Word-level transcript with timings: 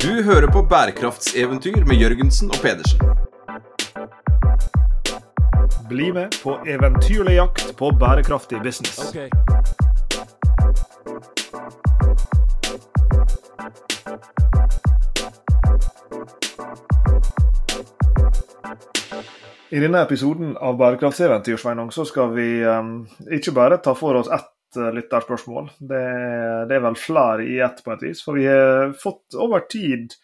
Du 0.00 0.22
hører 0.22 0.46
på 0.46 0.62
bærekraftseventyr 0.62 1.84
med 1.84 1.96
Jørgensen 1.96 2.48
og 2.48 2.56
Pedersen. 2.62 3.00
Bli 5.88 6.06
med 6.12 6.38
på 6.42 6.54
eventyrlig 6.66 7.34
jakt 7.34 7.76
på 7.76 7.90
bærekraftig 8.00 8.62
business. 8.62 9.14
I 19.70 19.80
denne 19.80 20.00
episoden 20.02 20.56
av 20.56 20.78
Bærekraftseventyr 20.80 21.60
Sveinung, 21.60 21.92
så 21.92 22.04
skal 22.04 22.32
vi 22.34 22.48
um, 22.64 23.04
ikke 23.32 23.52
bare 23.52 23.76
ta 23.84 23.92
for 23.94 24.16
oss 24.22 24.32
ett 24.32 24.48
lytterspørsmål. 24.76 25.70
Det, 25.78 26.00
det, 26.68 26.76
er 26.76 26.82
vel 26.84 26.98
flere 26.98 27.46
i 27.46 27.58
ett, 27.64 27.84
på 27.84 27.94
et 27.94 28.02
vis. 28.08 28.24
For 28.24 28.38
vi 28.38 28.48
har 28.48 28.92
fått 28.98 29.36
over 29.38 29.64
tid 29.70 30.14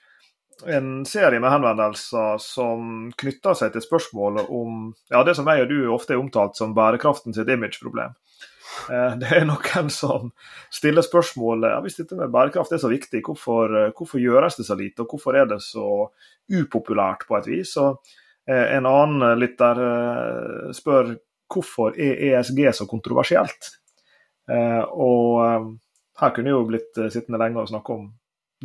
en 0.66 1.05
serie 1.05 1.41
med 1.42 1.52
henvendelser 1.52 2.38
som 2.41 3.09
knytter 3.20 3.56
seg 3.59 3.74
til 3.74 3.84
spørsmålet 3.84 4.48
om 4.48 4.86
ja, 5.12 5.20
det 5.27 5.34
som 5.36 5.48
jeg 5.52 5.66
og 5.66 5.72
du 5.72 5.80
ofte 5.92 6.16
er 6.16 6.22
omtalt 6.22 6.56
som 6.56 6.72
bærekraften 6.77 7.36
sitt 7.36 7.50
imageproblem. 7.52 8.14
Uh, 8.88 9.12
det 9.20 9.28
er 9.36 9.45
noen 9.48 9.91
som 9.92 10.30
stiller 10.72 11.05
spørsmålet 11.05 11.74
ja, 11.74 11.80
hvis 11.84 12.00
dette 12.00 12.16
med 12.19 12.33
bærekraft 12.33 12.72
er 12.72 12.80
så 12.80 12.88
viktig, 12.92 13.20
hvorfor, 13.28 13.72
uh, 13.72 13.91
hvorfor 13.97 14.22
gjøres 14.22 14.56
det 14.56 14.69
så 14.69 14.78
lite, 14.80 15.05
og 15.05 15.12
hvorfor 15.12 15.36
er 15.36 15.50
det 15.52 15.60
så 15.64 16.08
upopulært 16.52 17.28
på 17.28 17.36
et 17.36 17.50
vis? 17.52 17.77
Og 17.83 18.00
Eh, 18.50 18.77
en 18.77 18.86
annen 18.86 19.41
lytter 19.41 19.80
eh, 19.83 20.69
spør 20.77 21.16
hvorfor 21.50 21.97
er 21.98 22.20
ESG 22.30 22.62
så 22.74 22.86
kontroversielt? 22.91 23.72
Eh, 24.50 24.84
og 24.92 25.74
her 26.20 26.36
kunne 26.36 26.55
jo 26.55 26.62
blitt 26.68 26.95
sittende 27.12 27.41
lenge 27.42 27.62
og 27.62 27.72
snakke 27.72 27.97
om 27.97 28.06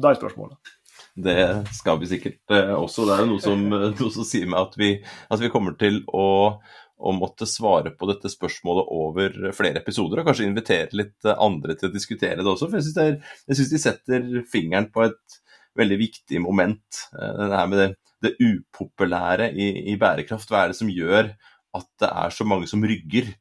de 0.02 0.14
spørsmålene. 0.20 0.78
Det 1.12 1.42
skal 1.76 1.98
vi 2.00 2.08
sikkert 2.08 2.54
også. 2.78 3.04
Det 3.10 3.18
er 3.18 3.28
noe 3.28 3.42
som, 3.44 3.66
noe 3.68 4.14
som 4.14 4.28
sier 4.28 4.48
meg 4.48 4.62
at 4.62 4.78
vi, 4.80 4.94
at 5.34 5.42
vi 5.42 5.50
kommer 5.52 5.76
til 5.80 6.00
å, 6.08 6.28
å, 6.56 7.14
måtte 7.18 7.48
svare 7.50 7.92
på 7.98 8.08
dette 8.08 8.32
spørsmålet 8.32 8.94
over 8.96 9.36
flere 9.58 9.82
episoder, 9.82 10.22
og 10.22 10.30
kanskje 10.30 10.48
invitere 10.48 10.96
litt 10.96 11.28
andre 11.34 11.76
til 11.76 11.90
å 11.90 11.96
diskutere 11.96 12.40
det 12.40 12.48
også. 12.54 12.70
For 12.72 12.80
jeg 12.80 13.58
syns 13.58 13.74
de 13.74 13.82
setter 13.82 14.30
fingeren 14.54 14.88
på 14.94 15.04
et 15.10 15.42
veldig 15.80 16.00
viktig 16.00 16.40
moment. 16.46 17.04
Det 17.12 17.52
her 17.52 17.68
med 17.72 17.82
det 17.82 17.90
det 18.22 18.38
upopulære 18.40 19.52
i, 19.54 19.72
i, 19.92 19.98
bærekraft? 20.00 20.50
Hva 20.52 20.64
er 20.64 20.72
det 20.72 20.80
som 20.80 20.92
gjør 20.92 21.32
at 21.78 21.88
det 22.02 22.10
er 22.10 22.36
så 22.36 22.48
mange 22.48 22.70
som 22.70 22.84
rygger? 22.86 23.32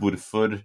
Hvorfor 0.00 0.56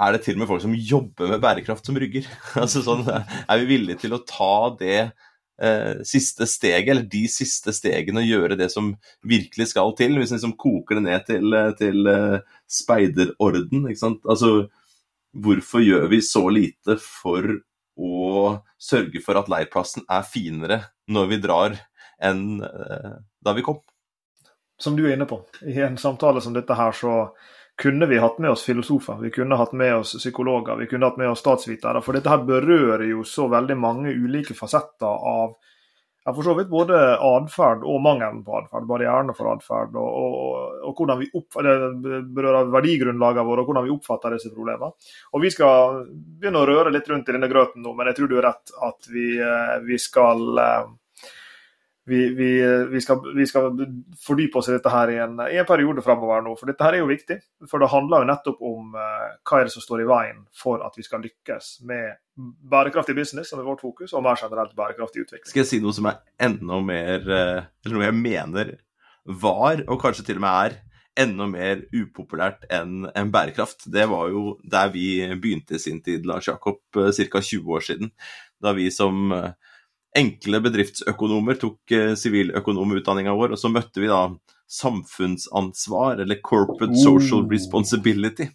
er 0.00 0.14
det 0.14 0.22
til 0.24 0.38
og 0.38 0.42
med 0.42 0.50
folk 0.50 0.62
som 0.64 0.76
jobber 0.76 1.32
med 1.32 1.42
bærekraft 1.42 1.86
som 1.86 1.98
rygger? 2.00 2.28
altså 2.62 2.82
sånn, 2.84 3.04
er 3.10 3.60
vi 3.62 3.68
villige 3.74 4.04
til 4.04 4.16
å 4.16 4.22
ta 4.26 4.70
det 4.80 4.98
eh, 5.02 6.02
siste 6.08 6.48
steget, 6.48 6.92
eller 6.94 7.08
de 7.10 7.24
siste 7.30 7.74
stegene, 7.76 8.22
og 8.22 8.30
gjøre 8.30 8.58
det 8.60 8.70
som 8.72 8.94
virkelig 9.28 9.70
skal 9.74 9.94
til? 9.98 10.16
Hvis 10.18 10.32
vi 10.32 10.38
liksom 10.38 10.56
koker 10.60 11.00
det 11.00 11.06
ned 11.06 11.26
til, 11.28 11.58
til 11.80 12.12
eh, 12.12 12.54
speiderorden, 12.80 13.88
ikke 13.90 14.04
sant. 14.04 14.24
Altså, 14.30 14.70
hvorfor 15.30 15.84
gjør 15.84 16.08
vi 16.10 16.22
så 16.26 16.46
lite 16.50 16.96
for 17.02 17.52
å 18.00 18.56
sørge 18.80 19.20
for 19.22 19.38
at 19.38 19.50
leirplassen 19.52 20.06
er 20.08 20.26
finere 20.26 20.80
når 21.10 21.30
vi 21.30 21.38
drar 21.42 21.76
enn 22.22 22.62
eh, 22.64 23.16
da 23.40 23.54
vi 23.56 23.64
kom. 23.66 23.80
Som 24.80 24.96
du 24.96 25.04
er 25.04 25.16
inne 25.16 25.28
på, 25.28 25.42
i 25.68 25.76
en 25.84 25.98
samtale 26.00 26.40
som 26.40 26.54
dette 26.56 26.76
her, 26.76 26.94
så 26.96 27.34
kunne 27.80 28.06
vi 28.06 28.18
hatt 28.20 28.38
med 28.38 28.50
oss 28.52 28.66
filosofer, 28.66 29.18
vi 29.22 29.32
kunne 29.34 29.56
hatt 29.56 29.72
med 29.72 29.94
oss 30.02 30.14
psykologer, 30.18 30.76
vi 30.76 30.86
kunne 30.90 31.08
hatt 31.08 31.18
med 31.20 31.30
oss 31.32 31.40
statsvitere. 31.40 32.02
For 32.04 32.16
dette 32.16 32.30
her 32.32 32.44
berører 32.44 33.06
jo 33.08 33.24
så 33.24 33.48
veldig 33.48 33.76
mange 33.80 34.12
ulike 34.12 34.56
fasetter 34.58 35.28
av 35.34 35.56
for 36.34 36.44
så 36.44 36.52
vidt 36.54 36.68
både 36.68 36.96
atferd 37.24 37.84
og 37.88 38.02
mangelen 38.04 38.42
på 38.44 38.58
atferd, 38.58 38.84
barrierene 38.88 39.34
for 39.36 39.48
atferd, 39.54 39.94
og, 39.96 40.18
og, 40.20 40.74
og, 40.84 40.92
hvordan 40.98 41.20
vi 41.22 41.30
det 41.32 42.20
berører 42.36 42.68
verdigrunnlagene 42.74 43.46
våre 43.48 43.64
og 43.64 43.70
hvordan 43.70 43.86
vi 43.86 43.94
oppfatter 43.94 44.36
disse 44.36 44.52
problemene. 44.52 44.92
Og 45.32 45.44
Vi 45.44 45.50
skal 45.54 46.02
begynne 46.12 46.60
å 46.60 46.68
røre 46.68 46.92
litt 46.92 47.08
rundt 47.08 47.28
i 47.30 47.36
denne 47.36 47.48
grøten 47.50 47.82
nå, 47.82 47.94
men 47.96 48.10
jeg 48.10 48.20
tror 48.20 48.30
du 48.30 48.36
er 48.36 48.46
rett 48.50 48.74
at 48.90 49.10
vi, 49.10 49.26
eh, 49.40 49.76
vi 49.86 49.98
skal 49.98 50.60
eh, 50.60 50.90
vi, 52.10 52.34
vi, 52.34 52.50
vi, 52.90 53.00
skal, 53.00 53.20
vi, 53.36 53.46
skal, 53.46 53.70
fordype 54.26 54.58
oss 54.58 54.68
i 54.68 54.74
dette 54.74 54.90
her 54.90 55.12
i 55.12 55.18
en, 55.22 55.36
i 55.46 55.60
en 55.60 55.68
periode 55.68 56.02
framover 56.02 56.42
nå. 56.42 56.56
For 56.58 56.70
dette 56.70 56.82
her 56.82 56.96
er 56.96 57.04
jo 57.04 57.10
viktig. 57.10 57.36
For 57.70 57.82
det 57.82 57.90
handler 57.92 58.24
jo 58.24 58.28
nettopp 58.32 58.64
om 58.66 58.96
uh, 58.98 59.28
hva 59.46 59.60
er 59.60 59.68
det 59.68 59.74
som 59.76 59.84
står 59.84 60.02
i 60.02 60.08
veien 60.10 60.40
for 60.62 60.82
at 60.82 60.98
vi 60.98 61.06
skal 61.06 61.22
lykkes 61.22 61.70
med 61.86 62.18
bærekraftig 62.72 63.14
business, 63.14 63.52
som 63.52 63.62
er 63.62 63.68
vårt 63.68 63.84
fokus, 63.84 64.14
og 64.16 64.24
mer 64.26 64.40
generelt 64.40 64.74
bærekraftig 64.74 65.22
utvikling. 65.22 65.46
Skal 65.52 65.62
jeg 65.62 65.70
si 65.70 65.80
noe 65.84 65.94
som 65.94 66.10
er 66.10 66.18
enda 66.50 66.82
mer 66.82 67.30
uh, 67.30 67.62
Eller 67.84 67.96
noe 67.96 68.08
jeg 68.08 68.18
mener 68.18 68.76
var, 69.46 69.84
og 69.86 70.02
kanskje 70.02 70.26
til 70.26 70.42
og 70.42 70.46
med 70.48 70.66
er, 70.66 70.78
enda 71.20 71.46
mer 71.50 71.86
upopulært 71.94 72.66
enn 72.74 73.06
en 73.14 73.30
bærekraft. 73.30 73.86
Det 73.92 74.10
var 74.10 74.34
jo 74.34 74.56
der 74.66 74.90
vi 74.90 75.08
begynte 75.36 75.78
i 75.78 75.82
sin 75.82 76.02
tid, 76.02 76.26
Lars 76.26 76.50
Jakob, 76.50 76.82
uh, 76.98 77.12
ca. 77.14 77.44
20 77.54 77.76
år 77.78 77.90
siden. 77.92 78.14
Da 78.58 78.74
vi 78.74 78.90
som 78.90 79.30
enkle 80.16 80.60
bedriftsøkonomer 80.64 81.58
tok 81.60 81.94
eh, 81.94 82.14
siviløkonomutdanninga 82.18 83.34
vår, 83.36 83.54
og 83.54 83.60
så 83.60 83.70
møtte 83.72 84.02
vi 84.02 84.10
da 84.10 84.24
samfunnsansvar, 84.70 86.22
eller 86.22 86.40
corporate 86.46 86.98
social 86.98 87.44
oh. 87.44 87.50
responsibility. 87.50 88.48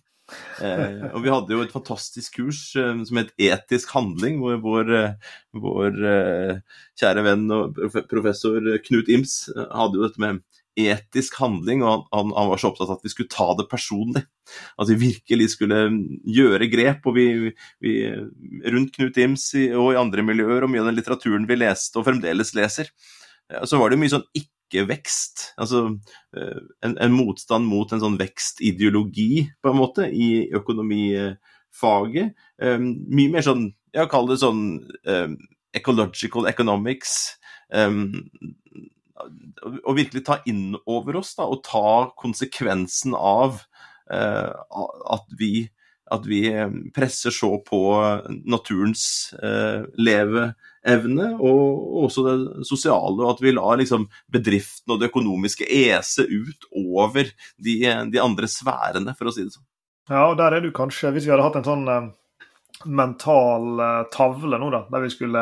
Eh, 0.63 1.03
og 1.11 1.21
vi 1.21 1.29
hadde 1.29 1.53
jo 1.53 1.61
et 1.61 1.73
fantastisk 1.73 2.39
kurs 2.39 2.61
eh, 2.79 2.93
som 3.05 3.19
het 3.21 3.33
Etisk 3.37 3.91
handling, 3.93 4.39
hvor 4.41 4.57
vår, 4.63 4.93
eh, 4.97 5.33
vår 5.61 5.99
eh, 6.11 6.79
kjære 6.99 7.25
venn 7.27 7.45
og 7.53 7.77
professor 8.09 8.57
Knut 8.87 9.11
Ims 9.13 9.43
eh, 9.53 9.67
hadde 9.69 9.99
jo 9.99 10.07
dette 10.07 10.23
med 10.23 10.41
etisk 10.75 11.37
handling, 11.39 11.83
og 11.85 12.07
han, 12.11 12.31
han, 12.35 12.49
var 12.51 12.59
så 12.59 12.71
opptatt 12.71 12.89
av 12.89 12.97
at 12.97 13.05
vi 13.05 13.11
skulle 13.13 13.31
ta 13.31 13.47
det 13.57 13.67
personlig. 13.71 14.25
At 14.81 14.89
vi 14.91 14.97
virkelig 15.01 15.51
skulle 15.55 15.79
gjøre 16.27 16.69
grep. 16.71 17.05
og 17.07 17.15
vi, 17.17 17.53
vi 17.83 17.93
Rundt 18.73 18.93
Knut 18.95 19.17
Ims 19.21 19.47
og 19.71 19.93
i 19.93 19.99
andre 19.99 20.25
miljøer, 20.25 20.65
og 20.65 20.71
mye 20.71 20.83
av 20.83 20.91
den 20.91 20.99
litteraturen 20.99 21.47
vi 21.49 21.59
leste 21.59 22.01
og 22.01 22.07
fremdeles 22.09 22.53
leser, 22.57 22.91
så 23.63 23.79
var 23.79 23.91
det 23.91 23.99
mye 24.01 24.13
sånn 24.13 24.27
ikke-vekst. 24.37 25.51
Altså 25.61 25.85
eh, 26.35 26.61
en, 26.85 26.95
en, 26.97 27.15
motstand 27.15 27.67
mot 27.69 27.91
en 27.93 28.03
sånn 28.03 28.19
vekstideologi, 28.19 29.45
på 29.61 29.71
en 29.71 29.79
måte, 29.79 30.09
i 30.09 30.47
økonomifaget. 30.57 32.35
Eh, 32.61 32.79
mye 32.81 33.33
mer 33.33 33.45
sånn, 33.45 33.69
ja, 33.95 34.07
kall 34.11 34.27
det 34.27 34.41
sånn 34.41 34.63
um, 35.07 35.35
ecological 35.75 36.49
economics. 36.49 37.35
Å 39.15 39.95
virkelig 39.95 40.25
ta 40.27 40.39
inn 40.49 40.75
over 40.85 41.21
oss 41.21 41.35
da, 41.37 41.47
og 41.47 41.63
ta 41.65 42.11
konsekvensen 42.19 43.15
av 43.15 43.61
eh, 44.11 44.51
at, 44.51 45.27
vi, 45.39 45.67
at, 46.11 46.27
vi, 46.27 46.41
eh, 46.51 46.71
presser 46.95 47.33
så 47.33 47.53
på 47.65 47.81
naturens 48.43 49.05
eh, 49.39 49.85
leveevne, 49.95 51.29
og, 51.37 51.61
og, 51.61 52.01
også 52.09 52.25
det 52.27 52.67
sosiale, 52.67 53.21
og 53.21 53.35
at 53.35 53.45
vi 53.45 53.55
lar 53.55 53.79
liksom, 53.81 54.09
bedriften 54.31 54.95
og 54.95 55.01
det 55.01 55.11
økonomiske 55.13 55.69
ese 55.69 56.27
ut 56.27 56.67
over 56.75 57.31
de, 57.55 57.79
de, 58.11 58.21
andre 58.21 58.51
sfærene, 58.51 59.15
for 59.15 59.31
å 59.31 59.35
si 59.35 59.47
det 59.47 59.55
sånn. 59.55 59.67
Ja, 60.11 60.27
og 60.27 60.37
der 60.37 60.53
er 60.53 60.61
du 60.61 60.69
kanskje, 60.75 61.15
hvis 61.15 61.25
vi 61.25 61.33
hadde 61.33 61.47
hatt 61.47 61.63
en 61.63 61.71
sånn 61.71 61.89
eh 61.89 62.05
mental 62.91 63.79
tavle 64.11 64.57
nå, 64.59 64.67
da, 64.69 64.81
der 64.91 65.05
vi 65.05 65.09
skulle 65.13 65.41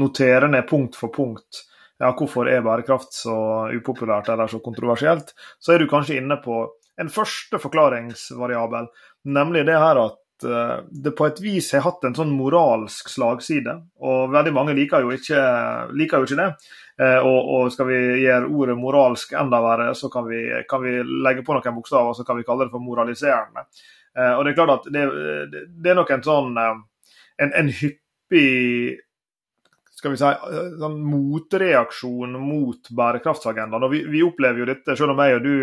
notere 0.00 0.48
ned 0.48 0.64
punkt 0.66 0.96
for 0.96 1.12
punkt 1.12 1.60
ja, 2.02 2.10
hvorfor 2.18 2.50
er 2.50 2.64
bærekraft 2.64 3.14
så 3.14 3.36
upopulært 3.70 4.30
eller 4.32 4.50
så 4.50 4.58
kontroversielt, 4.64 5.32
så 5.62 5.74
er 5.74 5.82
du 5.82 5.90
kanskje 5.90 6.18
inne 6.18 6.38
på 6.42 6.64
en 7.00 7.10
første 7.12 7.60
forklaringsvariabel, 7.62 8.88
nemlig 9.32 9.64
det 9.68 9.78
her 9.78 10.00
at 10.02 10.46
uh, 10.46 10.82
det 10.90 11.14
på 11.18 11.28
et 11.28 11.40
vis 11.44 11.70
har 11.76 11.84
hatt 11.86 12.04
en 12.04 12.16
sånn 12.16 12.34
moralsk 12.36 13.08
slagside. 13.12 13.78
Og 14.02 14.34
veldig 14.34 14.52
mange 14.54 14.74
liker 14.76 15.06
jo 15.06 15.14
ikke, 15.14 15.40
liker 15.96 16.20
jo 16.20 16.28
ikke 16.28 16.40
det. 16.42 16.50
Uh, 17.00 17.20
og, 17.22 17.38
og, 17.38 17.70
skal 17.72 17.88
vi 17.88 18.00
gjøre 18.24 18.50
ordet 18.50 18.76
moralsk 18.78 19.32
enda 19.38 19.62
verre, 19.64 19.92
så 19.98 20.10
kan 20.12 20.26
vi, 20.28 20.42
kan 20.68 20.82
vi 20.84 20.98
legge 21.24 21.46
på 21.46 21.56
noen 21.56 21.78
bokstaver 21.78 22.18
så 22.18 22.26
kan 22.28 22.38
vi 22.38 22.46
kalle 22.48 22.66
det 22.66 22.74
for 22.74 22.84
moraliserende. 22.84 23.64
Uh, 24.18 24.34
og 24.34 24.44
det 24.44 24.52
er 24.52 24.58
klart 24.58 24.74
at 24.80 24.92
det, 24.92 25.06
det 25.80 25.94
er 25.94 26.02
nok 26.02 26.12
en 26.12 26.26
sånn 26.26 26.58
en, 26.60 27.54
en 27.56 27.72
hyppig 27.72 28.98
skal 30.02 30.10
vi 30.10 30.18
si, 30.18 30.26
eh, 30.26 30.70
sånn 30.82 30.98
motreaksjon 31.06 32.34
mot 32.42 32.88
bærekraftsagendaen. 32.90 33.86
Og 33.86 33.92
vi, 33.94 34.02
vi, 34.10 34.22
opplever 34.26 34.58
jo 34.58 34.70
dette, 34.72 34.96
selv 34.98 35.14
om 35.14 35.22
jeg 35.22 35.38
og 35.38 35.44
du 35.46 35.54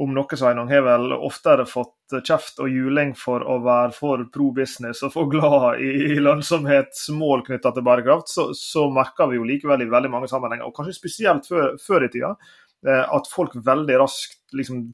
om 0.00 0.10
noe 0.10 0.36
Sveinung, 0.36 0.66
har 0.72 0.82
vel 0.82 1.12
oftere 1.14 1.66
fått 1.70 2.16
kjeft 2.26 2.58
og 2.64 2.72
juling 2.72 3.12
for 3.14 3.44
å 3.46 3.60
være 3.62 3.92
for 3.94 4.24
pro 4.34 4.48
business 4.56 5.04
og 5.06 5.12
for 5.14 5.30
glad 5.30 5.84
i 5.84 6.16
lønnsomhetsmål 6.24 7.44
knytta 7.46 7.70
til 7.76 7.86
bærekraft, 7.86 8.32
så, 8.32 8.48
så, 8.58 8.88
merker 8.90 9.30
vi 9.30 9.38
jo 9.38 9.46
likevel 9.46 9.84
i 9.84 9.90
veldig 9.92 10.10
mange 10.10 10.30
sammenhenger, 10.32 10.66
og 10.66 10.74
kanskje 10.74 10.96
spesielt 10.96 11.46
før, 11.46 11.76
før 11.78 12.08
i 12.08 12.10
tida, 12.16 12.32
eh, 12.88 13.04
at 13.04 13.30
folk 13.30 13.54
veldig 13.68 14.00
raskt 14.02 14.40
liksom 14.56 14.88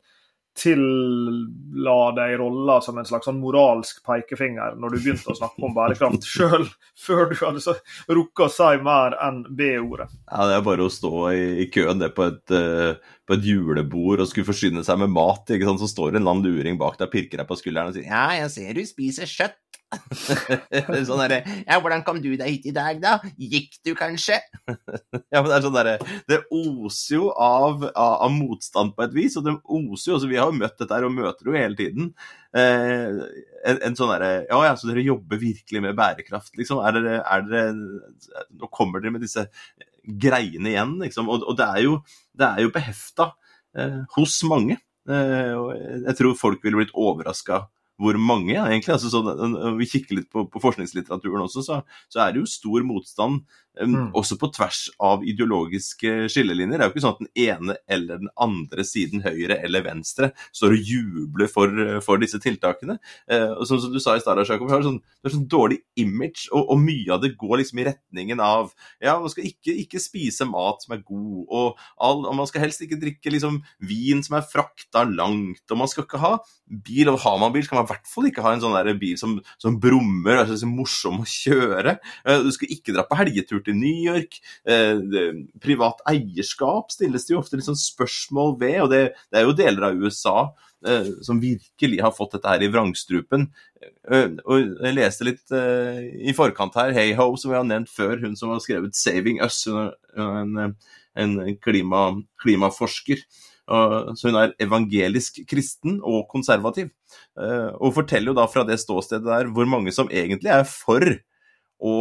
tilla 0.59 1.97
deg 2.17 2.35
rolla 2.41 2.81
som 2.83 2.99
en 2.99 3.07
slags 3.07 3.29
sånn 3.29 3.39
moralsk 3.41 4.03
pekefinger 4.07 4.75
når 4.81 4.95
du 4.95 4.99
begynte 4.99 5.33
å 5.33 5.39
snakke 5.39 5.63
om 5.67 5.77
bærekraft, 5.77 6.27
sjøl 6.35 6.67
før 6.99 7.31
du 7.31 7.37
hadde 7.39 7.77
rukket 8.11 8.45
å 8.47 8.51
si 8.53 8.83
mer 8.85 9.17
enn 9.23 9.43
B-ordet. 9.57 10.11
Ja, 10.27 10.49
Det 10.51 10.59
er 10.59 10.67
bare 10.67 10.87
å 10.87 10.93
stå 10.93 11.15
i, 11.33 11.69
køen 11.73 12.03
det 12.03 12.13
på 12.17 12.27
et, 12.27 12.43
uh, 12.51 12.99
på 13.27 13.39
et, 13.39 13.47
julebord 13.47 14.25
og 14.25 14.31
skulle 14.31 14.49
forsyne 14.51 14.85
seg 14.87 15.01
med 15.01 15.15
mat. 15.15 15.47
ikke 15.49 15.69
sant? 15.71 15.83
Så 15.83 15.91
står 15.93 16.13
en 16.13 16.23
eller 16.23 16.35
annen 16.35 16.47
luring 16.51 16.81
bak 16.81 16.99
deg, 16.99 17.09
og 17.09 17.15
pirker 17.15 17.43
deg 17.43 17.51
på 17.51 17.59
skulderen 17.61 17.93
og 17.93 17.99
sier 17.99 18.11
'Ja, 18.11 18.27
jeg 18.43 18.51
ser 18.57 18.75
du 18.75 18.85
spiser 18.87 19.31
kjøtt'. 19.31 19.70
sånn 21.09 21.21
derre 21.25 21.41
Ja, 21.67 21.79
hvordan 21.83 22.05
kom 22.07 22.21
du 22.23 22.29
deg 22.39 22.47
hit 22.47 22.69
i 22.71 22.75
dag, 22.75 23.01
da? 23.03 23.17
Gikk 23.41 23.81
du 23.87 23.93
kanskje? 23.99 24.39
ja, 25.33 25.41
men 25.41 25.49
det 25.49 25.57
er 25.57 25.65
sånn 25.65 25.77
derre 25.77 25.95
Det 26.31 26.39
oser 26.55 27.17
jo 27.17 27.31
av, 27.35 27.83
av, 27.91 28.15
av, 28.27 28.31
motstand 28.35 28.95
på 28.95 29.07
et 29.07 29.17
vis, 29.17 29.39
og 29.41 29.49
det 29.49 29.57
oser 29.65 30.13
jo 30.13 30.19
også 30.19 30.31
Vi 30.31 30.39
har 30.39 30.51
jo 30.51 30.61
møtt 30.61 30.79
dette 30.79 30.95
her 30.95 31.09
og 31.09 31.17
møter 31.17 31.43
det 31.43 31.51
jo 31.51 31.59
hele 31.59 31.79
tiden. 31.79 32.13
Eh, 32.51 33.19
en, 33.67 33.81
en, 33.89 33.99
sånn 33.99 34.13
derre 34.15 34.31
Ja 34.49 34.61
ja, 34.69 34.77
så 34.79 34.91
dere 34.91 35.07
jobber 35.07 35.43
virkelig 35.43 35.83
med 35.85 35.99
bærekraft, 35.99 36.55
liksom. 36.61 36.83
Er 36.87 36.97
dere, 36.97 37.19
er 37.25 37.45
dere 37.49 37.75
Nå 38.61 38.71
kommer 38.71 39.03
dere 39.03 39.17
med 39.17 39.27
disse 39.27 39.49
greiene 40.07 40.73
igjen, 40.73 40.97
liksom. 41.03 41.29
Og, 41.31 41.45
og 41.51 41.59
det 41.59 41.67
er 41.67 41.85
jo, 41.89 41.99
det 42.39 42.55
jo 42.63 42.73
behefta 42.75 43.33
eh, 43.75 44.01
hos 44.17 44.39
mange. 44.49 44.79
Eh, 45.11 45.53
jeg 46.07 46.17
tror 46.19 46.39
folk 46.39 46.65
ville 46.65 46.81
blitt 46.81 46.95
overraska 46.95 47.65
hvor 48.01 48.17
mange, 48.17 48.57
egentlig. 48.57 48.95
Altså, 48.95 49.11
så, 49.13 49.21
når 49.23 49.77
vi 49.77 49.89
kikker 49.91 50.17
litt 50.17 50.31
på, 50.33 50.47
på 50.49 50.63
forskningslitteraturen 50.63 51.45
også, 51.45 51.65
så, 51.67 51.81
så, 52.09 52.23
er 52.25 52.33
det 52.33 52.43
jo 52.43 52.49
stor 52.49 52.87
motstand 52.87 53.43
Mm. 53.79 54.11
Også 54.19 54.35
på 54.37 54.49
tvers 54.53 54.89
av 55.01 55.23
ideologiske 55.25 56.27
skillelinjer. 56.33 56.81
Det 56.81 56.85
er 56.85 56.89
jo 56.89 56.95
ikke 56.95 57.03
sånn 57.05 57.15
at 57.15 57.21
den 57.23 57.31
ene 57.45 57.77
eller 57.87 58.19
den 58.21 58.33
andre 58.43 58.85
siden, 58.85 59.23
høyre 59.23 59.61
eller 59.63 59.85
venstre, 59.87 60.33
står 60.57 60.75
og 60.75 60.91
jubler 60.91 61.51
for, 61.51 61.77
for 62.05 62.21
disse 62.21 62.41
tiltakene. 62.43 62.99
Eh, 63.31 63.47
og 63.55 63.63
som, 63.71 63.81
som, 63.81 63.95
du 63.95 64.03
sa 64.03 64.17
i 64.19 64.25
stad, 64.25 64.43
Jakob, 64.43 64.69
har 64.73 64.83
sånn, 64.85 64.99
det 65.21 65.31
er 65.31 65.37
sånn 65.37 65.47
dårlig 65.51 65.81
image, 66.03 66.49
og, 66.51 66.67
og, 66.67 66.81
mye 66.81 67.15
av 67.15 67.23
det 67.23 67.33
går 67.39 67.61
liksom 67.61 67.81
i 67.83 67.87
retningen 67.91 68.41
av 68.43 68.73
ja, 69.03 69.15
man 69.21 69.31
skal 69.33 69.47
ikke, 69.47 69.75
ikke 69.85 70.03
spise 70.03 70.49
mat 70.49 70.83
som 70.83 70.97
er 70.97 71.05
god, 71.07 71.45
og, 71.47 71.81
all, 72.01 72.25
og, 72.25 72.35
man 72.41 72.49
skal 72.51 72.65
helst 72.67 72.83
ikke 72.85 72.99
drikke 73.01 73.33
liksom 73.33 73.61
vin 73.87 74.25
som 74.27 74.39
er 74.41 74.49
frakta 74.51 75.05
langt, 75.07 75.63
og 75.71 75.81
man 75.81 75.91
skal 75.91 76.09
ikke 76.09 76.23
ha 76.25 76.35
bil, 76.67 77.13
og 77.13 77.21
har 77.23 77.39
man 77.43 77.55
bil, 77.55 77.65
skal 77.67 77.81
man 77.81 77.87
i 77.89 77.93
hvert 77.93 78.11
fall 78.11 78.29
ikke 78.31 78.45
ha 78.45 78.55
en 78.57 78.65
sånn 78.65 78.77
der 78.77 78.99
bil 78.99 79.17
som, 79.21 79.39
som 79.63 79.79
brummer, 79.83 80.43
altså 80.43 80.69
morsom 80.71 81.23
å 81.23 81.29
kjøre. 81.29 81.97
Eh, 82.27 82.45
du 82.45 82.51
skal 82.55 82.75
ikke 82.75 82.95
dra 82.97 83.07
på 83.07 83.19
helgetur 83.21 83.60
til 83.67 83.77
i 83.77 83.81
New 83.81 84.13
York. 84.13 84.39
Eh, 84.69 85.01
privat 85.63 86.03
eierskap 86.11 86.93
stilles 86.95 87.27
det 87.27 87.35
jo 87.35 87.41
ofte 87.41 87.59
litt 87.59 87.69
sånn 87.69 87.79
spørsmål 87.79 88.57
ved, 88.61 88.79
og 88.85 88.91
det, 88.93 89.03
det, 89.31 89.41
er 89.41 89.47
jo 89.47 89.57
deler 89.59 89.89
av 89.91 90.01
USA 90.01 90.37
eh, 90.87 91.11
som 91.27 91.43
virkelig 91.43 92.01
har 92.05 92.15
fått 92.17 92.39
dette 92.39 92.55
her 92.55 92.65
i 92.65 92.71
vrangstrupen. 92.73 93.49
Eh, 93.81 94.39
og 94.45 94.73
jeg 94.87 94.97
leste 94.97 95.29
litt 95.29 95.57
eh, 95.57 96.07
i 96.31 96.37
forkant 96.37 96.79
her, 96.81 96.95
Hey 96.97 97.15
Ho, 97.19 97.33
som 97.41 97.53
vi 97.53 97.59
har 97.59 97.69
nevnt 97.69 97.93
før, 97.93 98.17
hun 98.25 98.39
som 98.39 98.55
har 98.55 98.63
skrevet 98.65 98.97
'Saving 98.97 99.43
Us', 99.45 99.67
en, 100.17 100.75
en 101.19 101.39
klima, 101.63 102.11
klimaforsker. 102.43 103.23
Så 103.71 104.27
hun 104.27 104.35
er 104.35 104.57
evangelisk 104.59 105.45
kristen 105.47 106.01
og 106.03 106.25
konservativ. 106.33 106.89
Eh, 107.39 107.71
og 107.79 107.95
forteller 107.95 108.33
jo 108.33 108.39
da 108.39 108.47
fra 108.51 108.65
det 108.67 108.81
ståstedet 108.83 109.27
der 109.27 109.51
hvor 109.55 109.69
mange 109.69 109.93
som 109.95 110.11
egentlig 110.11 110.51
er 110.53 110.67
for 110.67 111.05
å 111.81 111.95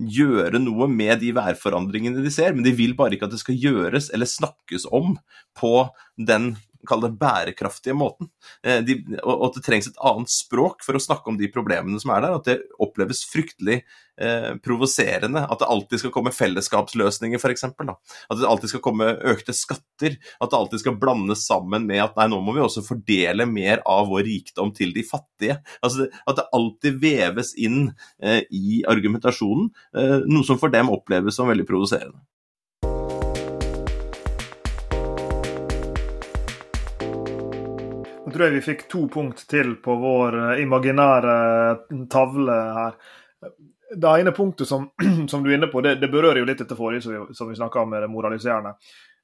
gjøre 0.00 0.60
noe 0.62 0.88
med 0.90 1.20
de 1.20 1.32
værforandringene 1.36 2.24
de 2.24 2.32
ser, 2.32 2.54
men 2.56 2.64
de 2.64 2.72
vil 2.76 2.96
bare 2.98 3.16
ikke 3.16 3.28
at 3.28 3.34
det 3.34 3.42
skal 3.42 3.58
gjøres 3.60 4.10
eller 4.14 4.28
snakkes 4.28 4.86
om 4.90 5.16
på 5.58 5.74
den 6.16 6.54
kall 6.88 7.02
det 7.04 7.12
bærekraftige 7.20 7.96
måten. 7.96 8.30
Eh, 8.64 8.80
de, 8.84 8.98
og 9.22 9.48
at 9.48 9.58
det 9.58 9.64
trengs 9.66 9.90
et 9.90 9.98
annet 10.06 10.32
språk 10.32 10.84
for 10.86 10.96
å 10.96 11.02
snakke 11.02 11.32
om 11.32 11.38
de 11.40 11.50
problemene 11.52 12.00
som 12.00 12.12
er 12.14 12.24
der. 12.24 12.36
At 12.38 12.48
det 12.48 12.56
oppleves 12.82 13.22
fryktelig 13.28 13.80
eh, 14.20 14.54
provoserende. 14.64 15.42
At 15.46 15.62
det 15.62 15.68
alltid 15.70 16.02
skal 16.02 16.14
komme 16.14 16.34
fellesskapsløsninger, 16.34 17.40
f.eks. 17.40 17.66
At 17.70 18.40
det 18.40 18.48
alltid 18.48 18.74
skal 18.74 18.84
komme 18.84 19.12
økte 19.32 19.54
skatter. 19.56 20.16
At 20.40 20.52
det 20.52 20.60
alltid 20.60 20.84
skal 20.84 20.98
blandes 21.00 21.44
sammen 21.48 21.88
med 21.90 22.04
at 22.04 22.18
nei, 22.20 22.30
nå 22.32 22.40
må 22.44 22.56
vi 22.56 22.64
også 22.64 22.84
fordele 22.86 23.48
mer 23.50 23.84
av 23.88 24.10
vår 24.12 24.26
rikdom 24.28 24.74
til 24.76 24.94
de 24.96 25.04
fattige. 25.06 25.60
Altså 25.84 26.08
At 26.24 26.40
det 26.40 26.48
alltid 26.56 27.00
veves 27.02 27.54
inn 27.60 27.90
eh, 28.22 28.42
i 28.50 28.82
argumentasjonen, 28.88 29.70
eh, 29.96 30.18
noe 30.26 30.46
som 30.46 30.60
for 30.60 30.72
dem 30.72 30.92
oppleves 30.92 31.36
som 31.36 31.50
veldig 31.50 31.68
provoserende. 31.68 32.20
Nå 38.30 38.34
tror 38.36 38.46
jeg 38.46 38.54
vi 38.54 38.62
fikk 38.62 38.82
to 38.86 39.00
punkt 39.10 39.40
til 39.50 39.72
på 39.82 39.94
vår 39.98 40.36
eh, 40.38 40.60
imaginære 40.62 41.32
eh, 41.34 42.02
tavle 42.12 42.58
her. 42.76 42.92
Det 43.90 44.12
ene 44.20 44.30
punktet 44.30 44.70
som, 44.70 44.84
som 45.32 45.42
du 45.42 45.48
er 45.50 45.56
inne 45.56 45.66
på, 45.72 45.80
det, 45.82 45.96
det 45.98 46.12
berører 46.12 46.38
jo 46.38 46.46
litt 46.46 46.60
dette 46.62 46.76
forrige 46.78 47.02
som 47.02 47.16
vi, 47.16 47.34
som 47.34 47.50
vi 47.50 47.58
snakka 47.58 47.82
om 47.82 47.90
med 47.90 48.04
det 48.04 48.10
moraliserende. 48.12 48.76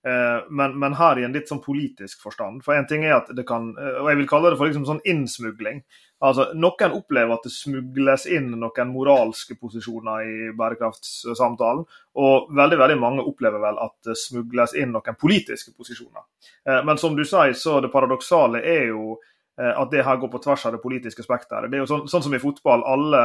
Eh, 0.03 0.41
men, 0.50 0.75
men, 0.82 0.97
her 0.99 1.20
i 1.20 1.26
en 1.29 1.38
litt 1.38 1.47
sånn 1.47 1.62
politisk 1.62 2.26
forstand. 2.26 2.64
For 2.67 2.75
en 2.75 2.91
ting 2.91 3.06
er 3.06 3.20
at 3.20 3.31
det 3.31 3.47
kan 3.47 3.69
Og 3.79 4.11
jeg 4.11 4.19
vil 4.25 4.29
kalle 4.32 4.50
det 4.50 4.58
for 4.58 4.67
liksom 4.67 4.88
sånn 4.91 5.05
innsmugling. 5.06 5.85
Altså, 6.24 6.46
Noen 6.56 6.94
opplever 6.96 7.34
at 7.34 7.44
det 7.44 7.52
smugles 7.52 8.24
inn 8.32 8.48
noen 8.56 8.88
moralske 8.92 9.56
posisjoner 9.60 10.24
i 10.24 10.50
bærekraftssamtalen, 10.56 11.84
og 12.16 12.50
veldig 12.56 12.78
veldig 12.80 12.98
mange 13.02 13.24
opplever 13.28 13.60
vel 13.60 13.80
at 13.84 13.96
det 14.08 14.16
smugles 14.16 14.72
inn 14.80 14.94
noen 14.94 15.18
politiske 15.20 15.74
posisjoner. 15.76 16.24
Eh, 16.68 16.80
men 16.88 17.00
som 17.00 17.16
du 17.16 17.24
sier, 17.24 17.52
så 17.52 17.82
det 17.84 17.92
paradoksale 17.92 18.64
er 18.64 18.88
jo 18.94 19.18
eh, 19.60 19.74
at 19.74 19.92
det 19.92 20.06
her 20.06 20.16
går 20.22 20.32
på 20.32 20.40
tvers 20.46 20.64
av 20.66 20.78
det 20.78 20.82
politiske 20.84 21.26
spekteret. 21.26 21.68
Det 21.68 21.76
er 21.80 21.84
jo 21.84 21.90
sånn, 21.92 22.06
sånn, 22.08 22.24
som 22.24 22.36
i 22.38 22.40
fotball. 22.40 22.86
Alle 22.88 23.22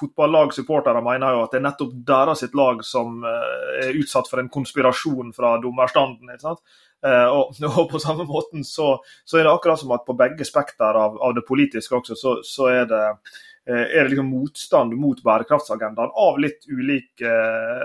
fotballagsupportere 0.00 1.02
mener 1.04 1.36
jo 1.36 1.42
at 1.44 1.52
det 1.52 1.60
er 1.60 1.66
nettopp 1.66 1.92
deres 2.08 2.46
lag 2.56 2.80
som 2.86 3.20
eh, 3.28 3.90
er 3.90 4.00
utsatt 4.00 4.30
for 4.30 4.40
en 4.40 4.48
konspirasjon 4.52 5.36
fra 5.36 5.58
dommerstanden. 5.60 6.32
ikke 6.32 6.46
sant? 6.48 6.64
Eh, 7.06 7.28
og, 7.34 7.54
og, 7.78 7.86
på 7.90 8.00
samme 8.02 8.26
måten 8.28 8.64
så, 8.66 8.96
så, 9.24 9.38
er 9.38 9.46
det 9.46 9.52
akkurat 9.52 9.80
som 9.80 9.94
at 9.96 10.06
på 10.06 10.16
begge 10.18 10.46
spekter 10.46 10.98
av, 10.98 11.18
av 11.18 11.34
det 11.34 11.46
politiske 11.48 11.98
også, 11.98 12.18
så, 12.18 12.36
så 12.46 12.68
er 12.70 12.84
det 12.90 13.04
eh, 13.04 13.86
er 13.86 14.04
det 14.04 14.12
liksom 14.12 14.30
motstand 14.30 14.94
mot 14.98 15.22
bærekraftsagendaen 15.24 16.14
av 16.26 16.38
litt 16.42 16.68
ulike, 16.70 17.30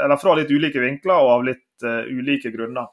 eller 0.04 0.22
fra 0.22 0.36
litt 0.38 0.54
ulike 0.54 0.84
vinkler 0.84 1.18
og 1.18 1.31
av 1.38 1.48
litt 1.48 1.86
uh, 1.86 2.04
ulike 2.10 2.54
grunner. 2.54 2.90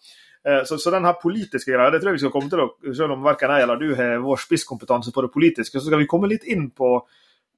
Så, 0.68 0.76
så 0.76 0.90
den 0.92 1.06
her 1.08 1.14
politiske 1.16 1.72
greia, 1.72 1.88
det 1.88 2.02
tror 2.02 2.10
jeg 2.10 2.18
vi 2.18 2.20
skal 2.20 2.32
komme 2.34 2.50
til 2.52 2.92
Selv 2.92 3.14
om 3.14 3.22
verken 3.24 3.48
jeg 3.54 3.64
eller 3.64 3.78
du 3.80 3.94
har 3.96 4.18
vår 4.20 4.42
spisskompetanse 4.42 5.14
på 5.16 5.22
det 5.24 5.30
politiske, 5.32 5.80
så 5.80 5.88
skal 5.88 6.02
vi 6.02 6.08
komme 6.10 6.28
litt 6.28 6.44
inn 6.52 6.66
på, 6.76 6.98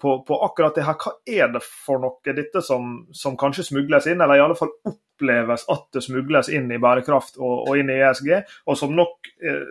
på, 0.01 0.19
på 0.29 0.39
akkurat 0.45 0.77
det 0.77 0.85
her. 0.87 0.99
Hva 1.01 1.15
er 1.27 1.51
det 1.55 1.63
for 1.65 2.03
noe, 2.03 2.37
dette 2.37 2.63
som, 2.65 3.07
som 3.17 3.39
kanskje 3.41 3.69
smugles 3.71 4.09
inn, 4.11 4.21
eller 4.21 4.39
i 4.39 4.45
alle 4.45 4.59
fall 4.59 4.75
oppleves 4.89 5.67
at 5.73 5.89
det 5.97 6.05
smugles 6.05 6.51
inn 6.53 6.69
i 6.73 6.81
bærekraft 6.83 7.41
og, 7.41 7.69
og 7.69 7.81
inn 7.81 7.93
i 7.93 8.01
ESG, 8.05 8.33
og 8.67 8.79
som 8.79 8.95
nok 8.97 9.33
eh, 9.41 9.65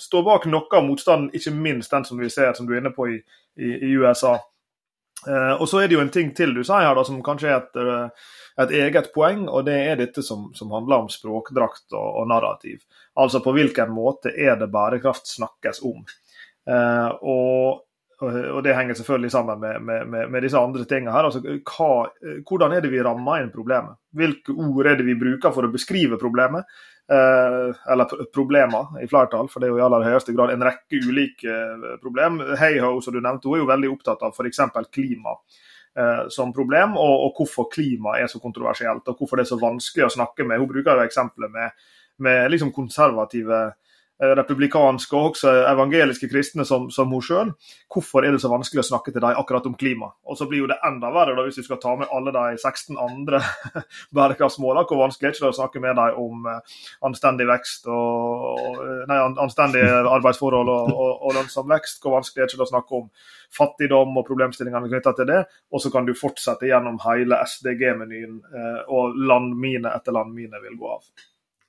står 0.00 0.26
bak 0.26 0.50
noe 0.50 0.68
av 0.76 0.84
motstanden, 0.86 1.30
ikke 1.34 1.54
minst 1.54 1.94
den 1.94 2.04
som 2.04 2.20
vi 2.20 2.30
ser 2.32 2.52
som 2.56 2.66
du 2.66 2.74
er 2.74 2.82
inne 2.82 2.94
på 2.94 3.08
i, 3.14 3.16
i, 3.56 3.72
i 3.88 3.94
USA. 3.96 4.36
Eh, 5.28 5.54
og 5.60 5.68
Så 5.68 5.80
er 5.80 5.88
det 5.88 5.96
jo 5.96 6.02
en 6.04 6.12
ting 6.12 6.34
til 6.36 6.52
du 6.54 6.62
sier 6.64 6.84
her 6.86 6.98
da, 6.98 7.04
som 7.06 7.22
kanskje 7.24 7.50
er 7.50 7.56
et, 7.62 7.80
eh, 7.80 8.28
et 8.64 8.76
eget 8.82 9.10
poeng, 9.14 9.46
og 9.48 9.64
det 9.68 9.78
er 9.88 9.98
dette 10.00 10.22
som, 10.22 10.50
som 10.54 10.74
handler 10.74 11.06
om 11.06 11.10
språkdrakt 11.12 11.88
og, 11.94 12.08
og, 12.20 12.28
narrativ. 12.30 12.84
Altså 13.16 13.40
på 13.44 13.54
hvilken 13.56 13.94
måte 13.96 14.34
er 14.36 14.58
det 14.60 14.70
bærekraft 14.72 15.28
snakkes 15.32 15.82
om. 15.86 16.04
Eh, 16.68 17.10
og 17.22 17.85
og 18.24 18.62
det 18.64 18.72
henger 18.72 18.96
selvfølgelig 18.96 19.30
sammen 19.30 19.60
med, 19.60 19.82
med, 19.84 20.28
med, 20.30 20.42
disse 20.42 20.58
andre 20.58 20.86
tingene 20.88 21.12
her. 21.12 21.26
Altså, 21.28 21.42
hva, 21.44 22.06
hvordan 22.48 22.72
er 22.72 22.80
det 22.80 22.90
vi 22.94 23.02
rammer 23.04 23.42
inn 23.42 23.52
problemet? 23.52 23.98
Hvilke 24.16 24.54
ord 24.56 24.88
er 24.88 24.96
det 24.96 25.04
vi 25.04 25.18
bruker 25.20 25.52
for 25.52 25.68
å 25.68 25.72
beskrive 25.72 26.16
problemet? 26.20 26.64
Eh, 27.12 27.76
eller 27.92 28.24
problemer, 28.34 28.96
i 29.04 29.06
flertall, 29.10 29.50
for 29.52 29.60
det 29.60 29.68
er 29.68 29.74
jo 29.74 29.82
i 29.82 29.84
aller 29.84 30.08
høyeste 30.08 30.32
grad 30.32 30.54
en 30.54 30.64
rekke 30.64 31.02
ulike 31.04 31.60
problemer. 32.00 32.00
problem. 32.06 32.40
Heiho, 32.56 32.96
som 33.04 33.12
du 33.12 33.20
nevnte, 33.20 33.50
hun 33.50 33.58
er 33.58 33.64
jo 33.66 33.72
veldig 33.74 33.92
opptatt 33.92 34.24
av 34.24 34.32
f.eks. 34.32 34.64
klima 34.88 35.36
eh, 35.98 36.24
som 36.32 36.56
problem, 36.56 36.96
og, 36.96 37.16
og, 37.26 37.34
hvorfor 37.36 37.68
klima 37.72 38.16
er 38.16 38.32
så 38.32 38.40
kontroversielt, 38.40 39.04
og 39.04 39.20
hvorfor 39.20 39.36
det 39.36 39.44
er 39.44 39.52
så 39.52 39.60
vanskelig 39.60 40.08
å 40.08 40.14
snakke 40.16 40.48
med. 40.48 40.62
Hun 40.62 40.72
bruker 40.72 40.96
jo 40.96 41.04
eksempelet 41.04 41.52
med, 41.52 41.90
med 42.24 42.48
liksom 42.48 42.72
konservative 42.72 43.60
Eh, 43.60 43.72
republikanske 44.16 45.12
og 45.16 45.30
også 45.30 45.50
evangeliske 45.68 46.28
kristne 46.30 46.64
som, 46.64 46.88
som 46.90 47.10
hun 47.12 47.24
sjøl. 47.24 47.50
Hvorfor 47.92 48.24
er 48.24 48.32
det 48.32 48.40
så 48.40 48.48
vanskelig 48.48 48.80
å 48.80 48.86
snakke 48.88 49.12
til 49.12 49.20
dem 49.20 49.36
akkurat 49.36 49.66
om 49.68 49.76
klima? 49.76 50.08
Og 50.24 50.38
så 50.38 50.48
blir 50.48 50.62
jo 50.62 50.70
det 50.70 50.78
enda 50.88 51.10
verre 51.12 51.34
da, 51.36 51.44
hvis 51.44 51.60
vi 51.60 51.66
skal 51.66 51.80
ta 51.82 51.92
med 52.00 52.08
alle 52.14 52.32
de 52.32 52.56
16 52.56 52.96
andre 52.96 53.42
bærekraftsmålene. 54.16 54.86
Hvor 54.88 55.02
vanskelig 55.04 55.28
er 55.28 55.36
det 55.36 55.40
ikke 55.42 55.52
å 55.52 55.58
snakke 55.60 55.84
med 55.84 56.00
dem 56.00 56.20
om 56.22 56.48
uh, 56.48 56.80
anstendig 57.06 57.48
vekst 57.50 57.90
og, 57.92 58.80
nei, 59.10 59.20
anstendige 59.44 60.00
arbeidsforhold 60.16 60.72
og, 60.72 60.96
og, 60.96 61.12
og, 61.20 61.36
lønnsom 61.36 61.68
vekst? 61.76 62.00
Hvor 62.00 62.16
vanskelig 62.16 62.46
er 62.46 62.48
det 62.48 62.56
ikke 62.56 62.68
å 62.68 62.72
snakke 62.72 63.00
om 63.02 63.08
fattigdom 63.56 64.16
og 64.16 64.28
problemstillingene 64.28 64.88
knytta 64.88 65.16
til 65.20 65.28
det? 65.28 65.44
Og 65.76 65.84
så 65.84 65.92
kan 65.92 66.08
du 66.08 66.16
fortsette 66.16 66.68
gjennom 66.70 66.98
hele 67.04 67.44
SDG-menyen, 67.44 68.40
og 68.92 69.16
landmine 69.28 69.92
etter 69.92 70.14
landmine 70.16 70.60
vil 70.64 70.80
gå 70.80 70.92
av. 70.96 71.04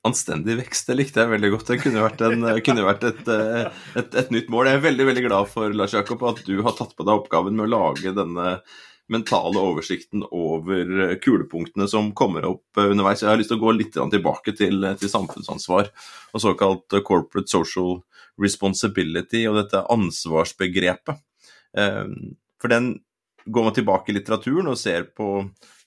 Anstendig 0.07 0.57
vekst, 0.61 0.87
det 0.89 0.97
likte 0.97 1.23
jeg 1.23 1.33
veldig 1.33 1.53
godt. 1.55 1.71
Det 1.71 1.79
kunne 1.83 2.03
vært, 2.03 2.21
en, 2.27 2.49
kunne 2.63 2.85
vært 2.87 3.07
et, 3.09 3.23
eh, 3.33 3.79
et, 3.99 4.19
et, 4.23 4.29
nytt 4.33 4.51
mål. 4.53 4.69
Jeg 4.71 4.79
er 4.79 4.85
veldig 4.85 5.07
veldig 5.11 5.23
glad 5.27 5.49
for 5.51 5.73
Lars 5.75 5.95
Jakob, 5.97 6.23
at 6.29 6.43
du 6.47 6.61
har 6.65 6.77
tatt 6.77 6.95
på 6.95 7.07
deg 7.07 7.23
oppgaven 7.23 7.57
med 7.57 7.67
å 7.67 7.73
lage 7.75 8.15
denne 8.15 8.59
mentale 9.07 9.61
oversikten 9.63 10.25
over 10.35 11.15
kulepunktene 11.23 11.87
som 11.87 12.09
kommer 12.17 12.45
opp 12.49 12.81
underveis. 12.81 13.23
Jeg 13.23 13.31
har 13.31 13.39
lyst 13.39 13.53
til 13.53 13.59
å 13.59 13.63
gå 13.63 13.75
litt 13.77 13.95
tilbake 13.95 14.53
til, 14.57 14.83
til 14.99 15.11
samfunnsansvar 15.11 15.91
og 16.33 16.43
såkalt 16.43 16.97
corporate 17.07 17.51
social 17.51 18.01
responsibility 18.41 19.45
og 19.49 19.61
dette 19.61 19.85
ansvarsbegrepet. 19.93 21.23
Eh, 21.77 22.03
for 22.61 22.73
den 22.73 22.97
går 23.47 23.67
man 23.67 23.75
tilbake 23.75 24.11
i 24.11 24.17
litteraturen 24.17 24.69
og 24.71 24.79
ser 24.79 25.07
på 25.17 25.29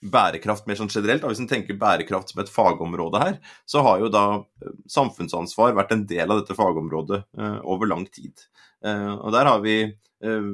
bærekraft 0.01 0.69
mer 0.69 0.79
sånn 0.79 0.91
generelt, 0.93 1.27
hvis 1.29 1.43
en 1.43 1.51
tenker 1.51 1.79
bærekraft 1.81 2.33
som 2.33 2.41
et 2.41 2.53
fagområde 2.53 3.21
her, 3.21 3.37
så 3.69 3.83
har 3.85 4.01
jo 4.01 4.09
da 4.13 4.25
eh, 4.41 4.73
samfunnsansvar 4.91 5.77
vært 5.77 5.93
en 5.97 6.07
del 6.09 6.25
av 6.31 6.41
dette 6.41 6.57
fagområdet 6.57 7.21
eh, 7.21 7.59
over 7.69 7.91
lang 7.91 8.07
tid. 8.09 8.47
Eh, 8.85 9.13
og 9.19 9.35
der 9.37 9.51
har 9.51 9.61
vi 9.65 9.77
eh, 9.85 10.49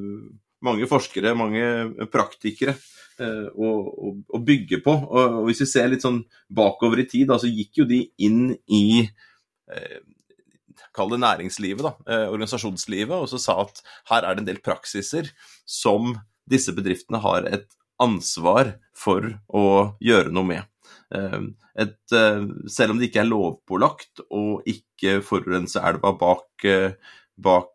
mange 0.67 0.91
forskere, 0.91 1.37
mange 1.39 2.09
praktikere 2.11 2.75
eh, 3.23 3.47
å, 3.55 3.71
å, 4.27 4.43
bygge 4.43 4.83
på. 4.83 4.97
Og, 5.07 5.23
og, 5.23 5.41
hvis 5.51 5.63
vi 5.63 5.71
ser 5.77 5.93
litt 5.93 6.07
sånn 6.07 6.25
bakover 6.51 7.05
i 7.05 7.09
tid, 7.11 7.31
da, 7.31 7.39
så 7.39 7.51
gikk 7.51 7.85
jo 7.85 7.89
de 7.89 8.03
inn 8.27 8.51
i 8.67 9.07
eh, 9.07 9.99
kall 10.97 11.13
det 11.13 11.21
næringslivet, 11.23 11.85
da, 11.85 12.23
organisasjonslivet, 12.33 13.15
og 13.15 13.29
så 13.29 13.39
sa 13.41 13.61
at 13.67 13.83
her 14.09 14.25
er 14.25 14.35
det 14.35 14.43
en 14.43 14.49
del 14.49 14.65
praksiser 14.65 15.29
som 15.69 16.17
disse 16.51 16.75
bedriftene 16.77 17.21
har 17.23 17.49
et 17.51 17.69
ansvar 18.03 18.77
for 18.97 19.29
å 19.49 19.67
gjøre 20.05 20.33
noe 20.35 20.51
med. 20.55 20.73
Eh, 21.15 21.43
et, 21.79 22.01
eh, 22.13 22.43
selv 22.67 22.95
om 22.95 22.99
det 22.99 23.11
ikke 23.11 23.23
er 23.25 23.31
lovpålagt 23.31 24.27
å 24.33 24.59
ikke 24.67 25.21
forurense 25.25 25.83
elva 25.83 26.13
bak, 26.19 26.49
eh, 26.65 26.93
bak 27.37 27.73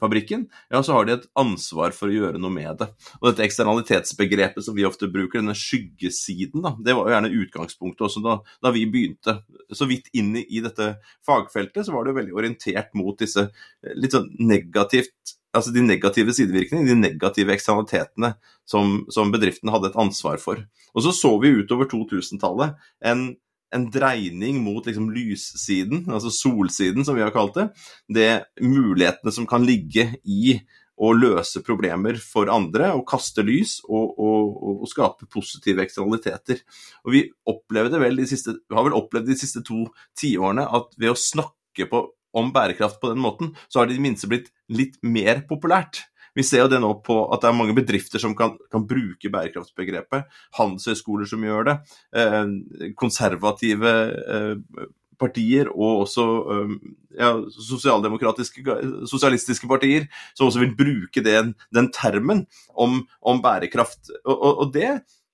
fabrikken, 0.00 0.46
ja, 0.70 0.80
så 0.80 0.94
har 0.94 1.04
de 1.04 1.12
et 1.12 1.26
ansvar 1.36 1.92
for 1.92 2.08
å 2.08 2.14
gjøre 2.14 2.38
noe 2.40 2.54
med 2.54 2.78
det. 2.78 2.86
Og 3.20 3.26
dette 3.26 3.44
eksternalitetsbegrepet 3.44 4.64
som 4.64 4.76
vi 4.76 4.86
ofte 4.86 5.10
bruker, 5.10 5.42
denne 5.42 5.52
skyggesiden, 5.52 6.62
da, 6.62 6.76
det 6.80 6.94
var 6.94 7.08
jo 7.08 7.12
gjerne 7.12 7.40
utgangspunktet 7.42 8.06
også 8.06 8.22
da, 8.22 8.38
da 8.62 8.70
vi 8.70 8.86
begynte 8.86 9.42
så 9.74 9.88
vidt 9.90 10.08
inn 10.14 10.30
i, 10.38 10.62
dette 10.62 10.94
fagfeltet, 11.26 11.84
så 11.84 11.92
var 11.92 12.06
det 12.06 12.14
jo 12.14 12.20
veldig 12.22 12.38
orientert 12.38 12.94
mot 12.94 13.18
disse 13.18 13.50
litt 13.98 14.14
sånn 14.14 14.30
negativt 14.38 15.37
altså 15.56 15.72
de 15.72 15.82
negative 15.84 16.34
sidevirkningene, 16.36 16.90
de 16.90 17.00
negative 17.00 17.54
eksternalitetene 17.54 18.34
som, 18.68 19.02
som 19.12 19.32
bedriften 19.32 19.72
hadde 19.72 19.92
et 19.92 20.00
ansvar 20.00 20.40
for. 20.42 20.60
Og 20.94 21.04
så 21.04 21.14
så 21.16 21.34
vi 21.42 21.54
utover 21.62 21.88
2000-tallet 21.90 22.76
en, 23.08 23.28
en, 23.74 23.86
dreining 23.92 24.60
mot 24.64 24.86
liksom 24.86 25.08
lyssiden, 25.14 26.04
altså 26.12 26.32
solsiden 26.34 27.06
som 27.06 27.16
vi 27.18 27.24
har 27.24 27.34
kalt 27.34 27.56
det. 27.56 27.68
Det 28.08 28.30
mulighetene 28.60 29.34
som 29.34 29.48
kan 29.48 29.64
ligge 29.66 30.10
i 30.24 30.58
å 30.98 31.12
løse 31.14 31.62
problemer 31.62 32.18
for 32.18 32.50
andre 32.50 32.90
og 32.96 33.04
kaste 33.08 33.44
lys 33.46 33.76
og, 33.86 34.18
og, 34.18 34.56
og 34.82 34.88
skape 34.90 35.28
positive 35.30 35.84
eksternaliteter. 35.84 36.64
Og 37.06 37.14
vi, 37.14 37.22
vel 37.46 38.24
siste, 38.26 38.58
vi 38.66 38.78
har 38.78 38.88
vel 38.88 38.98
opplevd 38.98 39.30
de 39.30 39.38
siste 39.38 39.62
to 39.66 39.84
tiårene 40.18 40.66
at 40.66 40.98
ved 40.98 41.14
å 41.14 41.18
snakke 41.18 41.86
på 41.90 42.02
om 42.36 42.52
bærekraft 42.52 43.00
på 43.00 43.12
den 43.12 43.22
måten, 43.22 43.54
så 43.68 43.80
har 43.80 43.88
det 43.88 43.96
i 43.96 44.00
det 44.00 44.04
minste 44.04 44.30
blitt 44.30 44.52
litt 44.68 44.98
mer 45.02 45.42
populært. 45.48 46.04
Vi 46.36 46.44
ser 46.46 46.62
jo 46.62 46.70
det 46.70 46.78
nå 46.82 46.92
på 47.02 47.16
at 47.34 47.42
det 47.42 47.48
er 47.50 47.56
mange 47.56 47.74
bedrifter 47.74 48.20
som 48.22 48.36
kan, 48.38 48.52
kan 48.70 48.84
bruke 48.86 49.30
bærekraftsbegrepet. 49.32 50.28
Handelshøyskoler 50.58 51.26
som 51.26 51.42
gjør 51.42 51.66
det. 51.66 51.74
Eh, 52.14 52.92
konservative 53.00 53.94
eh, 54.36 54.84
partier 55.18 55.70
og 55.72 56.04
også 56.04 56.26
eh, 56.54 56.74
ja, 57.18 57.32
sosialistiske 57.58 59.70
partier 59.70 60.06
som 60.30 60.46
også 60.46 60.62
vil 60.62 60.76
bruke 60.78 61.24
den, 61.24 61.54
den 61.74 61.90
termen 61.94 62.44
om, 62.76 63.00
om 63.18 63.42
bærekraft. 63.42 64.12
Og, 64.24 64.36
og, 64.36 64.62
og 64.62 64.74
det, 64.76 64.92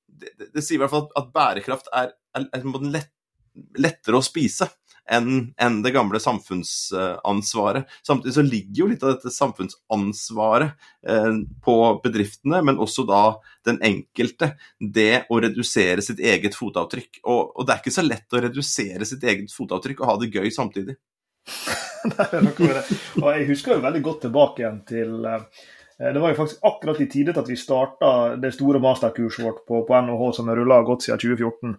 det, 0.09 0.33
det, 0.47 0.63
sier 0.63 0.79
i 0.79 0.83
hvert 0.85 0.95
fall 0.95 1.11
at, 1.21 1.29
bærekraft 1.35 1.91
er, 1.93 2.15
er, 2.39 2.49
er 2.55 2.89
lett, 2.89 3.13
lettere 3.77 4.19
å 4.19 4.25
spise 4.25 4.71
enn 5.11 5.53
en 5.61 5.81
det 5.85 5.93
gamle 5.95 6.21
samfunnsansvaret. 6.21 7.91
Samtidig 8.07 8.35
så 8.35 8.45
ligger 8.47 8.81
jo 8.83 8.89
litt 8.91 9.05
av 9.05 9.15
dette 9.15 9.33
samfunnsansvaret 9.35 10.75
eh, 11.09 11.31
på 11.65 11.77
bedriftene, 12.05 12.63
men 12.65 12.81
også 12.83 13.07
da 13.09 13.25
den 13.67 13.81
enkelte. 13.85 14.55
Det 14.79 15.25
å 15.29 15.41
redusere 15.45 16.05
sitt 16.05 16.23
eget 16.25 16.57
fotavtrykk. 16.59 17.23
Og, 17.25 17.55
og 17.55 17.67
det 17.67 17.77
er 17.77 17.85
ikke 17.85 17.97
så 17.99 18.07
lett 18.07 18.37
å 18.37 18.45
redusere 18.47 19.09
sitt 19.09 19.25
eget 19.25 19.53
fotavtrykk 19.55 20.03
og 20.03 20.11
ha 20.13 20.19
det 20.23 20.33
gøy 20.35 20.51
samtidig. 20.55 20.97
det 22.11 22.29
er 22.31 22.45
noe 22.45 22.57
med 22.59 22.77
det. 22.79 22.85
Og 23.21 23.31
jeg 23.33 23.49
husker 23.53 23.77
jo 23.77 23.85
veldig 23.85 24.05
godt 24.05 24.23
tilbake 24.27 24.65
igjen 24.65 24.85
til 24.89 25.29
eh, 25.29 25.65
det 25.99 26.19
var 26.19 26.33
jo 26.33 26.35
faktisk 26.35 26.65
akkurat 26.67 27.01
i 27.01 27.07
tide 27.07 27.37
at 27.39 27.49
vi 27.49 27.57
starta 27.57 28.09
det 28.37 28.51
store 28.57 28.81
masterkurset 28.83 29.45
vårt 29.45 29.61
på, 29.67 29.85
på 29.87 30.01
NHH 30.01 30.31
som 30.35 30.49
har 30.51 30.59
rulla 30.59 30.81
godt 30.83 31.07
siden 31.07 31.21
2014. 31.23 31.77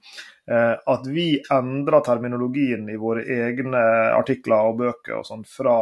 Eh, 0.52 0.76
at 0.94 1.08
vi 1.12 1.26
endra 1.52 2.00
terminologien 2.06 2.88
i 2.90 2.96
våre 3.02 3.26
egne 3.26 3.82
artikler 4.16 4.70
og 4.70 4.80
bøker 4.80 5.20
og 5.20 5.28
sånn 5.28 5.44
fra 5.50 5.82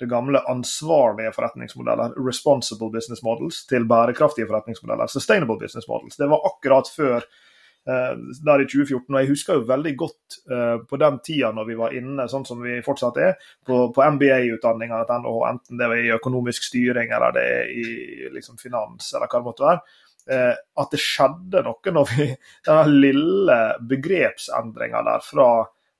det 0.00 0.08
gamle 0.10 0.42
ansvarlige 0.50 1.32
forretningsmodeller, 1.36 2.16
responsible 2.26 2.90
business 2.92 3.22
models, 3.24 3.62
til 3.70 3.88
bærekraftige 3.88 4.48
forretningsmodeller, 4.48 5.08
sustainable 5.12 5.60
business 5.60 5.88
models. 5.88 6.20
Det 6.20 6.28
var 6.28 6.44
akkurat 6.52 6.88
før 6.92 7.16
eh, 7.20 7.49
der 7.90 8.62
i 8.62 8.68
2014. 8.68 9.06
Og 9.08 9.18
jeg 9.20 9.30
husker 9.30 9.58
jo 9.58 9.64
veldig 9.68 9.94
godt 9.98 10.38
uh, 10.52 10.76
på 10.88 10.98
den 11.00 11.18
tida 11.26 11.50
når 11.56 11.70
vi 11.70 11.78
var 11.78 11.96
inne, 11.96 12.28
sånn 12.30 12.46
som 12.48 12.60
vi 12.64 12.78
fortsatt 12.86 13.18
er, 13.22 13.48
på, 13.66 13.82
på 13.94 14.06
MBA-utdanninga 14.16 15.02
til 15.08 15.24
NHH, 15.24 15.40
enten 15.50 15.80
det 15.80 15.90
var 15.90 16.02
i 16.04 16.14
økonomisk 16.16 16.68
styring 16.70 17.12
eller 17.16 17.34
det 17.36 17.48
er 17.56 17.74
i 17.74 17.88
liksom, 18.34 18.60
finans 18.60 19.12
eller 19.14 19.26
hva 19.26 19.40
det 19.40 19.48
måtte 19.48 19.68
være 19.68 19.82
eh, 20.30 20.54
at 20.82 20.92
det 20.92 21.00
skjedde 21.02 21.64
noe 21.66 21.94
når 21.94 22.12
vi 22.12 22.28
Den 22.68 22.94
lille 23.02 23.58
begrepsendringa 23.90 25.04
der 25.06 25.24
fra 25.24 25.50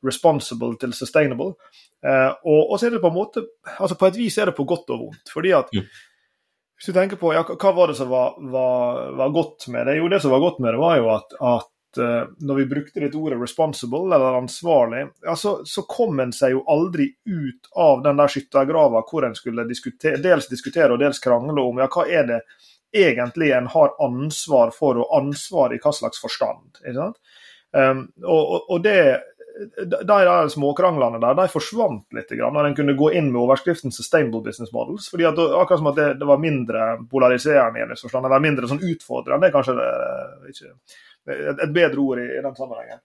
responsible 0.06 0.78
til 0.80 0.94
sustainable. 0.96 1.54
Eh, 2.04 2.30
og, 2.30 2.60
og, 2.70 2.76
så 2.80 2.88
er 2.88 2.94
det 2.94 3.02
på 3.02 3.10
en 3.10 3.18
måte 3.18 3.42
altså 3.76 3.98
På 4.00 4.08
et 4.08 4.16
vis 4.16 4.38
er 4.40 4.48
det 4.48 4.56
på 4.56 4.64
godt 4.64 4.88
og 4.94 5.02
vondt. 5.02 5.32
fordi 5.32 5.52
at 5.52 5.68
mm. 5.74 5.90
Hvis 6.80 6.88
du 6.88 6.96
tenker 6.96 7.18
på 7.20 7.34
ja, 7.36 7.42
hva 7.44 7.70
var 7.76 7.90
det 7.90 7.98
som 7.98 8.08
var, 8.08 8.38
var, 8.40 9.10
var, 9.12 9.32
godt 9.34 9.66
med 9.68 9.84
det? 9.84 9.98
Jo, 9.98 10.06
det 10.08 10.22
som 10.24 10.32
var 10.32 10.40
godt 10.40 10.62
med 10.64 10.72
det, 10.72 10.78
var 10.80 10.94
jo 10.96 11.10
at, 11.12 11.34
at 11.36 11.66
uh, 11.98 12.28
når 12.38 12.54
vi 12.54 12.66
brukte 12.70 13.00
dette 13.00 13.18
ordet 13.18 13.38
'responsible', 13.38 14.14
eller 14.14 14.38
ansvarlig, 14.38 15.08
ja, 15.22 15.36
så, 15.36 15.60
så, 15.64 15.82
kom 15.82 16.20
en 16.20 16.32
seg 16.32 16.54
jo 16.54 16.64
aldri 16.68 17.08
ut 17.26 17.70
av 17.76 18.02
den 18.02 18.16
der 18.16 18.28
skyttergrava 18.28 19.02
hvor 19.10 19.26
en 19.26 19.34
skulle 19.34 19.64
diskutere, 19.68 20.22
dels 20.22 20.48
diskutere 20.48 20.92
og 20.92 21.00
dels 21.02 21.18
krangle 21.18 21.62
om 21.62 21.78
ja, 21.78 21.88
hva 21.88 22.06
er 22.06 22.26
det 22.26 22.40
egentlig 22.92 23.52
en 23.54 23.66
har 23.70 23.94
ansvar 24.02 24.70
for, 24.74 24.98
og 24.98 25.16
ansvar 25.22 25.74
i 25.74 25.78
hva 25.82 25.92
slags 25.94 26.20
forstand. 26.20 26.80
Um, 27.72 28.08
og, 28.24 28.70
og, 28.70 28.82
det 28.82 29.20
de 29.60 30.06
der 30.06 30.48
småkranglene 30.48 31.18
der 31.20 31.34
de 31.36 31.46
forsvant 31.52 32.06
litt 32.16 32.32
når 32.32 32.68
en 32.68 32.76
kunne 32.76 32.96
gå 32.96 33.10
inn 33.18 33.28
med 33.32 33.42
overskriften 33.42 33.92
'Sustainable 33.92 34.42
Business 34.44 34.72
Models'. 34.72 35.10
fordi 35.10 35.24
at 35.24 35.38
Akkurat 35.38 35.78
som 35.78 35.86
at 35.86 35.96
det, 35.96 36.14
det 36.14 36.26
var 36.26 36.38
mindre 36.38 36.98
polariserende 37.10 37.78
i 37.78 37.82
en 37.82 37.96
forstand, 37.96 38.26
eller 38.26 38.40
mindre 38.40 38.68
sånn 38.68 38.82
utfordrende. 38.82 39.46
Det 39.46 39.52
kanskje 39.52 39.76
det, 39.76 39.90
ikke, 40.54 40.72
et, 41.28 41.72
bedre 41.72 42.00
ord 42.00 42.20
i, 42.20 42.26
i, 42.38 42.42
den 42.42 42.56
sammenhengen. 42.56 43.00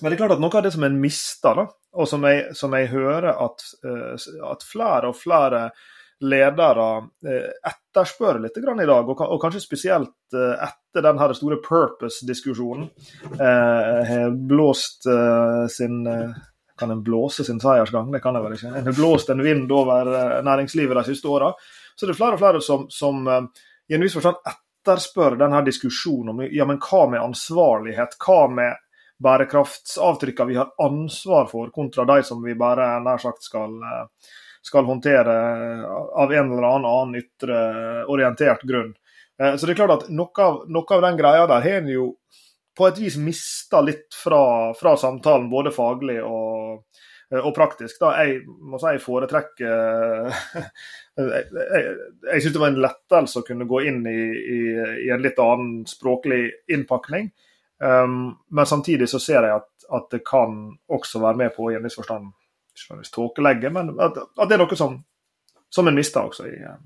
Men 0.00 0.10
det 0.10 0.16
er 0.16 0.22
klart 0.24 0.36
at 0.36 0.42
noe 0.42 0.58
av 0.58 0.64
det 0.66 0.72
som 0.74 0.86
en 0.86 1.00
mister, 1.00 1.58
da, 1.58 1.66
og 1.94 2.08
som 2.10 2.24
jeg, 2.26 2.46
som 2.58 2.74
jeg 2.74 2.90
hører 2.90 3.30
at, 3.30 3.66
eh, 3.86 4.30
at 4.50 4.64
flere 4.66 5.10
og 5.12 5.18
flere 5.18 5.68
ledere 6.24 6.88
eh, 7.26 7.52
etterspør 7.70 8.40
litt 8.42 8.58
i 8.58 8.64
dag, 8.64 9.12
og 9.12 9.38
kanskje 9.42 9.62
spesielt 9.62 10.34
eh, 10.34 10.66
etter 10.66 11.04
den 11.04 11.22
store 11.38 11.60
purpose-diskusjonen. 11.62 12.90
Har 13.38 14.34
blåst 14.48 15.08
sin 15.74 16.04
Kan 16.74 16.90
en 16.90 17.02
blåse 17.06 17.44
sin 17.44 17.60
seiersgang? 17.62 18.10
Det 18.10 18.20
kan 18.22 18.34
jeg 18.34 18.42
vel 18.42 18.54
ikke. 18.56 18.70
En 18.74 18.86
har 18.88 18.96
blåst 18.96 19.28
en 19.30 19.42
vind 19.42 19.70
over 19.70 20.08
næringslivet 20.42 20.96
de 20.96 21.04
siste 21.06 21.28
åra. 21.30 21.52
Så 21.94 22.06
det 22.06 22.14
er 22.14 22.18
flere 22.18 22.34
og 22.34 22.40
flere 22.40 22.62
som, 22.62 22.88
som 22.90 23.28
i 23.30 23.94
en 23.94 24.02
viss 24.02 24.16
forstand 24.16 24.40
etterspør 24.84 25.38
denne 25.40 25.64
diskusjonen 25.64 26.34
om 26.34 26.42
ja, 26.52 26.66
men 26.68 26.78
hva 26.82 27.06
med 27.10 27.24
ansvarlighet? 27.24 28.18
Hva 28.20 28.44
med 28.52 28.80
bærekraftsavtrykkene 29.24 30.50
vi 30.50 30.56
har 30.58 30.72
ansvar 30.82 31.46
for, 31.48 31.70
kontra 31.72 32.04
de 32.04 32.22
som 32.26 32.42
vi 32.44 32.56
bare 32.58 32.98
nær 33.00 33.22
sagt 33.22 33.46
skal 33.46 33.78
skal 34.64 34.84
håndtere 34.84 35.32
av 36.14 36.32
en 36.32 36.52
eller 36.52 36.68
annen 36.68 37.18
ytre 37.20 37.56
orientert 38.08 38.62
grunn. 38.64 38.94
Eh, 39.42 39.56
så 39.56 39.66
det 39.66 39.74
er 39.74 39.80
klart 39.82 39.96
at 39.98 40.06
noe 40.08 40.44
av, 40.46 40.62
noe 40.72 40.96
av 40.96 41.02
den 41.04 41.18
greia 41.20 41.48
der 41.50 41.66
har 41.66 41.82
en 41.82 41.90
jo 41.92 42.06
på 42.74 42.86
et 42.88 42.98
vis 42.98 43.18
mista 43.20 43.82
litt 43.84 44.16
fra, 44.16 44.72
fra, 44.78 44.96
samtalen, 44.98 45.50
både 45.52 45.72
faglig 45.74 46.16
og, 46.24 46.80
eh, 46.80 47.03
og 47.40 47.54
praktisk. 47.56 47.98
Da. 48.02 48.12
Jeg 48.22 48.44
må 48.46 48.78
si 48.80 48.94
jeg 48.94 49.02
foretrekker 49.04 49.72
Jeg, 51.14 51.42
jeg, 51.54 51.90
jeg 52.26 52.42
syns 52.42 52.54
det 52.56 52.60
var 52.60 52.72
en 52.72 52.80
lettelse 52.82 53.38
å 53.38 53.44
kunne 53.46 53.68
gå 53.70 53.84
inn 53.86 54.00
i, 54.10 54.20
i, 54.34 54.60
i 55.06 55.10
en 55.14 55.22
litt 55.22 55.38
annen 55.38 55.84
språklig 55.86 56.40
innpakning. 56.74 57.28
Um, 57.78 58.32
men 58.50 58.66
samtidig 58.66 59.06
så 59.12 59.20
ser 59.22 59.46
jeg 59.46 59.60
at, 59.60 59.68
at 59.94 60.08
det 60.10 60.24
kan 60.26 60.72
også 60.90 61.22
være 61.22 61.38
med 61.38 61.54
på 61.54 61.68
å 61.68 61.70
i 61.70 61.78
en 61.78 61.86
viss 61.86 61.94
forstand 61.98 62.32
tåkelegge, 63.14 63.70
men 63.70 63.94
at, 64.00 64.18
at, 64.18 64.48
det 64.48 64.56
er 64.56 64.62
noe 64.64 64.78
som, 64.78 64.96
som 65.70 65.88
en 65.88 65.94
mister 65.94 66.26
også 66.26 66.48
i 66.50 66.56
eh. 66.58 66.82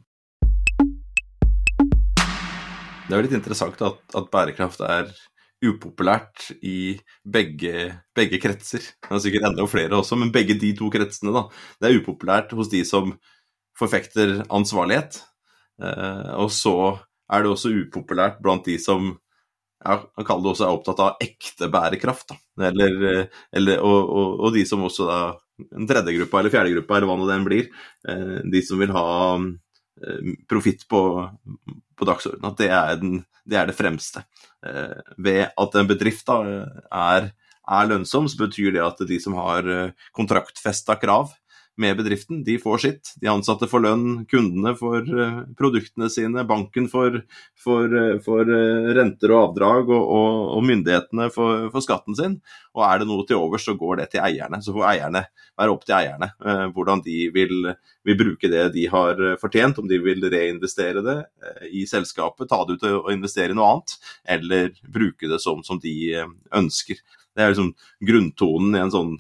Det 3.08 3.14
er 3.14 3.16
jo 3.16 3.24
litt 3.24 3.38
interessant 3.38 3.80
at, 3.80 4.02
at 4.12 4.28
bærekraft 4.32 4.82
er 4.84 5.08
upopulært 5.64 6.50
i 6.62 6.98
begge, 7.26 7.88
begge, 8.14 8.38
kretser. 8.42 8.84
Det 9.02 9.16
er 9.16 9.22
sikkert 9.24 9.48
enda 9.50 9.66
flere 9.70 9.98
også, 9.98 10.18
men 10.20 10.32
begge 10.34 10.58
de 10.58 10.74
to 10.78 10.90
kretsene. 10.92 11.34
da. 11.34 11.46
Det 11.80 11.88
er 11.88 12.00
upopulært 12.00 12.54
hos 12.54 12.70
de 12.70 12.84
som 12.86 13.16
forfekter 13.78 14.44
ansvarlighet. 14.54 15.20
Eh, 15.82 16.30
og 16.38 16.52
så 16.54 16.76
er 17.30 17.42
det 17.42 17.50
også 17.52 17.74
upopulært 17.74 18.38
blant 18.42 18.66
de 18.66 18.78
som 18.82 19.12
ja, 19.84 19.98
han 20.16 20.42
det 20.42 20.50
også 20.50 20.66
er 20.66 20.74
opptatt 20.74 21.02
av 21.02 21.20
ekte 21.22 21.68
bærekraft. 21.70 22.32
Da. 22.32 22.68
Eller, 22.70 23.28
eller, 23.54 23.82
og, 23.84 23.98
og, 24.10 24.40
og, 24.40 24.56
de 24.56 24.64
som 24.66 24.82
også 24.86 25.06
da 25.10 25.20
En 25.74 25.88
tredje 25.90 26.12
gruppa 26.14 26.38
eller 26.38 26.52
fjerde 26.54 26.70
gruppa, 26.70 26.94
eller 26.94 27.08
hva 27.10 27.14
nå 27.18 27.24
den 27.26 27.42
blir. 27.42 27.64
Eh, 28.06 28.36
de 28.46 28.60
som 28.62 28.78
vil 28.78 28.92
ha 28.94 29.06
eh, 29.34 29.46
profitt 30.50 30.84
på, 30.88 31.00
på 31.98 32.08
dagsordenen. 32.08 32.52
At 32.52 32.60
det 32.60 32.70
er, 32.70 32.94
den, 33.00 33.18
det 33.48 33.58
er 33.58 33.68
det 33.70 33.76
fremste. 33.78 34.24
Eh, 34.66 34.96
ved 35.18 35.44
at 35.50 35.76
en 35.78 35.90
bedrift 35.90 36.26
da, 36.28 36.38
er, 36.92 37.30
er, 37.68 37.90
lønnsom, 37.90 38.28
så 38.30 38.40
betyr 38.44 38.74
det 38.76 38.84
at 38.84 39.04
de 39.08 39.20
som 39.22 39.36
har 39.38 39.68
eh, 39.68 40.08
kontraktfesta 40.16 40.98
krav 41.00 41.32
med 41.80 41.98
bedriften, 41.98 42.42
de 42.46 42.58
får 42.62 42.82
sitt. 42.84 43.12
De 43.22 43.30
ansatte 43.30 43.68
får 43.70 43.84
lønn, 43.84 44.06
kundene 44.30 44.74
får 44.78 45.08
eh, 45.08 45.40
produktene 45.58 46.10
sine, 46.12 46.44
banken 46.48 46.88
får, 46.90 47.22
får, 47.64 47.98
får 48.24 48.52
renter 48.98 49.34
og 49.34 49.42
avdrag, 49.48 49.92
og, 49.94 50.14
og, 50.18 50.38
og 50.58 50.66
myndighetene 50.68 51.28
får, 51.34 51.68
skatten 51.84 52.18
sin. 52.18 52.38
Og 52.76 52.84
er 52.86 53.02
det 53.02 53.10
noe 53.10 53.26
til 53.28 53.40
overs, 53.40 53.66
så 53.66 53.76
går 53.78 54.02
det 54.02 54.10
til 54.14 54.24
eierne. 54.26 54.62
Så 54.64 54.74
får 54.76 54.90
eierne 54.92 55.24
være 55.58 55.74
opp 55.74 55.84
til 55.86 55.96
eierne 55.98 56.30
eh, 56.46 56.64
hvordan 56.74 57.02
de 57.04 57.18
vil, 57.34 57.70
vil, 58.06 58.18
bruke 58.18 58.50
det 58.52 58.64
de 58.74 58.86
har 58.92 59.22
fortjent, 59.40 59.80
om 59.80 59.88
de 59.90 60.00
vil 60.02 60.26
reinvestere 60.30 61.02
det 61.04 61.18
eh, 61.44 61.70
i 61.80 61.84
selskapet, 61.90 62.48
ta 62.50 62.62
det 62.66 62.78
ut 62.78 62.88
og 62.90 63.12
investere 63.14 63.54
i 63.54 63.58
noe 63.58 63.72
annet, 63.74 63.96
eller 64.36 64.74
bruke 64.82 65.30
det 65.30 65.40
som, 65.44 65.64
som 65.66 65.80
de 65.82 65.94
eh, 66.14 66.36
ønsker. 66.58 67.00
Det 67.34 67.44
er 67.44 67.52
liksom 67.54 67.72
grunntonen 68.08 68.76
i 68.76 68.84
en 68.84 68.94
sånn 68.94 69.16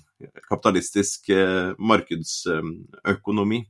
kapitalistisk 0.48 1.30
markedsøkonomi. 1.78 3.62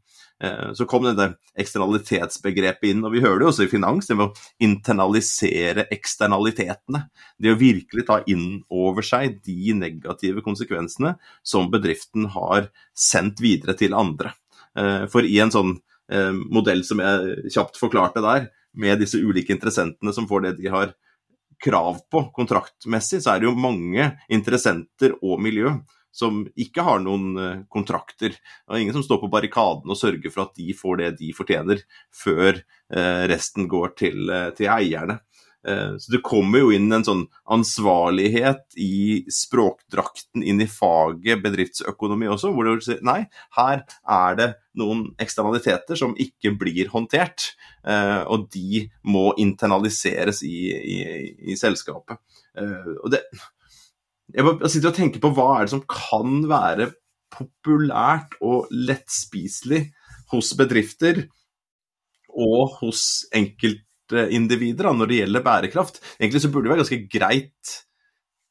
Eh, 0.42 0.72
så 0.72 0.86
kom 0.86 1.02
dette 1.02 1.32
eksternalitetsbegrepet 1.58 2.92
inn, 2.92 3.02
og 3.02 3.14
vi 3.16 3.22
hører 3.24 3.42
det 3.42 3.48
også 3.50 3.64
i 3.66 3.70
finans, 3.72 4.06
det 4.06 4.16
med 4.18 4.28
å 4.28 4.50
internalisere 4.62 5.88
eksternalitetene. 5.94 7.04
Det 7.38 7.52
å 7.52 7.58
virkelig 7.58 8.06
ta 8.06 8.20
inn 8.30 8.60
over 8.70 9.06
seg 9.06 9.40
de 9.46 9.74
negative 9.78 10.44
konsekvensene 10.46 11.16
som 11.42 11.70
bedriften 11.72 12.28
har 12.36 12.70
sendt 12.94 13.42
videre 13.42 13.74
til 13.78 13.98
andre. 13.98 14.34
Eh, 14.78 15.08
for 15.10 15.26
i 15.26 15.40
en 15.42 15.54
sånn 15.54 15.74
eh, 16.12 16.32
modell 16.38 16.84
som 16.86 17.02
jeg 17.02 17.50
kjapt 17.50 17.80
forklarte 17.80 18.22
der, 18.24 18.48
med 18.78 19.00
disse 19.00 19.18
ulike 19.18 19.50
interessentene 19.50 20.12
som 20.14 20.28
får 20.30 20.42
det 20.44 20.50
de 20.60 20.68
har 20.70 20.92
krav 21.58 21.96
på 22.12 22.20
kontraktmessig, 22.36 23.24
så 23.24 23.32
er 23.32 23.40
det 23.40 23.48
jo 23.48 23.58
mange 23.58 24.12
interessenter 24.30 25.16
og 25.18 25.40
miljø 25.42 25.72
som 26.14 26.42
ikke 26.58 26.84
har 26.86 27.02
noen 27.04 27.64
kontrakter. 27.70 28.34
Det 28.34 28.74
er 28.74 28.82
ingen 28.82 28.96
som 28.96 29.04
står 29.06 29.22
på 29.22 29.32
barrikaden 29.32 29.90
og 29.90 30.00
sørger 30.00 30.32
for 30.34 30.46
at 30.46 30.56
de 30.58 30.72
får 30.76 31.00
det 31.02 31.14
de 31.20 31.32
fortjener, 31.36 31.84
før 32.14 32.58
eh, 32.58 33.24
resten 33.30 33.68
går 33.70 33.96
til, 33.98 34.28
eh, 34.32 34.50
til 34.58 34.72
eierne. 34.72 35.20
Så 35.68 36.12
det 36.14 36.20
kommer 36.24 36.62
jo 36.62 36.68
inn 36.72 36.86
en 36.94 37.02
sånn 37.04 37.24
ansvarlighet 37.50 38.76
i 38.80 39.26
språkdrakten 39.28 40.44
inn 40.46 40.62
i 40.62 40.68
faget 40.70 41.42
bedriftsøkonomi 41.42 42.28
også, 42.30 42.52
hvor 42.54 42.70
du 42.70 42.84
sier 42.86 43.02
nei, 43.04 43.18
her 43.58 43.82
er 43.82 44.38
det 44.38 44.46
noen 44.78 45.02
eksternaliteter 45.20 45.98
som 45.98 46.14
ikke 46.16 46.54
blir 46.62 46.88
håndtert, 46.94 47.50
og 48.30 48.46
de 48.54 48.86
må 49.10 49.26
internaliseres 49.42 50.40
i, 50.46 50.56
i, 50.78 50.98
i 51.52 51.58
selskapet. 51.58 52.22
Og 53.02 53.10
det, 53.12 53.26
jeg 54.34 54.70
sitter 54.72 54.90
og 54.90 54.96
tenker 54.96 55.22
på 55.22 55.32
hva 55.36 55.48
er 55.56 55.66
det 55.66 55.72
som 55.72 55.84
kan 55.88 56.42
være 56.50 56.90
populært 57.32 58.36
og 58.44 58.68
lettspiselig 58.72 59.86
hos 60.32 60.52
bedrifter 60.58 61.24
og 62.28 62.78
hos 62.80 63.02
enkeltindivider 63.34 64.90
når 64.92 65.10
det 65.10 65.20
gjelder 65.22 65.44
bærekraft. 65.44 66.00
Egentlig 66.18 66.42
så 66.44 66.50
burde 66.52 66.68
det 66.68 66.74
være 66.74 66.82
ganske 66.84 67.00
greit, 67.12 67.76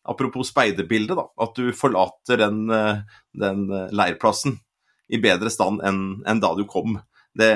apropos 0.07 0.49
speiderbildet, 0.53 1.19
at 1.19 1.59
du 1.59 1.69
forlater 1.75 2.41
den, 2.41 2.63
eh, 2.73 3.03
den 3.37 3.67
leirplassen 3.91 4.57
i 5.07 5.21
bedre 5.23 5.51
stand 5.53 5.83
enn, 5.85 6.01
enn 6.27 6.41
da 6.43 6.53
du 6.57 6.65
kom. 6.69 6.97
Det, 7.37 7.49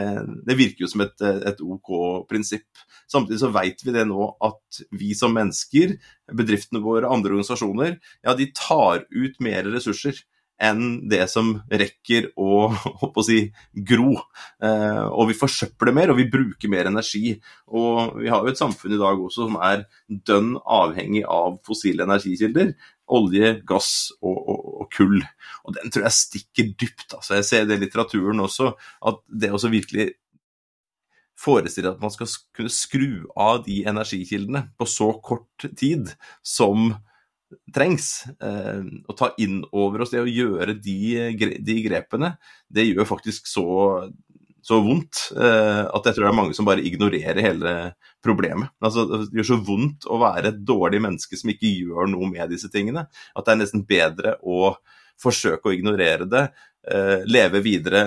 det, 0.46 0.58
virker 0.60 0.86
jo 0.86 0.90
som 0.92 1.04
et, 1.06 1.24
et 1.50 1.62
OK 1.66 1.92
prinsipp. 2.30 2.84
Samtidig 3.12 3.40
så 3.42 3.52
vet 3.54 3.82
vi 3.86 3.96
det 3.96 4.06
nå 4.10 4.28
at 4.46 4.82
vi 4.94 5.12
som 5.18 5.34
mennesker, 5.36 5.96
bedriftene 6.38 6.84
våre, 6.84 7.10
andre 7.10 7.36
organisasjoner, 7.36 7.98
ja, 8.24 8.36
de 8.38 8.52
tar 8.58 9.08
ut 9.10 9.42
mer 9.44 9.68
ressurser 9.74 10.22
enn 10.62 11.10
det 11.10 11.24
som 11.32 11.56
rekker 11.68 12.30
å, 12.40 12.70
å 13.18 13.26
si, 13.26 13.44
gro. 13.90 14.16
Eh, 14.62 15.04
og 15.10 15.32
vi 15.32 15.38
forsøpler 15.38 15.96
mer, 15.98 16.14
og 16.14 16.22
vi 16.22 16.30
bruker 16.32 16.72
mer 16.72 16.92
energi. 16.92 17.36
Og 17.74 18.18
vi 18.22 18.32
har 18.32 18.46
jo 18.46 18.54
et 18.54 18.62
samfunn 18.62 18.96
i 18.96 19.02
dag 19.02 19.20
også 19.20 19.50
som 19.50 19.60
er 19.64 19.86
dønn 20.08 20.56
avhengig 20.62 21.26
av 21.26 21.60
fossile 21.68 22.08
energikilder 22.08 22.76
olje, 23.12 23.58
gass 23.68 24.12
og, 24.22 24.38
og, 24.38 24.60
og, 24.82 24.88
kull. 24.96 25.20
Og 25.68 25.76
den 25.76 25.92
tror 25.92 26.08
jeg 26.08 26.18
stikker 26.18 26.74
dypt. 26.80 27.10
Altså. 27.18 27.38
Jeg 27.40 27.48
ser 27.48 27.68
det 27.68 27.78
i 27.78 27.84
litteraturen 27.84 28.44
også, 28.44 28.72
at 29.08 29.22
det 29.28 29.52
også 29.52 29.72
virkelig 29.74 30.14
forestiller 31.42 31.96
at 31.96 32.02
man 32.04 32.14
skal 32.14 32.30
kunne 32.56 32.74
skru 32.74 33.26
av 33.40 33.64
de 33.66 33.82
energikildene 33.90 34.68
på 34.78 34.88
så 34.90 35.10
kort 35.26 35.70
tid 35.78 36.14
som 36.46 36.92
trengs. 37.76 38.26
Eh, 38.42 38.84
å 39.08 39.16
ta 39.18 39.32
inn 39.42 39.62
over 39.72 40.04
oss 40.04 40.14
det 40.14 40.24
å 40.24 40.30
gjøre 40.30 40.76
de, 40.80 41.56
de 41.62 41.78
grepene, 41.86 42.36
det 42.70 42.90
gjør 42.90 43.10
faktisk 43.16 43.50
så 43.50 43.66
så 44.62 44.78
vondt 44.86 45.32
eh, 45.42 45.84
at 45.90 46.06
jeg 46.06 46.16
tror 46.16 46.28
det 46.28 46.30
er 46.30 46.38
mange 46.38 46.54
som 46.54 46.68
bare 46.68 46.84
ignorerer 46.86 47.42
hele 47.42 47.72
problemet. 48.22 48.70
Altså, 48.86 49.08
det 49.10 49.40
gjør 49.40 49.48
så 49.56 49.60
vondt 49.66 50.06
å 50.06 50.20
være 50.22 50.52
et 50.52 50.60
dårlig 50.70 51.00
menneske 51.02 51.40
som 51.40 51.50
ikke 51.50 51.72
gjør 51.80 52.12
noe 52.12 52.30
med 52.30 52.54
disse 52.54 52.70
tingene, 52.70 53.08
at 53.10 53.48
det 53.48 53.56
er 53.56 53.62
nesten 53.64 53.86
bedre 53.90 54.36
å 54.46 54.76
forsøke 55.22 55.70
å 55.70 55.74
ignorere 55.74 56.30
det, 56.30 56.44
eh, 56.94 57.26
leve 57.26 57.64
videre 57.66 58.04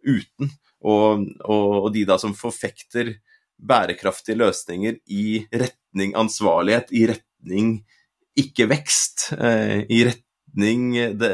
uten. 0.00 0.48
Og, 0.86 1.26
og, 1.44 1.68
og, 1.82 1.90
de 1.92 2.06
da 2.08 2.16
som 2.20 2.34
forfekter 2.36 3.16
bærekraftige 3.56 4.38
løsninger 4.38 4.98
i 5.12 5.42
retning 5.52 6.12
ansvarlighet, 6.16 6.92
i 6.92 7.06
retning 7.10 7.78
ikke 8.40 8.68
vekst, 8.70 9.30
eh, 9.36 9.82
i 9.88 10.04
retning 10.08 10.94
det, 11.20 11.32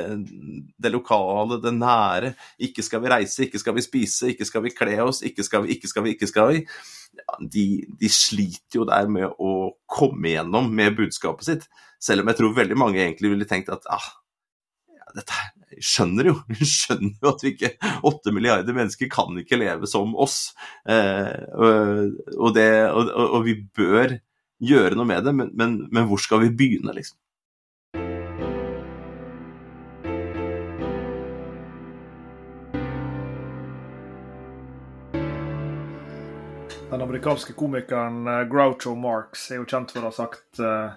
det, 0.79 0.91
lokale, 0.93 1.61
det 1.63 1.75
nære. 1.77 2.33
Ikke 2.63 2.83
skal 2.83 3.03
vi 3.05 3.13
reise, 3.13 3.45
ikke 3.47 3.61
skal 3.63 3.77
vi 3.77 3.87
spise, 3.87 4.33
ikke 4.33 4.49
skal 4.49 4.65
vi 4.67 4.75
kle 4.75 4.99
oss, 5.05 5.23
ikke 5.27 5.47
skal 5.47 5.67
vi, 5.67 5.77
ikke 5.77 5.91
skal 5.91 6.07
vi, 6.07 6.17
ikke 6.17 6.31
skal 6.31 6.51
vi. 6.53 6.65
Ja, 7.13 7.37
de, 7.45 7.67
de, 8.01 8.09
sliter 8.09 8.81
jo 8.81 8.89
der 8.89 9.11
med 9.13 9.29
å 9.37 9.73
komme 9.91 10.31
igjennom 10.31 10.71
med 10.73 10.97
budskapet 10.97 11.49
sitt. 11.49 11.69
Selv 12.03 12.25
om 12.25 12.33
jeg 12.33 12.41
tror 12.41 12.57
veldig 12.57 12.79
mange 12.79 13.03
egentlig 13.03 13.35
ville 13.35 13.49
tenkt 13.49 13.71
at 13.71 13.85
ah, 13.93 14.09
dette 15.17 15.37
skjønner 15.83 16.31
jo 16.31 16.35
skjønner 16.77 17.15
jo 17.21 17.33
at 17.33 17.45
vi 17.45 17.53
ikke 17.55 17.73
åtte 18.09 18.35
milliarder 18.35 18.77
mennesker 18.77 19.11
kan 19.13 19.37
ikke 19.41 19.61
leve 19.61 19.89
som 19.91 20.15
oss. 20.17 20.53
Eh, 20.89 21.31
og, 21.53 22.49
det, 22.57 22.69
og, 22.91 23.13
og, 23.29 23.41
vi 23.47 23.59
bør 23.77 24.17
gjøre 24.63 24.97
noe 24.97 25.09
med 25.09 25.27
det, 25.27 25.35
men, 25.35 25.51
men, 25.59 25.77
men 25.91 26.09
hvor 26.09 26.23
skal 26.23 26.45
vi 26.45 26.55
begynne, 26.55 26.95
liksom? 26.95 27.19
Den 36.93 37.03
amerikanske 37.03 37.55
komikeren 37.57 38.27
eh, 38.29 38.43
Groucho 38.53 38.93
Marx 38.95 39.47
er 39.51 39.63
jo 39.63 39.65
kjent 39.65 39.95
for 39.95 40.05
å 40.05 40.11
ha 40.11 40.13
sagt 40.13 40.61
uh, 40.61 40.93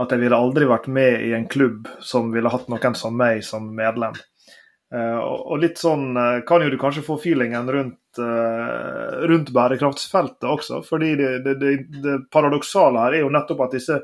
at 0.00 0.14
jeg 0.14 0.22
ville 0.22 0.38
aldri 0.38 0.64
vært 0.70 0.86
med 0.88 1.20
i 1.26 1.34
en 1.36 1.44
klubb 1.52 1.90
som 2.00 2.30
ville 2.32 2.48
hatt 2.48 2.70
noen 2.72 2.96
som 2.96 3.12
meg 3.18 3.42
som 3.44 3.66
medlem. 3.76 4.16
Uh, 4.94 5.18
og 5.20 5.58
litt 5.60 5.76
sånn 5.76 6.16
uh, 6.16 6.40
kan 6.48 6.62
jo 6.64 6.70
du 6.72 6.78
kanskje 6.80 7.04
få 7.04 7.18
feelingen 7.20 7.68
rundt, 7.68 7.96
rundt 8.18 9.50
bærekraftsfeltet 9.54 10.46
også. 10.48 10.80
fordi 10.82 11.12
det, 11.14 11.28
det, 11.44 11.74
det, 12.02 12.14
paradoksale 12.32 13.04
her 13.04 13.14
er 13.18 13.22
jo 13.22 13.28
nettopp 13.30 13.60
at 13.66 13.76
disse 13.76 13.98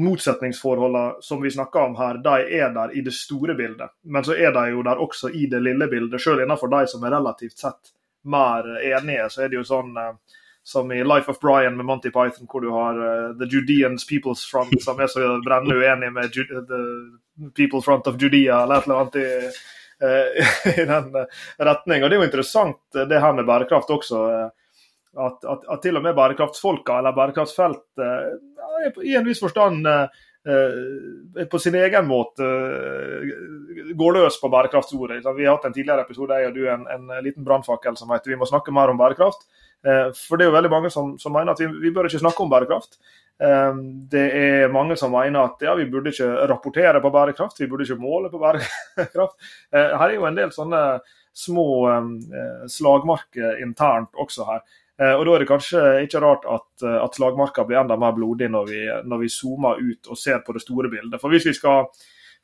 motsetningsforholdene 0.00 1.20
som 1.26 1.42
vi 1.42 1.50
snakker 1.52 1.82
om 1.90 1.96
her, 1.98 2.22
de 2.24 2.46
er 2.56 2.70
der 2.72 2.94
i 2.96 3.02
det 3.04 3.12
store 3.12 3.58
bildet. 3.58 3.92
Men 4.08 4.24
så 4.24 4.38
er 4.38 4.54
de 4.56 4.62
jo 4.70 4.86
der 4.86 5.02
også 5.04 5.34
i 5.36 5.50
det 5.52 5.60
lille 5.60 5.90
bildet. 5.90 6.22
Selv 6.22 6.40
innenfor 6.40 6.72
de 6.72 6.86
som 6.88 7.04
er 7.04 7.12
relativt 7.12 7.58
sett 7.58 7.92
mer 8.24 8.70
enige, 8.78 9.26
så 9.28 9.44
er 9.44 9.52
det 9.52 9.60
jo 9.60 9.66
sånn 9.68 9.92
som 10.62 10.92
i 10.92 11.04
Life 11.04 11.30
of 11.30 11.40
Brian 11.40 11.76
med 11.76 11.86
Monty 11.86 12.10
Python, 12.10 12.46
hvor 12.48 12.60
du 12.60 12.70
har 12.70 12.98
uh, 12.98 13.38
The 13.38 13.46
Judeans 13.50 14.06
People's 14.10 14.50
Front, 14.50 14.82
som 14.82 15.00
er 15.00 15.06
så 15.06 15.40
brennende 15.44 15.76
uenig 15.76 16.12
med 16.12 16.36
Ju 16.36 16.44
The 16.46 17.50
People 17.56 17.82
Front 17.82 18.06
of 18.06 18.22
Judea, 18.22 18.62
eller 18.62 18.78
et 18.78 18.86
eller 18.86 19.00
annet 19.00 19.16
uh, 20.02 20.50
i 20.82 20.86
den 20.88 21.14
retning. 21.58 22.02
Og 22.02 22.10
Det 22.10 22.16
er 22.16 22.20
jo 22.20 22.28
interessant, 22.30 22.82
det 22.92 23.22
her 23.22 23.38
med 23.38 23.48
bærekraft 23.48 23.90
også. 23.94 24.24
At, 25.12 25.42
at, 25.44 25.64
at 25.68 25.82
til 25.84 25.98
og 25.98 26.04
med 26.04 26.16
bærekraftsfolka, 26.16 26.98
eller 26.98 27.16
bærekraftsfelt, 27.16 27.84
i 29.04 29.16
en 29.18 29.26
viss 29.26 29.42
forstand 29.44 29.84
Eh, 30.48 31.44
på 31.46 31.58
sin 31.58 31.74
egen 31.74 32.06
måte 32.06 32.42
eh, 32.42 33.92
går 33.94 34.16
løs 34.16 34.40
på 34.40 34.48
bærekraftsordet. 34.50 35.20
Vi 35.36 35.44
har 35.46 35.54
hatt 35.54 35.68
en 35.68 35.74
tidligere 35.76 36.02
episode 36.02 36.34
jeg 36.34 36.48
og 36.50 36.56
du, 36.56 36.64
en, 36.66 36.82
en 36.90 37.12
liten 37.22 37.46
brannfakkel 37.46 37.94
som 37.96 38.10
heter 38.10 38.32
'Vi 38.32 38.40
må 38.40 38.48
snakke 38.50 38.74
mer 38.74 38.90
om 38.90 38.98
bærekraft'. 38.98 39.46
Eh, 39.86 40.10
for 40.18 40.36
det 40.36 40.46
er 40.46 40.50
jo 40.50 40.56
veldig 40.56 40.72
mange 40.72 40.90
som, 40.90 41.14
som 41.18 41.32
mener 41.32 41.54
at 41.54 41.62
vi, 41.62 41.68
vi, 41.84 41.94
bør 41.94 42.10
ikke 42.10 42.24
snakke 42.24 42.42
om 42.42 42.50
bærekraft. 42.50 42.98
Det 43.42 44.22
er 44.38 44.70
mange 44.70 44.94
som 45.00 45.10
mener 45.10 45.48
at 45.48 45.64
ja, 45.64 45.72
vi 45.74 45.88
burde 45.90 46.12
ikke 46.12 46.28
rapportere 46.46 47.00
på 47.02 47.10
bærekraft, 47.10 47.58
vi 47.58 47.66
burde 47.66 47.82
ikke 47.82 47.98
måle 47.98 48.30
på 48.30 48.38
bærekraft. 48.38 49.34
Her 49.74 50.04
er 50.04 50.14
jo 50.14 50.28
en 50.28 50.38
del 50.38 50.52
sånne 50.54 50.82
små 51.34 51.66
slagmarker 52.70 53.58
internt 53.64 54.14
også 54.20 54.46
her. 54.46 54.62
Eh, 55.02 55.14
og 55.16 55.26
Da 55.26 55.34
er 55.34 55.42
det 55.42 55.48
kanskje 55.48 55.82
ikke 56.04 56.20
rart 56.22 56.44
at, 56.46 56.84
eh, 56.84 56.98
at 57.04 57.14
slagmarka 57.16 57.64
blir 57.66 57.80
enda 57.80 57.96
mer 57.96 58.12
blodig 58.12 58.50
når 58.50 58.66
vi, 58.68 58.80
når 59.04 59.22
vi, 59.22 59.28
zoomer 59.28 59.80
ut 59.80 60.08
og 60.08 60.18
ser 60.18 60.42
på 60.44 60.52
det 60.52 60.62
store 60.62 60.90
bildet. 60.90 61.20
For 61.20 61.28
Hvis 61.30 61.46
vi 61.46 61.54
skal 61.54 61.86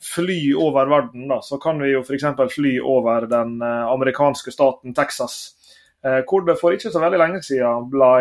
fly 0.01 0.55
over 0.55 0.87
verden, 0.87 1.29
da, 1.29 1.41
så 1.43 1.59
kan 1.61 1.79
vi 1.83 1.93
jo 1.93 2.03
f.eks. 2.03 2.25
fly 2.55 2.79
over 2.81 3.27
den 3.27 3.61
eh, 3.63 3.87
amerikanske 3.93 4.51
staten 4.51 4.95
Texas. 4.95 5.55
Hvor 6.01 6.47
det 6.47 6.55
for 6.61 6.71
ikke 6.71 6.93
så 6.95 7.01
veldig 7.03 7.19
lenge 7.19 7.41
siden 7.43 7.89
ble, 7.91 8.13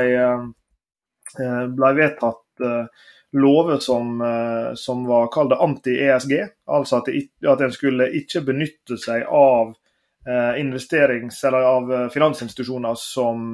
ble 1.78 1.90
vedtatt 1.94 2.40
lover 3.38 3.82
som, 3.84 4.22
som 4.80 5.06
var 5.06 5.28
kalt 5.34 5.54
anti-ESG. 5.54 6.34
Altså 6.72 7.02
at, 7.02 7.10
at 7.52 7.64
en 7.66 7.76
skulle 7.76 8.08
ikke 8.20 8.42
benytte 8.48 8.98
seg 9.02 9.26
av 9.28 9.76
investerings- 10.60 11.44
eller 11.48 11.68
av 11.68 11.92
finansinstitusjoner 12.16 12.96
som 13.00 13.52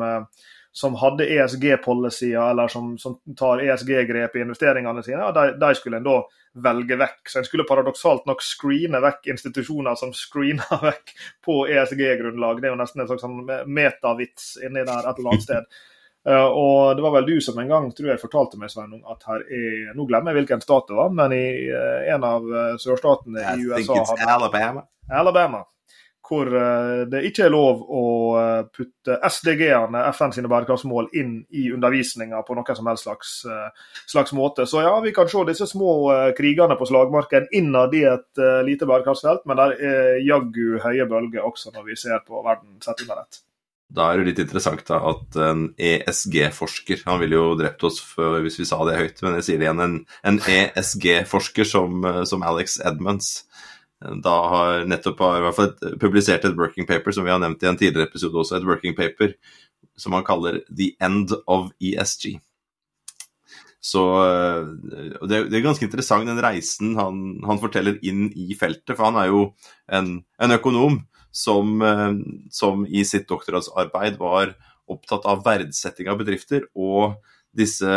som 0.76 0.96
hadde 0.96 1.28
ESG-policyer, 1.30 2.50
eller 2.52 2.68
som, 2.68 2.98
som 2.98 3.20
tar 3.38 3.62
ESG-grep 3.62 4.36
i 4.36 4.42
investeringene 4.42 5.04
sine, 5.06 5.28
de, 5.36 5.52
de, 5.62 5.70
skulle 5.78 6.00
en 6.00 6.08
da 6.08 6.16
velge 6.66 6.98
vekk. 6.98 7.20
Så 7.30 7.39
en 7.39 7.46
skulle 7.46 7.66
paradoksalt 7.70 8.26
nok 8.26 8.42
screene 8.42 9.02
vekk 9.04 9.30
institusjoner 9.36 10.00
som 10.02 10.16
screener 10.18 10.82
vekk 10.89 11.13
på 11.46 11.60
ESG-grunnlag. 11.70 12.62
Det 12.62 12.72
er 12.72 12.74
jo 12.74 12.80
nesten 12.82 13.04
en 13.04 13.12
slags 13.12 13.22
sånn 13.22 13.44
metavits 13.70 14.56
inni 14.66 14.82
der 14.82 15.06
et 15.12 15.22
eller 15.22 15.36
annet 15.36 15.46
sted. 15.46 15.70
Uh, 16.24 16.48
og 16.48 16.96
Det 16.96 17.04
var 17.04 17.18
vel 17.18 17.26
du 17.28 17.42
som 17.44 17.58
en 17.60 17.68
gang 17.68 17.90
tror 17.92 18.14
jeg 18.14 18.22
fortalte 18.22 18.60
meg 18.60 18.72
Sven, 18.72 18.94
at 19.12 19.26
her 19.28 19.42
er 19.44 19.90
Nå 19.98 20.06
glemmer 20.08 20.32
jeg 20.32 20.44
hvilken 20.44 20.64
stat 20.64 20.88
det 20.88 20.96
var, 20.96 21.12
men 21.12 21.36
i 21.36 21.46
uh, 21.68 22.08
en 22.16 22.24
av 22.28 22.48
uh, 22.48 22.74
sørstatene 22.80 23.44
i 23.44 23.68
USA 23.68 24.00
hadde, 24.00 24.30
Alabama. 24.38 24.86
Alabama 25.12 25.66
hvor 26.24 26.50
eh, 26.56 27.04
det 27.12 27.24
ikke 27.28 27.48
er 27.48 27.54
lov 27.54 27.84
å 27.84 28.04
eh, 28.40 28.66
putte 28.74 29.18
SDG-ene, 29.28 30.06
FN 30.16 30.34
sine 30.36 30.52
bærekraftsmål, 30.52 31.10
inn 31.20 31.36
i 31.52 31.68
undervisninga 31.76 32.42
på 32.48 32.58
noen 32.58 32.80
som 32.80 32.90
helst 32.90 33.08
slags, 33.08 33.34
eh, 33.50 33.96
slags, 34.10 34.34
måte. 34.38 34.68
Så 34.70 34.86
ja, 34.86 34.94
vi 35.04 35.14
kan 35.16 35.30
se 35.30 35.44
disse 35.50 35.68
små 35.70 35.94
krigene 36.38 36.78
på 36.80 36.88
slagmarken 36.90 37.50
innad 37.52 37.96
i 37.96 38.06
et 38.10 38.44
lite 38.66 38.88
bærekraftsfelt, 38.90 39.46
men 39.50 39.60
der 39.60 39.76
er 39.78 40.22
jaggu 40.24 40.80
høye 40.84 41.08
bølger 41.10 41.46
også 41.46 41.74
når 41.76 41.90
vi 41.92 42.00
ser 42.00 42.24
på 42.28 42.44
verden 42.46 42.80
sett 42.84 43.04
under 43.06 43.26
ett. 43.26 43.44
Da 43.93 44.08
er 44.10 44.19
det 44.19 44.32
litt 44.32 44.41
interessant 44.41 44.82
da, 44.88 44.97
at 45.12 45.38
en 45.38 45.67
ESG-forsker 45.77 47.03
Han 47.06 47.19
ville 47.21 47.38
jo 47.38 47.51
drept 47.60 47.84
oss 47.86 47.99
for, 48.01 48.39
hvis 48.41 48.58
vi 48.58 48.65
sa 48.65 48.79
det 48.88 48.97
høyt, 48.97 49.21
men 49.21 49.38
jeg 49.38 49.47
sier 49.47 49.62
det 49.62 49.67
igjen. 49.67 49.84
En, 49.84 49.99
en 50.25 50.39
ESG-forsker 50.41 51.67
som, 51.69 52.01
som 52.29 52.45
Alex 52.47 52.79
Edmonds 52.82 53.43
da 54.23 54.32
har 54.51 54.82
nettopp 54.89 55.21
har 55.23 55.45
fall 55.56 55.69
publisert 56.01 56.43
et 56.43 56.58
working 56.60 56.88
paper, 56.89 57.13
som 57.15 57.23
vi 57.23 57.32
har 57.32 57.39
nevnt 57.39 57.62
i 57.63 57.69
en 57.69 57.77
tidligere 57.79 58.10
episode 58.10 58.36
også, 58.36 58.58
et 58.58 58.67
working 58.67 58.97
paper 58.97 59.38
som 59.95 60.15
han 60.17 60.25
kaller 60.27 60.60
'The 60.67 60.95
End 60.99 61.32
of 61.47 61.71
ESG'. 61.79 62.39
Så 63.84 64.01
det, 65.27 65.49
det 65.51 65.58
er 65.58 65.63
ganske 65.63 65.84
interessant 65.86 66.27
den 66.27 66.39
reisen 66.39 66.95
han, 66.95 67.41
han, 67.43 67.60
forteller 67.60 67.99
inn 68.01 68.29
i 68.32 68.56
feltet, 68.56 68.95
for 68.95 69.10
han 69.10 69.19
er 69.19 69.27
jo 69.27 69.41
en, 69.91 70.21
en 70.39 70.56
økonom 70.56 71.01
som, 71.34 71.82
som, 72.54 72.86
i 72.86 73.02
sitt 73.08 73.26
doktorgradsarbeid 73.30 74.19
var 74.22 74.54
opptatt 74.91 75.26
av 75.26 75.41
verdsetting 75.46 76.12
av 76.12 76.19
bedrifter 76.22 76.67
og 76.78 77.15
disse 77.58 77.89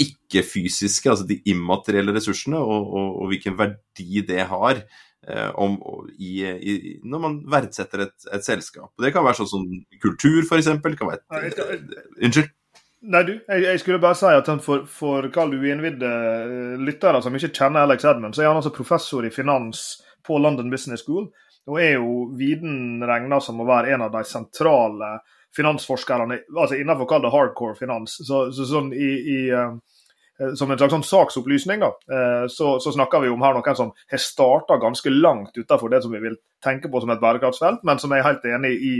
ikke-fysiske, 0.00 1.08
altså 1.12 1.26
de 1.28 1.38
immaterielle 1.48 2.12
ressursene, 2.16 2.60
og, 2.60 2.92
og, 2.92 3.08
og 3.22 3.32
hvilken 3.32 3.56
verdi 3.58 4.22
det 4.28 4.44
har 4.48 4.84
Eh, 5.28 5.50
om, 5.54 5.74
i, 6.18 6.46
i, 6.48 7.00
når 7.04 7.20
man 7.20 7.34
verdsetter 7.52 8.06
et, 8.06 8.14
et, 8.32 8.44
selskap. 8.44 8.88
Det 8.96 9.10
kan 9.12 9.26
være 9.26 9.42
sånn 9.42 9.50
som 9.50 9.66
kultur, 10.00 10.40
f.eks. 10.46 10.70
Unnskyld? 10.72 12.48
Nei, 13.00 13.20
du, 13.28 13.34
jeg, 13.36 13.66
jeg, 13.66 13.82
skulle 13.82 14.00
bare 14.00 14.16
si 14.16 14.30
at 14.32 14.48
for, 14.64 14.86
for 14.88 15.28
kall 15.32 15.52
du 15.52 15.66
innvidde 15.68 16.08
eh, 16.08 16.80
lyttere 16.80 17.20
som 17.20 17.36
ikke 17.36 17.52
kjenner 17.52 17.84
Alex 17.84 18.08
Edmund, 18.08 18.36
så 18.36 18.46
er 18.46 18.48
han 18.48 18.62
altså 18.62 18.72
professor 18.72 19.28
i 19.28 19.32
finans 19.34 20.00
på 20.24 20.40
London 20.40 20.72
Business 20.72 21.04
School, 21.04 21.28
og 21.68 21.76
er 21.82 21.92
jo 21.98 22.24
viden 22.38 23.02
regna 23.06 23.40
som 23.44 23.60
å 23.60 23.68
være 23.68 23.94
en 23.94 24.06
av 24.06 24.14
de 24.14 24.24
sentrale 24.26 25.18
finansforskerne 25.56 26.38
altså 26.54 26.78
innenfor 26.78 27.08
kall 27.10 27.24
det 27.24 27.32
hardcore 27.34 27.76
finans. 27.78 28.20
Så, 28.22 28.46
så 28.54 28.66
sånn 28.70 28.92
i, 28.94 29.10
i 29.34 29.38
Eh, 30.40 30.54
som 30.54 30.70
en 30.70 30.78
slags 30.78 30.94
sånn 30.94 31.04
saksopplysning, 31.04 31.82
da, 31.82 31.90
eh, 32.16 32.44
så, 32.48 32.78
så, 32.80 32.92
snakker 32.94 33.20
vi 33.24 33.32
om 33.32 33.42
her 33.44 33.56
noen 33.56 33.76
som 33.76 33.90
har 34.10 34.22
starta 34.22 34.78
ganske 34.80 35.12
langt 35.12 35.56
utenfor 35.56 35.92
det 35.92 36.00
som 36.04 36.14
vi 36.14 36.22
vil 36.22 36.38
tenke 36.64 36.88
på 36.88 37.02
som 37.02 37.12
et 37.12 37.20
bærekraftsfelt, 37.20 37.84
men 37.84 38.00
som 38.00 38.14
jeg 38.14 38.22
er 38.22 38.28
helt 38.30 38.46
enig 38.54 38.72
i 38.78 38.94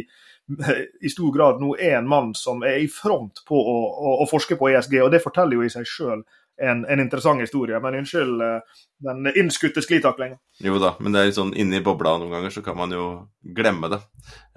i 1.07 1.11
stor 1.13 1.31
grad 1.31 1.61
nå 1.63 1.77
er 1.79 2.01
en 2.01 2.09
mann 2.11 2.33
som 2.35 2.65
er 2.67 2.81
i 2.83 2.89
front 2.91 3.45
på 3.47 3.55
å, 3.55 3.77
å, 3.87 4.15
å 4.25 4.27
forske 4.27 4.57
på 4.59 4.73
ESG. 4.73 4.97
og 5.05 5.13
Det 5.15 5.23
forteller 5.23 5.61
jo 5.61 5.63
i 5.63 5.71
seg 5.71 5.87
sjøl 5.87 6.25
en, 6.59 6.83
en, 6.83 7.01
interessant 7.01 7.39
historie. 7.39 7.79
Men 7.81 8.01
unnskyld 8.01 8.43
eh, 8.43 8.81
den 9.01 9.29
innskutte 9.33 9.83
sklitaklinga. 9.83 10.37
Jo 10.65 10.79
da, 10.83 10.93
men 11.01 11.15
det 11.15 11.23
er 11.23 11.35
sånn 11.37 11.53
inni 11.59 11.81
bobla 11.85 12.17
noen 12.21 12.35
ganger, 12.35 12.53
så 12.55 12.63
kan 12.65 12.77
man 12.79 12.93
jo 12.95 13.05
glemme 13.57 13.91
det. 13.93 14.01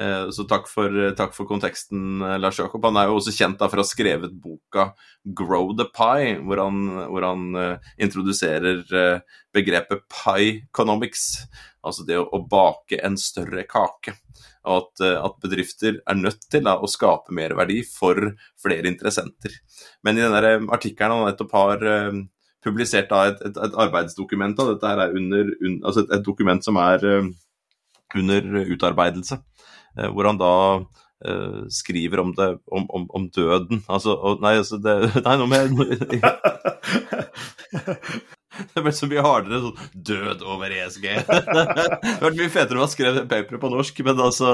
Eh, 0.02 0.30
så 0.36 0.46
takk 0.50 0.68
for, 0.72 0.98
takk 1.18 1.36
for, 1.36 1.48
konteksten, 1.50 2.22
eh, 2.22 2.38
Lars 2.42 2.60
Jakob. 2.60 2.84
Han 2.90 3.00
er 3.00 3.10
jo 3.10 3.20
også 3.20 3.36
kjent 3.36 3.62
da 3.62 3.70
for 3.72 3.82
å 3.82 3.86
ha 3.86 3.92
skrevet 3.92 4.36
boka 4.44 4.92
'Grow 5.24 5.72
the 5.78 5.88
Pie', 5.96 6.42
hvor 6.44 6.60
han, 6.60 6.84
hvor 7.08 7.28
han 7.28 7.80
introduserer 7.98 8.84
begrepet 9.54 10.04
pie 10.10 10.64
economics, 10.70 11.46
altså 11.84 12.06
det 12.08 12.18
å, 12.20 12.48
bake 12.50 13.00
en 13.04 13.18
større 13.18 13.64
kake 13.70 14.18
og 14.64 14.78
at, 14.80 15.04
eh, 15.04 15.18
at, 15.20 15.40
bedrifter 15.44 16.00
er 16.00 16.20
nødt 16.20 16.46
til 16.52 16.64
da, 16.66 16.78
å 16.80 16.90
skape 16.90 17.36
merverdi 17.36 17.82
for 17.88 18.20
flere 18.62 18.88
interessenter. 18.90 19.58
Men 20.04 20.20
i 20.20 20.24
eh, 20.24 20.68
artikkelen 20.72 21.18
han 21.18 21.28
nettopp 21.28 21.56
har 21.58 21.84
publisert 22.64 23.10
da, 23.12 23.28
et, 23.32 23.42
et, 23.46 23.58
et, 23.68 23.78
arbeidsdokument, 23.86 24.58
da, 24.58 24.74
dette 24.74 24.92
er 24.92 25.16
under, 25.20 25.54
un, 25.62 25.80
altså 25.84 26.04
et, 26.04 26.12
et, 26.18 26.26
dokument 26.26 26.66
som 26.66 26.80
er 26.82 27.06
uh, 27.06 27.30
under 28.20 28.42
utarbeidelse, 28.74 29.40
uh, 30.00 30.10
hvor 30.12 30.30
han 30.32 30.42
da 30.42 30.54
skriver 31.72 32.20
om, 32.20 32.34
det, 32.36 32.50
om, 32.68 32.84
om, 32.92 33.06
om 33.16 33.30
døden. 33.32 33.80
Altså, 33.88 34.12
og, 34.12 34.42
nei, 34.44 34.58
altså 34.60 34.76
det, 34.84 34.96
nei, 35.24 35.36
nå 35.40 35.46
må 35.48 35.56
jeg 35.56 35.70
Det 38.74 38.84
ble 38.84 38.92
så 38.92 39.08
mye 39.08 39.24
hardere 39.24 39.62
sånn 39.64 40.02
Død 40.10 40.44
over 40.52 40.74
ESG. 40.76 41.06
det 41.30 41.38
hadde 41.56 42.26
vært 42.26 42.42
mye 42.42 42.52
fetere 42.52 42.76
om 42.76 42.84
han 42.84 42.92
skrev 42.92 43.22
paperet 43.22 43.62
på 43.62 43.72
norsk, 43.72 44.04
men 44.10 44.20
altså 44.26 44.50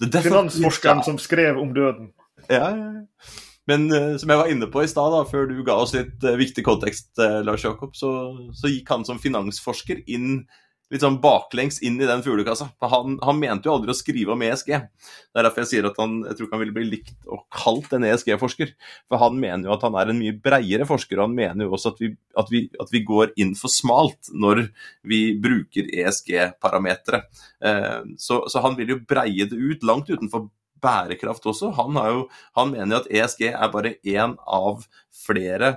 Finansforskeren 0.00 1.04
som 1.04 1.20
skrev 1.20 1.60
om 1.60 1.76
døden. 1.76 2.08
Ja, 2.48 2.70
Ja, 2.70 2.72
ja. 2.72 3.45
Men 3.70 3.88
uh, 3.90 4.14
som 4.20 4.30
jeg 4.30 4.40
var 4.40 4.52
inne 4.52 4.68
på 4.70 4.84
i 4.84 4.90
stad, 4.90 5.16
før 5.30 5.50
du 5.50 5.58
ga 5.66 5.78
oss 5.82 5.94
litt 5.96 6.22
uh, 6.26 6.36
viktig 6.38 6.64
kontekst, 6.66 7.10
uh, 7.18 7.42
Lars 7.46 7.66
Jakob, 7.66 7.96
så, 7.98 8.10
så, 8.54 8.70
gikk 8.70 8.92
han 8.94 9.06
som 9.08 9.20
finansforsker 9.22 10.04
inn 10.06 10.44
litt 10.92 11.02
sånn 11.02 11.18
baklengs 11.22 11.80
inn 11.82 11.96
i 11.98 12.06
den 12.06 12.22
fuglekassa. 12.22 12.68
Han, 12.92 13.16
han, 13.24 13.38
mente 13.40 13.66
jo 13.66 13.74
aldri 13.74 13.90
å 13.90 13.98
skrive 13.98 14.34
om 14.36 14.42
ESG. 14.46 14.68
Det 14.70 15.40
er 15.40 15.46
derfor 15.48 15.64
jeg 15.64 15.70
sier 15.72 15.88
at 15.88 15.96
han 15.98 16.20
jeg 16.22 16.36
tror 16.36 16.46
ikke 16.46 16.56
han 16.56 16.62
ville 16.62 16.76
bli 16.76 16.84
likt 16.92 17.16
og 17.26 17.42
kalt 17.54 17.96
en 17.96 18.06
ESG-forsker. 18.06 18.70
For 19.10 19.22
han 19.22 19.40
mener 19.42 19.66
jo 19.66 19.74
at 19.74 19.86
han 19.86 19.98
er 19.98 20.12
en 20.12 20.20
mye 20.20 20.36
breiere 20.44 20.86
forsker, 20.86 21.18
og 21.18 21.26
han 21.26 21.34
mener 21.38 21.66
jo 21.66 21.74
også 21.74 21.94
at 21.94 22.04
vi, 22.04 22.12
at 22.38 22.52
vi, 22.54 22.62
at 22.82 22.94
vi 22.94 23.02
går 23.08 23.34
inn 23.42 23.56
for 23.58 23.72
smalt 23.72 24.30
når 24.30 24.68
vi 25.10 25.20
bruker 25.42 25.90
ESG-parametere. 25.90 27.24
Eh, 27.66 28.14
så, 28.22 28.44
så, 28.46 28.62
han 28.62 28.78
vil 28.78 28.94
jo 28.94 29.02
breie 29.10 29.50
det 29.50 29.58
ut, 29.58 29.82
langt 29.86 30.12
utenfor 30.12 30.46
bærekraft 30.82 31.46
også. 31.46 31.70
Han, 31.78 31.96
jo, 31.96 32.26
han 32.58 32.72
mener 32.72 32.96
jo 32.96 33.02
at 33.02 33.10
ESG 33.10 33.48
er 33.52 33.72
bare 33.72 33.96
én 34.04 34.36
av 34.46 34.84
flere 35.26 35.76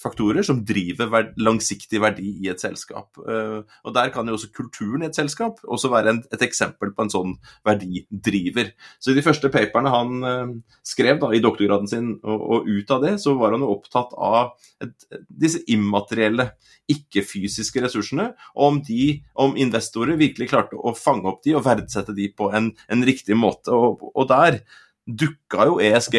faktorer 0.00 0.44
som 0.46 0.62
driver 0.66 1.10
verd 1.12 1.36
langsiktig 1.40 2.00
verdi 2.02 2.32
i 2.44 2.50
et 2.52 2.62
selskap. 2.62 3.18
Uh, 3.20 3.62
og 3.84 3.94
Der 3.96 4.12
kan 4.14 4.28
jo 4.28 4.36
også 4.38 4.50
kulturen 4.56 5.04
i 5.04 5.10
et 5.10 5.18
selskap 5.18 5.60
også 5.64 5.90
være 5.92 6.14
en, 6.14 6.22
et 6.32 6.44
eksempel 6.46 6.94
på 6.96 7.06
en 7.06 7.12
sånn 7.12 7.36
verdidriver. 7.66 8.72
Så 9.00 9.12
i 9.12 9.18
de 9.18 9.24
første 9.26 9.52
paperne 9.52 9.92
han 9.92 10.24
uh, 10.24 10.54
skrev 10.86 11.20
da, 11.22 11.32
i 11.34 11.42
doktorgraden 11.44 11.90
sin, 11.90 12.12
og, 12.24 12.40
og, 12.40 12.70
ut 12.70 12.96
av 12.96 13.06
det, 13.06 13.14
så 13.22 13.36
var 13.38 13.56
han 13.56 13.64
jo 13.64 13.72
opptatt 13.76 14.14
av 14.16 14.54
et, 14.84 15.08
disse 15.28 15.62
immaterielle, 15.70 16.50
ikke-fysiske 16.90 17.84
ressursene, 17.84 18.32
og 18.56 18.66
om, 18.66 18.78
de, 18.86 19.20
om 19.38 19.56
investorer 19.60 20.18
virkelig 20.20 20.50
klarte 20.50 20.78
å 20.78 20.94
fange 20.96 21.28
opp 21.30 21.44
de 21.44 21.54
og 21.54 21.66
verdsette 21.66 22.16
de 22.16 22.30
på 22.34 22.50
en, 22.56 22.72
en 22.90 23.04
riktig 23.06 23.36
måte. 23.38 23.74
Og, 23.74 24.08
og 24.10 24.30
der 24.30 24.62
dukka 25.08 25.66
jo 25.68 25.78
ESG 25.82 26.16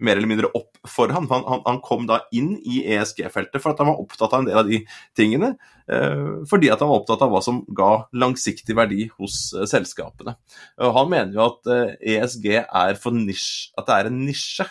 mer 0.00 0.16
eller 0.16 0.28
mindre 0.28 0.50
opp 0.56 0.78
for 0.88 1.12
han. 1.12 1.26
Han, 1.30 1.44
han, 1.48 1.62
han 1.66 1.80
kom 1.84 2.06
da 2.08 2.20
inn 2.36 2.54
i 2.58 2.82
ESG-feltet 2.94 3.60
for 3.62 3.72
at 3.72 3.82
han 3.82 3.90
var 3.90 4.00
opptatt 4.02 4.32
av 4.32 4.42
en 4.42 4.48
del 4.48 4.60
av 4.60 4.68
de 4.68 4.80
tingene. 5.18 5.52
Eh, 5.90 6.42
fordi 6.50 6.70
at 6.72 6.82
han 6.82 6.90
var 6.92 7.02
opptatt 7.02 7.24
av 7.26 7.32
hva 7.32 7.42
som 7.44 7.62
ga 7.76 7.92
langsiktig 8.16 8.76
verdi 8.78 9.08
hos 9.18 9.42
eh, 9.56 9.68
selskapene. 9.70 10.36
Han 10.80 11.10
mener 11.12 11.36
jo 11.36 11.46
at 11.48 11.72
eh, 11.72 11.96
ESG 12.16 12.52
er, 12.60 13.00
nisj, 13.16 13.48
at 13.76 13.88
det 13.88 13.96
er 13.96 14.12
en 14.12 14.20
nisje. 14.26 14.68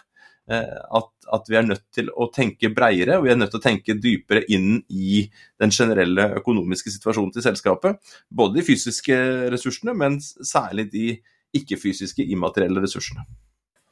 At, 0.49 1.11
at, 1.29 1.43
vi 1.45 1.59
er 1.59 1.65
nødt 1.67 1.83
til 1.93 2.07
å 2.09 2.25
tenke 2.33 2.71
breiere 2.73 3.19
og 3.19 3.27
vi 3.27 3.29
er 3.29 3.35
nødt 3.37 3.51
til 3.53 3.59
å 3.59 3.61
tenke 3.67 3.93
dypere 4.01 4.41
inn 4.49 4.79
i 4.89 5.19
den 5.61 5.69
generelle 5.69 6.23
økonomiske 6.39 6.89
situasjonen 6.95 7.35
til 7.35 7.45
selskapet. 7.45 7.99
Både 8.33 8.57
de 8.57 8.63
fysiske 8.65 9.13
ressursene, 9.53 9.93
men 9.93 10.17
særlig 10.25 10.87
de 10.89 11.03
ikke-fysiske, 11.55 12.25
immaterielle 12.31 12.81
ressursene. 12.83 13.25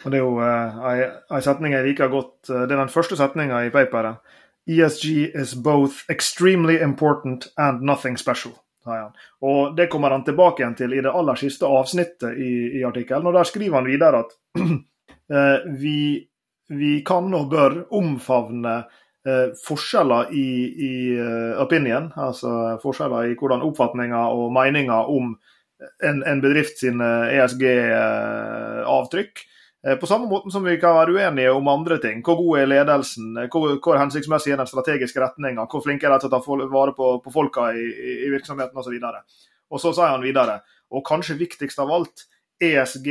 Og 0.06 0.12
Det 0.12 0.20
er 0.20 0.24
jo 0.24 0.38
uh, 0.38 1.40
setning 1.42 1.74
jeg 1.74 1.88
liker 1.90 2.12
godt. 2.12 2.50
Eh, 2.50 2.68
det 2.68 2.76
er 2.76 2.84
den 2.84 2.94
første 2.94 3.18
setninga 3.18 3.64
i 3.66 3.74
paperet. 3.74 4.22
ESG 4.68 5.34
is 5.36 5.56
both 5.56 6.04
extremely 6.10 6.78
important 6.84 7.48
and 7.58 7.82
nothing 7.82 8.18
special. 8.18 8.54
Og 9.42 9.76
Det 9.76 9.90
kommer 9.90 10.10
han 10.10 10.24
tilbake 10.24 10.62
igjen 10.62 10.76
til 10.76 10.94
i 10.94 11.02
det 11.04 11.12
aller 11.12 11.36
siste 11.36 11.68
avsnittet 11.68 12.38
i, 12.40 12.80
i 12.80 12.84
artikkelen. 12.88 13.28
og 13.28 13.34
Der 13.34 13.44
skriver 13.44 13.76
han 13.76 13.90
videre 13.90 14.24
at 14.24 14.32
uh, 14.60 15.74
vi, 15.84 16.28
vi, 16.70 17.04
kan 17.04 17.34
og 17.34 17.50
bør 17.52 17.82
omfavne 17.92 18.78
uh, 19.28 19.50
forskjeller 19.66 20.32
i, 20.32 20.48
i 20.88 20.94
opinion, 21.60 22.14
altså 22.16 22.78
forskjeller 22.84 23.32
i 23.32 23.36
hvordan 23.36 23.66
oppfatninger 23.66 24.40
og 24.40 24.54
meninger 24.54 25.12
om 25.12 25.36
en, 26.04 26.24
en 26.24 26.42
bedrift 26.42 26.80
sine 26.82 27.08
ESG-avtrykk. 27.36 29.44
Eh, 29.88 29.96
på 29.96 30.10
samme 30.10 30.30
måte 30.30 30.52
som 30.52 30.66
vi 30.66 30.78
kan 30.82 30.96
være 30.98 31.18
uenige 31.18 31.54
om 31.54 31.70
andre 31.72 32.00
ting. 32.04 32.24
Hvor 32.26 32.40
god 32.40 32.62
er 32.62 32.72
ledelsen? 32.72 33.36
Hvor, 33.52 33.76
hvor 33.84 34.00
hensiktsmessig 34.02 34.56
er 34.56 34.62
den 34.62 34.70
strategiske 34.70 35.22
retninga? 35.22 35.68
Hvor 35.70 35.84
flinke 35.86 36.10
er 36.10 36.16
de 36.16 36.24
til 36.24 36.32
å 36.32 36.38
ta 36.38 36.58
vare 36.74 36.96
på, 36.98 37.12
på 37.24 37.34
folka 37.34 37.70
i, 37.78 37.86
i 38.26 38.32
virksomheten 38.34 38.82
osv. 38.82 38.98
Og, 38.98 39.46
og 39.70 39.84
så 39.84 39.94
sier 39.94 40.16
han 40.16 40.26
videre, 40.26 40.62
og 40.92 41.06
kanskje 41.08 41.40
viktigst 41.40 41.80
av 41.84 41.94
alt, 41.94 42.26
ESG 42.64 43.10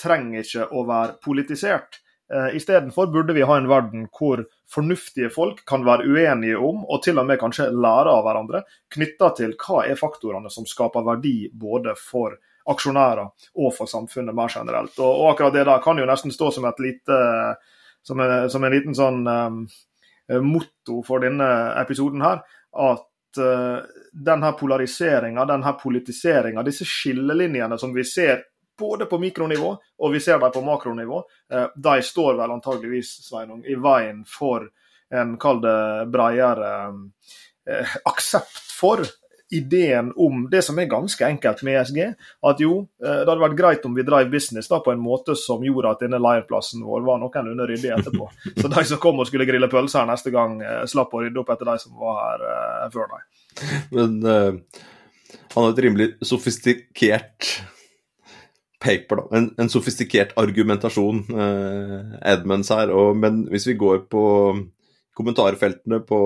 trenger 0.00 0.44
ikke 0.44 0.70
å 0.70 0.86
være 0.86 1.18
politisert. 1.24 2.03
Eh, 2.32 2.56
Istedenfor 2.56 3.06
burde 3.12 3.36
vi 3.36 3.42
ha 3.42 3.56
en 3.56 3.68
verden 3.68 4.06
hvor 4.18 4.44
fornuftige 4.70 5.28
folk 5.32 5.64
kan 5.68 5.84
være 5.84 6.08
uenige 6.08 6.56
om, 6.56 6.84
og 6.88 7.02
til 7.04 7.20
og 7.20 7.28
med 7.28 7.40
kanskje 7.40 7.68
lære 7.74 8.14
av 8.14 8.24
hverandre, 8.24 8.64
knytta 8.94 9.30
til 9.36 9.52
hva 9.60 9.84
er 9.84 10.00
faktorene 10.00 10.52
som 10.52 10.66
skaper 10.68 11.04
verdi 11.04 11.50
både 11.52 11.96
for 12.00 12.38
aksjonærer 12.70 13.26
og 13.60 13.74
for 13.76 13.90
samfunnet 13.90 14.36
mer 14.36 14.48
generelt. 14.48 14.96
Og, 14.96 15.10
og 15.10 15.32
akkurat 15.34 15.56
det 15.58 15.66
der 15.68 15.82
kan 15.84 16.00
jo 16.00 16.08
nesten 16.08 16.32
stå 16.32 16.48
som 16.54 16.68
et 16.68 16.80
lite 16.80 17.18
som 18.04 18.20
en, 18.20 18.50
som 18.50 18.64
en 18.64 18.72
liten 18.72 18.96
sånn 18.96 19.20
um, 19.26 19.60
motto 20.44 21.00
for 21.06 21.24
denne 21.24 21.46
episoden 21.80 22.24
her. 22.24 22.42
At 22.72 23.40
uh, 23.40 23.84
denne 24.12 24.50
polariseringa, 24.58 25.46
denne 25.48 25.72
politiseringa, 25.80 26.64
disse 26.66 26.88
skillelinjene 26.88 27.78
som 27.80 27.94
vi 27.96 28.04
ser 28.08 28.44
både 28.78 29.06
på 29.06 29.18
mikronivå 29.18 29.74
og 29.98 30.12
vi 30.12 30.20
ser 30.20 30.38
dem 30.38 30.52
på 30.52 30.62
makronivå, 30.64 31.22
eh, 31.52 31.66
de 31.76 32.02
står 32.02 32.38
vel 32.38 32.56
antageligvis 32.56 33.16
Sveinung, 33.28 33.64
i 33.64 33.74
veien 33.74 34.24
for 34.28 34.68
en, 35.14 35.36
kall 35.38 35.60
det, 35.62 35.76
bredere 36.12 36.70
eh, 37.70 37.98
aksept 38.04 38.64
for 38.74 39.04
ideen 39.54 40.08
om 40.16 40.48
det 40.50 40.64
som 40.66 40.78
er 40.80 40.88
ganske 40.90 41.26
enkelt 41.26 41.60
med 41.62 41.76
ESG. 41.78 41.98
At 42.48 42.62
jo, 42.64 42.80
eh, 43.04 43.20
det 43.20 43.28
hadde 43.28 43.44
vært 43.44 43.58
greit 43.58 43.84
om 43.86 43.94
vi 43.94 44.06
drev 44.06 44.32
business 44.32 44.68
da, 44.68 44.80
på 44.82 44.90
en 44.92 45.02
måte 45.04 45.36
som 45.38 45.62
gjorde 45.62 45.92
at 45.92 46.02
denne 46.02 46.18
leirplassen 46.18 46.82
vår 46.82 47.04
var 47.06 47.20
noenlunde 47.22 47.68
ryddig 47.70 47.92
etterpå. 47.94 48.26
Så 48.60 48.72
de 48.72 48.84
som 48.90 49.02
kom 49.02 49.22
og 49.22 49.30
skulle 49.30 49.46
grille 49.48 49.70
pølser 49.70 50.02
her 50.02 50.10
neste 50.10 50.34
gang, 50.34 50.58
slapp 50.90 51.14
å 51.14 51.22
rydde 51.22 51.40
opp 51.44 51.54
etter 51.54 51.70
de 51.70 51.78
som 51.84 51.94
var 52.00 52.42
her 52.42 52.90
før 52.94 53.14
dem. 53.14 53.30
Men 53.94 54.18
uh, 54.26 54.82
han 55.54 55.62
har 55.62 55.70
et 55.70 55.82
rimelig 55.84 56.08
sofistikert 56.26 57.52
paper, 58.84 59.20
da. 59.20 59.38
En, 59.38 59.48
en 59.60 59.70
sofistikert 59.72 60.34
argumentasjon, 60.40 61.24
eh, 61.32 62.14
Edmunds 62.34 62.70
her. 62.74 62.92
Og, 62.94 63.16
men 63.18 63.44
hvis 63.52 63.68
vi 63.70 63.78
går 63.80 64.04
på 64.12 64.24
kommentarfeltene 65.16 66.00
på, 66.04 66.20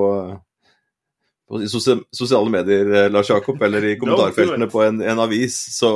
på 1.49 1.63
i 1.63 1.71
sosiale 1.71 2.53
medier, 2.53 2.93
eh, 2.95 3.09
Lars 3.13 3.31
Jakob, 3.33 3.63
eller 3.63 3.87
i 3.87 3.97
kommentarfeltene 4.01 4.71
på 4.73 4.85
en, 4.87 5.01
en 5.05 5.25
avis, 5.25 5.59
så, 5.77 5.93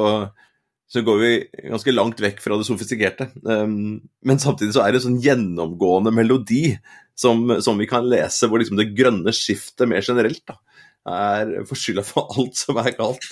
så, 0.90 1.04
går 1.04 1.22
vi 1.22 1.32
ganske 1.68 1.96
langt 1.96 2.22
vekk 2.22 2.42
fra 2.44 2.58
det 2.60 2.68
sofistikerte. 2.68 3.30
Um, 3.42 4.02
men 4.24 4.42
samtidig 4.42 4.76
så 4.76 4.84
er 4.84 4.92
det 4.92 5.02
en 5.02 5.08
sånn 5.10 5.22
gjennomgående 5.24 6.14
melodi 6.14 6.66
som, 7.18 7.44
som 7.64 7.80
vi 7.80 7.88
kan 7.90 8.06
lese, 8.08 8.48
hvor 8.48 8.62
liksom 8.62 8.78
det 8.80 8.92
grønne 8.96 9.34
skiftet 9.36 9.90
mer 9.90 10.04
generelt 10.04 10.44
da, 10.48 10.60
er 11.08 11.64
for 11.66 11.78
skylda 11.78 12.04
for 12.06 12.30
alt 12.30 12.58
som 12.58 12.78
er 12.78 12.92
galt. 12.94 13.24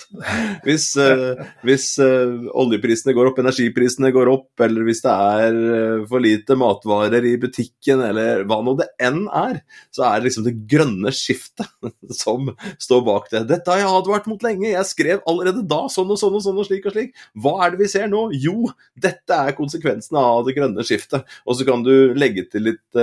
Hvis, 0.64 0.88
uh, 0.98 1.38
hvis 1.66 1.92
uh, 2.02 2.48
oljeprisene 2.59 3.14
går 3.14 3.30
opp, 3.30 3.38
energiprisene 3.42 4.11
går 4.14 4.30
opp, 4.33 4.48
eller 4.66 4.87
hvis 4.88 5.02
det 5.04 5.12
er 5.12 5.59
uh, 5.59 6.02
for 6.11 6.22
lite 6.24 6.56
matvarer 6.59 7.26
i 7.30 7.37
butikken, 7.40 8.02
eller 8.09 8.44
hva 8.50 8.61
nå 8.66 8.74
det 8.80 8.90
enn 9.02 9.22
er, 9.28 9.61
så 9.94 10.09
er 10.09 10.18
det 10.18 10.30
liksom 10.30 10.48
det 10.48 10.56
grønne 10.70 11.14
skiftet 11.14 11.70
som 12.22 12.50
står 12.83 13.06
bak 13.06 13.30
det. 13.35 13.44
Dette 13.52 13.72
har 13.72 13.85
jeg 13.85 13.92
advart 14.00 14.28
mot 14.30 14.46
lenge, 14.46 14.72
jeg 14.72 14.90
skrev 14.90 15.24
allerede 15.30 15.64
da 15.70 15.85
sånn 15.92 16.11
og 16.11 16.18
sånn 16.20 16.40
og 16.40 16.44
sånn 16.46 16.59
og 16.61 16.68
slik 16.68 16.90
og 16.90 16.96
slik. 16.96 17.14
Hva 17.38 17.56
er 17.64 17.74
det 17.74 17.85
vi 17.85 17.90
ser 17.92 18.11
nå? 18.11 18.26
Jo, 18.35 18.72
dette 18.98 19.42
er 19.46 19.59
konsekvensene 19.59 20.18
av 20.20 20.42
det 20.48 20.59
grønne 20.59 20.87
skiftet. 20.87 21.28
Og 21.46 21.59
så 21.59 21.66
kan 21.68 21.87
du 21.87 22.16
legge 22.18 22.48
til 22.50 22.66
litt 22.72 23.00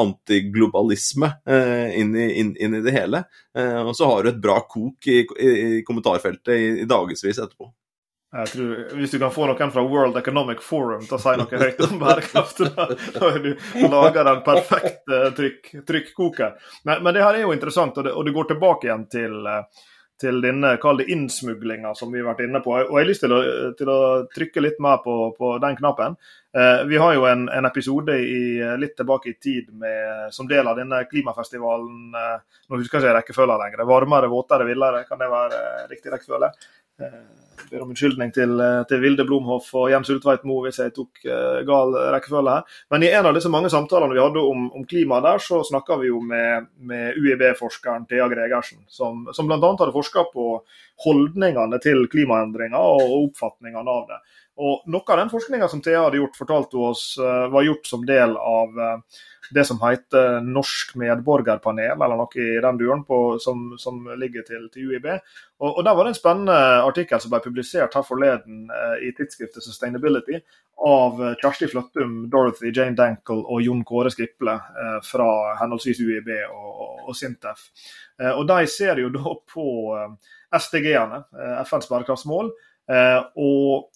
antiglobalisme 0.00 1.30
eh, 1.48 2.00
inn, 2.00 2.14
inn, 2.16 2.52
inn, 2.56 2.74
i, 2.74 2.82
det 2.84 2.94
hele. 2.94 3.24
Eh, 3.56 3.80
og 3.80 3.96
så 3.96 4.10
har 4.10 4.22
du 4.22 4.30
et 4.30 4.42
bra 4.42 4.60
kok 4.68 5.08
i, 5.08 5.22
i, 5.40 5.50
i 5.50 5.82
kommentarfeltet 5.86 6.54
i, 6.54 6.70
i 6.84 6.88
dagevis 6.88 7.38
etterpå. 7.38 7.72
Jeg 8.36 8.48
tror, 8.52 8.72
Hvis 8.98 9.10
du 9.14 9.18
kan 9.22 9.32
få 9.32 9.46
noen 9.48 9.70
fra 9.72 9.82
World 9.86 10.16
Economic 10.18 10.60
Forum 10.64 11.04
til 11.06 11.16
å 11.16 11.20
si 11.22 11.34
noe 11.40 11.60
høyt 11.62 11.82
om 11.86 12.00
bærekraft, 12.02 12.62
da 13.14 13.22
har 13.22 13.38
du 13.40 13.52
laga 13.86 14.24
den 14.26 14.42
perfekte 14.44 15.20
trykk, 15.36 15.70
trykkoker. 15.88 16.56
Men, 16.84 17.04
men, 17.04 17.14
det 17.16 17.22
her 17.24 17.38
er 17.38 17.46
jo 17.46 17.54
interessant, 17.54 17.96
og 17.96 18.04
det, 18.04 18.12
og 18.12 18.26
det 18.26 18.34
går 18.36 18.50
tilbake 18.50 18.90
igjen 18.90 19.06
til 19.12 19.46
uh, 19.46 19.86
til 20.20 20.40
denne 20.40 20.72
kall 20.80 21.00
det 21.00 21.08
innsmuglinga 21.12 21.92
som 21.96 22.12
vi 22.12 22.22
har 22.22 22.30
vært 22.30 22.46
inne 22.46 22.62
på. 22.64 22.72
Og 22.72 22.94
Jeg 22.96 23.04
har 23.04 23.08
lyst 23.10 23.24
til 23.24 23.34
å, 23.36 23.40
til 23.76 23.90
å 23.92 23.98
trykke 24.32 24.64
litt 24.64 24.78
mer 24.82 25.02
på, 25.04 25.16
på 25.36 25.52
den 25.62 25.76
knappen. 25.78 26.16
Eh, 26.56 26.84
vi 26.88 27.00
har 27.00 27.12
jo 27.16 27.26
en, 27.28 27.46
en, 27.52 27.68
episode 27.68 28.16
i, 28.16 28.40
litt 28.80 28.96
tilbake 28.96 29.32
i 29.32 29.36
tid 29.36 29.68
med, 29.76 30.32
som 30.32 30.48
del 30.48 30.68
av 30.68 30.80
denne 30.80 31.02
klimafestivalen 31.10 32.16
eh, 32.16 32.38
Nå 32.66 32.80
husker 32.80 32.98
jeg 32.98 33.04
ikke 33.04 33.18
rekkefølgen 33.20 33.60
lenger. 33.60 33.84
Varmere, 33.88 34.32
våtere, 34.32 34.68
villere. 34.68 35.04
Kan 35.08 35.20
det 35.20 35.28
være 35.32 35.60
eh, 35.60 35.86
riktig 35.92 36.14
rekkefølge? 36.14 36.52
Eh, 37.00 37.16
ber 37.70 37.82
om 37.82 37.90
unnskyldning 37.90 38.30
til, 38.32 38.60
eh, 38.60 38.82
til, 38.88 39.00
Vilde 39.02 39.24
Blomhoff 39.28 39.68
og 39.76 39.90
Jens 39.90 40.08
Ulltveit 40.12 40.44
Moe 40.48 40.64
hvis 40.64 40.78
jeg 40.80 40.94
tok 40.96 41.18
uh, 41.26 41.60
gal 41.66 41.92
rekkefølge 42.14 42.54
her. 42.54 42.78
Men 42.92 43.04
i 43.04 43.10
en 43.10 43.28
av 43.28 43.34
disse 43.36 43.50
mange 43.52 43.70
samtalene 43.72 44.14
vi 44.14 44.22
hadde 44.22 44.44
om, 44.52 44.68
om 44.76 44.86
klima 44.88 45.18
der, 45.24 45.42
så 45.42 45.60
snakka 45.66 45.98
vi 46.00 46.08
jo 46.08 46.22
med, 46.24 46.70
med 46.78 47.18
UiB-forskeren 47.20 48.06
Thea 48.08 48.28
Gregersen, 48.32 48.84
som, 48.88 49.26
som 49.36 49.50
bl.a. 49.50 49.58
hadde 49.60 49.92
forska 49.92 50.28
på 50.32 50.48
holdningene 51.04 51.80
til 51.84 52.06
klimaendringer 52.12 52.80
og 52.80 53.16
oppfatningene 53.26 53.96
av 53.98 54.08
det. 54.12 54.22
Og 54.56 54.86
Noe 54.88 55.12
av 55.12 55.20
den 55.20 55.32
forskninga 55.32 55.68
som 55.68 55.82
Thea 55.84 56.06
hadde 56.06 56.20
gjort, 56.20 56.38
fortalte 56.38 56.80
oss 56.80 57.02
uh, 57.20 57.46
var 57.52 57.66
gjort 57.66 57.88
som 57.88 58.06
del 58.08 58.36
av 58.40 58.78
uh, 58.80 59.24
det 59.50 59.64
som 59.64 59.80
heter 59.82 60.40
Norsk 60.40 60.94
medborgerpanel, 60.98 62.02
eller 62.02 62.18
noe 62.18 62.42
i 62.42 62.60
den 62.62 62.78
duren, 62.80 63.04
som, 63.40 63.68
som, 63.78 64.00
ligger 64.18 64.44
til, 64.46 64.68
til 64.72 64.90
UiB. 64.90 65.08
Og, 65.60 65.70
og, 65.70 65.82
Der 65.84 65.94
var 65.94 66.04
det 66.04 66.14
en 66.14 66.18
spennende 66.18 66.58
artikkel 66.84 67.20
som 67.22 67.32
ble 67.32 67.40
publisert 67.44 67.94
her 67.96 68.06
forleden 68.06 68.66
eh, 68.70 69.08
i 69.08 69.12
tidsskriftet 69.16 69.64
Sustainability 69.64 70.40
av 70.86 71.22
eh, 71.22 71.36
Kjersti 71.42 71.70
Fløttum, 71.72 72.16
Dorothy 72.32 72.72
Jane 72.74 72.96
Dankel 72.98 73.44
og 73.44 73.62
Jon 73.64 73.84
Kåre 73.86 74.12
Skriple 74.12 74.56
eh, 74.56 74.98
fra 75.06 75.28
henholdsvis 75.62 76.02
UiB 76.02 76.32
og, 76.50 76.70
og, 76.72 76.96
og 77.10 77.18
Sintef. 77.18 77.68
Eh, 78.20 78.32
og 78.32 78.46
De 78.50 78.60
ser 78.70 79.02
jo 79.02 79.12
da 79.14 79.36
på 79.52 79.68
eh, 79.96 80.32
SDG-ene, 80.56 81.22
eh, 81.38 81.60
FNs 81.66 81.90
bærekraftsmål, 81.92 82.52
og 82.86 83.88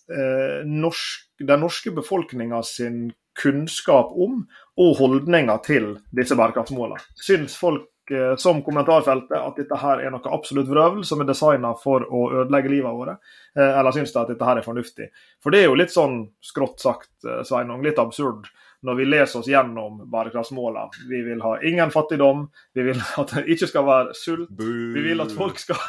norsk, 0.66 1.26
den 1.46 1.60
norske 1.62 1.92
befolkninga 1.94 2.58
sin 2.66 3.04
kunnskap 3.38 4.12
om 4.12 4.44
og 4.80 4.98
holdninger 4.98 5.62
til 5.66 5.94
disse 6.16 6.36
bærekraftsmålene. 6.38 7.00
Syns 7.20 7.56
folk 7.60 8.12
eh, 8.12 8.34
som 8.40 8.62
kommentarfeltet 8.66 9.36
at 9.38 9.58
dette 9.60 9.80
her 9.80 10.02
er 10.04 10.14
noe 10.14 10.34
absolutt 10.34 10.70
vrøvl 10.70 11.04
som 11.06 11.22
er 11.22 11.28
designa 11.30 11.72
for 11.78 12.04
å 12.06 12.24
ødelegge 12.42 12.72
livet 12.72 12.96
våre, 12.96 13.18
eh, 13.56 13.70
eller 13.70 13.94
syns 13.96 14.14
de 14.14 14.22
at 14.22 14.32
dette 14.32 14.48
her 14.48 14.60
er 14.60 14.66
fornuftig? 14.66 15.10
For 15.42 15.54
det 15.54 15.62
er 15.62 15.70
jo 15.70 15.78
litt 15.78 15.94
sånn 15.94 16.22
skrått 16.44 16.82
sagt, 16.82 17.12
eh, 17.26 17.42
Sveinung, 17.46 17.84
litt 17.86 18.00
absurd 18.02 18.50
når 18.86 18.94
vi 18.96 19.04
leser 19.04 19.38
oss 19.40 19.48
gjennom 19.50 20.10
bærekraftsmålene. 20.10 20.88
Vi 21.10 21.22
vil 21.26 21.40
ha 21.44 21.52
ingen 21.66 21.90
fattigdom, 21.92 22.48
vi 22.74 22.82
vil 22.88 23.00
at 23.20 23.34
det 23.34 23.44
ikke 23.52 23.66
skal 23.68 23.84
være 23.86 24.14
sult, 24.16 24.48
vi 24.56 25.00
vil 25.04 25.20
at 25.20 25.32
folk 25.36 25.58
skal 25.60 25.76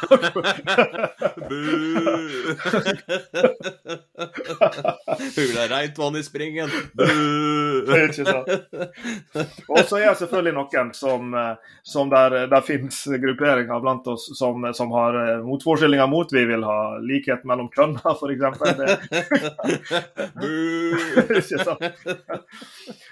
ha 5.56 5.66
reint 5.72 5.98
vann 5.98 6.16
i 6.16 6.22
springen. 6.22 6.70
Ikke 8.02 8.24
sant. 8.26 8.48
Og 9.68 9.78
så 9.88 9.96
er 9.98 10.08
det 10.10 10.18
selvfølgelig 10.20 10.54
noen 10.58 10.92
som, 10.96 11.34
som 11.86 12.10
der, 12.12 12.46
der 12.52 12.60
finnes 12.66 13.04
grupperinger 13.22 13.80
blant 13.82 14.06
oss 14.12 14.28
som, 14.38 14.66
som 14.74 14.92
har 14.92 15.14
eh, 15.20 15.44
motforestillinger 15.46 16.06
mot. 16.06 16.32
Vi 16.32 16.44
vil 16.46 16.64
ha 16.66 16.98
likhet 17.02 17.44
mellom 17.48 17.70
kjønna, 17.72 18.00
f.eks. 18.16 18.42
Ikke 21.38 21.64
sant. 21.64 21.82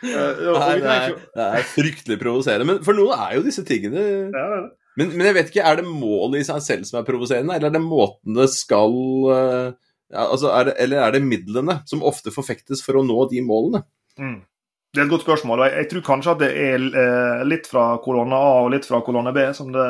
Nei, 0.04 0.74
det, 0.80 0.94
er, 0.94 1.14
det 1.36 1.46
er 1.60 1.68
fryktelig 1.70 2.18
provoserende. 2.20 2.66
Men 2.72 2.82
for 2.86 2.98
noen 2.98 3.14
er 3.16 3.36
jo 3.38 3.44
disse 3.46 3.64
tingene 3.68 4.02
Ja, 4.32 4.46
det. 4.54 4.64
men, 5.00 5.14
men 5.14 5.28
jeg 5.28 5.36
vet 5.38 5.52
ikke, 5.52 5.66
er 5.66 5.80
det 5.80 5.86
målet 5.88 6.42
i 6.42 6.48
seg 6.48 6.64
selv 6.66 6.88
som 6.88 7.00
er 7.00 7.08
provoserende, 7.08 7.56
eller 7.56 7.70
er 7.70 7.76
det 7.78 7.84
måten 7.84 8.36
det 8.38 8.50
skal 8.54 8.98
ja, 10.10 10.26
altså 10.26 10.50
er 10.50 10.70
det, 10.70 10.76
Eller 10.82 11.04
er 11.04 11.14
det 11.14 11.22
midlene 11.24 11.80
som 11.88 12.02
ofte 12.06 12.32
forfektes 12.34 12.82
for 12.82 12.98
å 12.98 13.04
nå 13.06 13.24
de 13.30 13.42
målene? 13.46 13.84
Mm. 14.18 14.40
Det 14.90 14.98
er 14.98 15.06
et 15.06 15.12
godt 15.12 15.22
spørsmål. 15.22 15.62
og 15.62 15.68
Jeg, 15.68 15.76
jeg 15.84 15.90
tror 15.92 16.06
kanskje 16.08 16.32
at 16.34 16.40
det 16.42 16.50
er 16.50 16.86
eh, 17.02 17.42
litt 17.46 17.68
fra 17.70 17.84
kolonne 18.02 18.34
A 18.34 18.54
og 18.64 18.72
litt 18.74 18.88
fra 18.88 18.98
kolonne 19.06 19.32
B, 19.36 19.44
som 19.54 19.70
det 19.74 19.86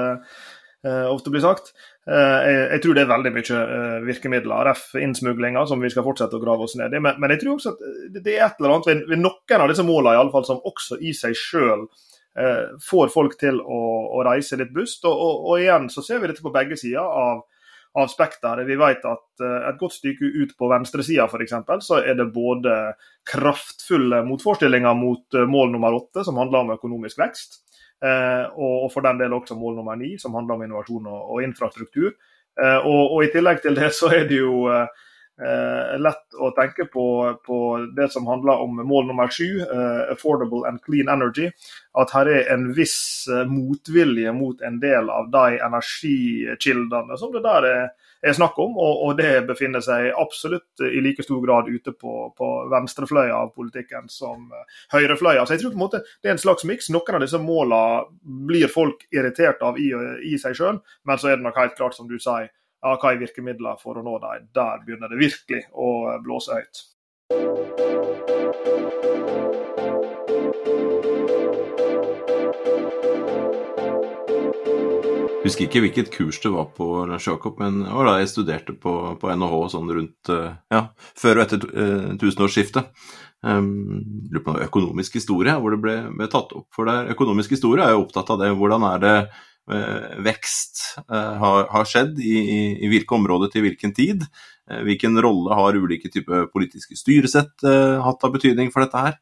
eh, 0.84 1.06
ofte 1.08 1.32
blir 1.32 1.44
sagt. 1.44 1.72
Eh, 2.08 2.38
jeg, 2.48 2.60
jeg 2.72 2.82
tror 2.82 2.94
det 2.96 3.02
er 3.04 3.10
veldig 3.10 3.32
mye 3.34 3.58
eh, 3.76 3.96
virkemidler, 4.08 4.64
ref. 4.70 4.86
innsmuglinga, 4.96 5.66
som 5.68 5.82
vi 5.84 5.90
skal 5.92 6.06
fortsette 6.06 6.38
å 6.38 6.42
grave 6.42 6.64
oss 6.64 6.76
ned 6.80 6.94
i. 6.96 7.02
Men, 7.02 7.18
men 7.20 7.34
jeg 7.34 7.42
tror 7.42 7.58
også 7.58 7.74
at 7.74 7.82
det- 8.14 8.22
det 8.24 8.38
er 8.38 8.46
et 8.46 8.56
eller 8.60 8.76
annet 8.76 8.86
ved, 8.90 9.02
ved 9.10 9.20
noen 9.20 9.60
av 9.66 9.68
disse 9.68 9.84
målene 9.86 10.16
i 10.16 10.22
alle 10.22 10.32
fall, 10.32 10.46
som 10.48 10.62
også 10.64 10.98
i 11.04 11.12
seg 11.12 11.36
sjøl 11.36 11.84
eh, 12.40 12.66
får 12.88 13.12
folk 13.12 13.36
til 13.38 13.60
å, 13.60 13.80
å 14.16 14.24
reise 14.26 14.56
litt 14.56 14.72
bust. 14.72 15.04
Og, 15.04 15.12
og, 15.12 15.46
og 15.52 15.60
igjen 15.60 15.90
så 15.92 16.02
ser 16.06 16.20
vi 16.24 16.30
dette 16.32 16.42
på 16.46 16.52
begge 16.56 16.76
sider 16.80 17.04
av 17.04 17.44
av 17.98 18.06
spekteret. 18.06 18.68
Vi 18.68 18.76
vet 18.78 19.02
at 19.02 19.40
eh, 19.42 19.64
et 19.66 19.78
godt 19.80 19.96
stykke 19.96 20.28
ut 20.44 20.52
på 20.54 20.68
venstresida 20.70 21.24
f.eks. 21.26 21.56
så 21.82 21.96
er 21.98 22.14
det 22.14 22.28
både 22.30 22.94
kraftfulle 23.26 24.20
motforestillinger 24.28 24.94
mot 24.94 25.34
eh, 25.34 25.46
mål 25.50 25.72
nummer 25.74 25.96
åtte, 25.98 26.22
som 26.26 26.38
handler 26.38 26.62
om 26.64 26.70
økonomisk 26.76 27.18
vekst, 27.18 27.58
eh, 27.58 27.69
og, 28.00 28.74
og 28.84 28.90
for 28.94 29.04
den 29.04 29.18
del 29.20 29.34
også 29.36 29.58
mål 29.58 29.76
nummer 29.76 29.98
ni, 30.00 30.14
som 30.18 30.34
handler 30.38 30.56
om 30.56 30.62
innovasjon 30.64 31.08
og, 31.10 31.42
infrastruktur. 31.44 32.14
Eh, 32.60 32.78
og, 32.78 33.14
og 33.14 33.24
I 33.24 33.30
tillegg 33.32 33.62
til 33.64 33.78
det 33.78 33.92
så 33.96 34.10
er 34.14 34.26
det 34.28 34.40
jo 34.40 34.66
eh, 34.72 34.86
eh, 35.40 35.94
lett 36.02 36.36
å 36.36 36.50
tenke 36.56 36.86
på, 36.92 37.06
på 37.46 37.58
det 37.96 38.10
som 38.12 38.28
handler 38.28 38.64
om 38.64 38.82
mål 38.86 39.10
nummer 39.10 39.30
sju, 39.32 39.62
eh, 39.64 40.02
affordable 40.12 40.66
and 40.68 40.82
clean 40.84 41.08
energy. 41.12 41.50
At 42.00 42.12
her 42.16 42.30
er 42.30 42.52
en 42.54 42.70
viss 42.76 43.28
eh, 43.30 43.46
motvilje 43.48 44.34
mot 44.36 44.60
en 44.66 44.80
del 44.82 45.10
av 45.12 45.30
de 45.32 45.60
energikildene 45.60 47.20
som 47.20 47.32
det 47.34 47.44
der 47.46 47.68
er, 47.70 47.90
er 48.22 48.36
snakk 48.36 48.58
om. 48.58 48.76
Og, 48.78 49.02
og 49.06 49.16
det 49.18 49.32
befinner 49.48 49.82
seg 49.84 50.10
absolutt 50.18 50.84
i 50.84 51.02
like 51.04 51.24
stor 51.24 51.40
grad 51.44 51.70
ute 51.70 51.94
på, 51.96 52.14
på 52.36 52.50
venstrefløya 52.72 53.36
av 53.36 53.52
politikken 53.56 54.08
som 54.12 54.50
eh, 54.52 54.78
høyrefløya. 54.94 55.44
Så 55.46 55.56
jeg 55.56 55.64
tror 55.64 55.74
på 55.74 55.80
en 55.80 55.84
måte 55.86 56.02
det 56.20 56.30
er 56.30 56.36
en 56.36 56.42
slags 56.44 56.66
miks. 56.68 56.90
Noen 56.94 57.18
av 57.18 57.24
disse 57.24 57.40
målene 57.42 58.06
blir 58.50 58.70
folk 58.72 59.06
irritert 59.14 59.62
av 59.66 59.80
i, 59.80 59.90
i 60.26 60.36
seg 60.40 60.56
sjøl, 60.58 60.80
men 61.08 61.20
så 61.20 61.30
er 61.30 61.38
det 61.38 61.46
nok 61.46 61.60
helt 61.60 61.76
klart, 61.78 61.96
som 61.96 62.08
du 62.10 62.18
sier, 62.18 62.50
ja, 62.80 62.94
hva 62.96 63.12
er 63.12 63.20
virkemidler 63.20 63.80
for 63.80 64.00
å 64.00 64.04
nå 64.04 64.16
dem? 64.22 64.48
Der 64.56 64.80
begynner 64.86 65.12
det 65.12 65.20
virkelig 65.20 65.66
å 65.76 66.16
blåse 66.24 66.56
høyt. 66.56 66.86
Husker 75.40 75.64
ikke 75.64 75.80
hvilket 75.80 76.10
kurs 76.12 76.36
det 76.42 76.50
var 76.52 76.66
på 76.76 76.86
Lars 77.08 77.24
Jakob, 77.24 77.56
men 77.62 77.78
det 77.86 77.94
var 77.96 78.10
da 78.10 78.18
jeg 78.20 78.28
studerte 78.28 78.74
på, 78.76 78.92
på 79.16 79.30
NHH 79.32 79.54
sånn 79.72 79.92
rundt 79.96 80.30
eh, 80.34 80.50
ja, 80.68 80.82
før 81.16 81.40
og 81.40 81.44
etter 81.46 81.62
uh, 81.64 82.10
tusenårsskiftet. 82.20 82.90
Um, 83.40 83.70
lurer 84.28 84.44
på 84.44 84.52
noe 84.52 84.66
økonomisk 84.66 85.16
historie, 85.16 85.54
hvor 85.56 85.72
det 85.72 85.80
ble, 85.80 85.94
ble 86.12 86.28
tatt 86.28 86.52
opp. 86.52 86.66
For 86.76 86.90
der, 86.90 87.08
økonomisk 87.14 87.54
historie 87.56 87.86
er 87.86 87.96
jo 87.96 88.02
opptatt 88.04 88.34
av 88.34 88.42
det. 88.42 88.50
Hvordan 88.58 88.84
er 88.90 89.00
det 89.00 89.14
eh, 89.16 90.20
vekst 90.28 90.84
uh, 91.06 91.40
har, 91.40 91.70
har 91.72 91.88
skjedd 91.88 92.20
i, 92.20 92.36
i, 92.36 92.60
i 92.84 92.92
hvilke 92.92 93.16
områder 93.16 93.54
til 93.54 93.64
hvilken 93.64 93.96
tid? 93.96 94.28
Uh, 94.68 94.82
hvilken 94.84 95.16
rolle 95.24 95.56
har 95.56 95.80
ulike 95.80 96.12
typer 96.12 96.50
politiske 96.52 97.00
styresett 97.00 97.64
uh, 97.64 97.96
hatt 98.04 98.28
av 98.28 98.36
betydning 98.36 98.68
for 98.74 98.84
dette 98.84 99.08
her? 99.08 99.16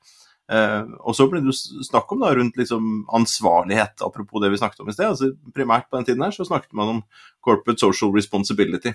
Eh, 0.52 0.84
og 1.00 1.16
så 1.16 1.26
ble 1.28 1.42
det 1.44 1.52
jo 1.52 1.82
snakk 1.84 2.12
om 2.14 2.22
da, 2.24 2.30
rundt 2.36 2.56
liksom 2.60 3.02
ansvarlighet, 3.18 4.00
apropos 4.06 4.42
det 4.42 4.52
vi 4.52 4.60
snakket 4.60 4.84
om 4.84 4.88
i 4.88 4.96
sted. 4.96 5.10
altså 5.10 5.32
Primært 5.56 5.90
på 5.90 5.98
den 5.98 6.08
tiden 6.08 6.24
her 6.24 6.34
så 6.34 6.46
snakket 6.48 6.72
man 6.78 6.94
om 6.94 7.02
corporate 7.44 7.82
social 7.84 8.14
responsibility. 8.16 8.94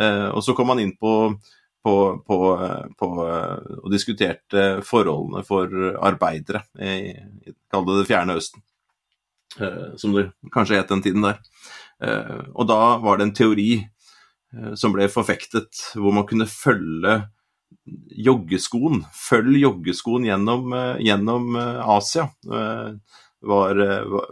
Eh, 0.00 0.28
og 0.28 0.42
så 0.44 0.56
kom 0.58 0.70
man 0.72 0.82
inn 0.82 0.96
på, 0.98 1.12
på, 1.86 1.94
på, 2.26 2.40
eh, 2.64 2.88
på 2.98 3.12
og 3.18 3.92
diskuterte 3.94 4.66
forholdene 4.86 5.44
for 5.46 5.70
arbeidere 5.98 6.64
i, 6.78 7.14
i 7.14 7.54
det 7.54 7.84
det 7.92 8.08
fjerne 8.10 8.38
østen. 8.40 8.64
Eh, 9.60 9.96
som 9.96 10.12
det 10.12 10.30
kanskje 10.52 10.76
het 10.78 10.90
den 10.92 11.02
tiden 11.02 11.24
der. 11.24 11.38
Eh, 12.04 12.42
og 12.54 12.68
da 12.68 12.98
var 13.02 13.18
det 13.18 13.28
en 13.28 13.34
teori 13.34 13.70
eh, 13.80 14.74
som 14.78 14.92
ble 14.94 15.08
forfektet, 15.10 15.70
hvor 15.96 16.14
man 16.14 16.26
kunne 16.28 16.46
følge 16.50 17.22
joggeskoen. 18.18 19.02
Følg 19.14 19.62
joggeskoen 19.62 20.26
gjennom, 20.28 20.72
eh, 20.72 21.00
gjennom 21.06 21.56
eh, 21.56 21.88
Asia, 21.96 22.28
eh, 22.52 22.92
var, 23.40 23.78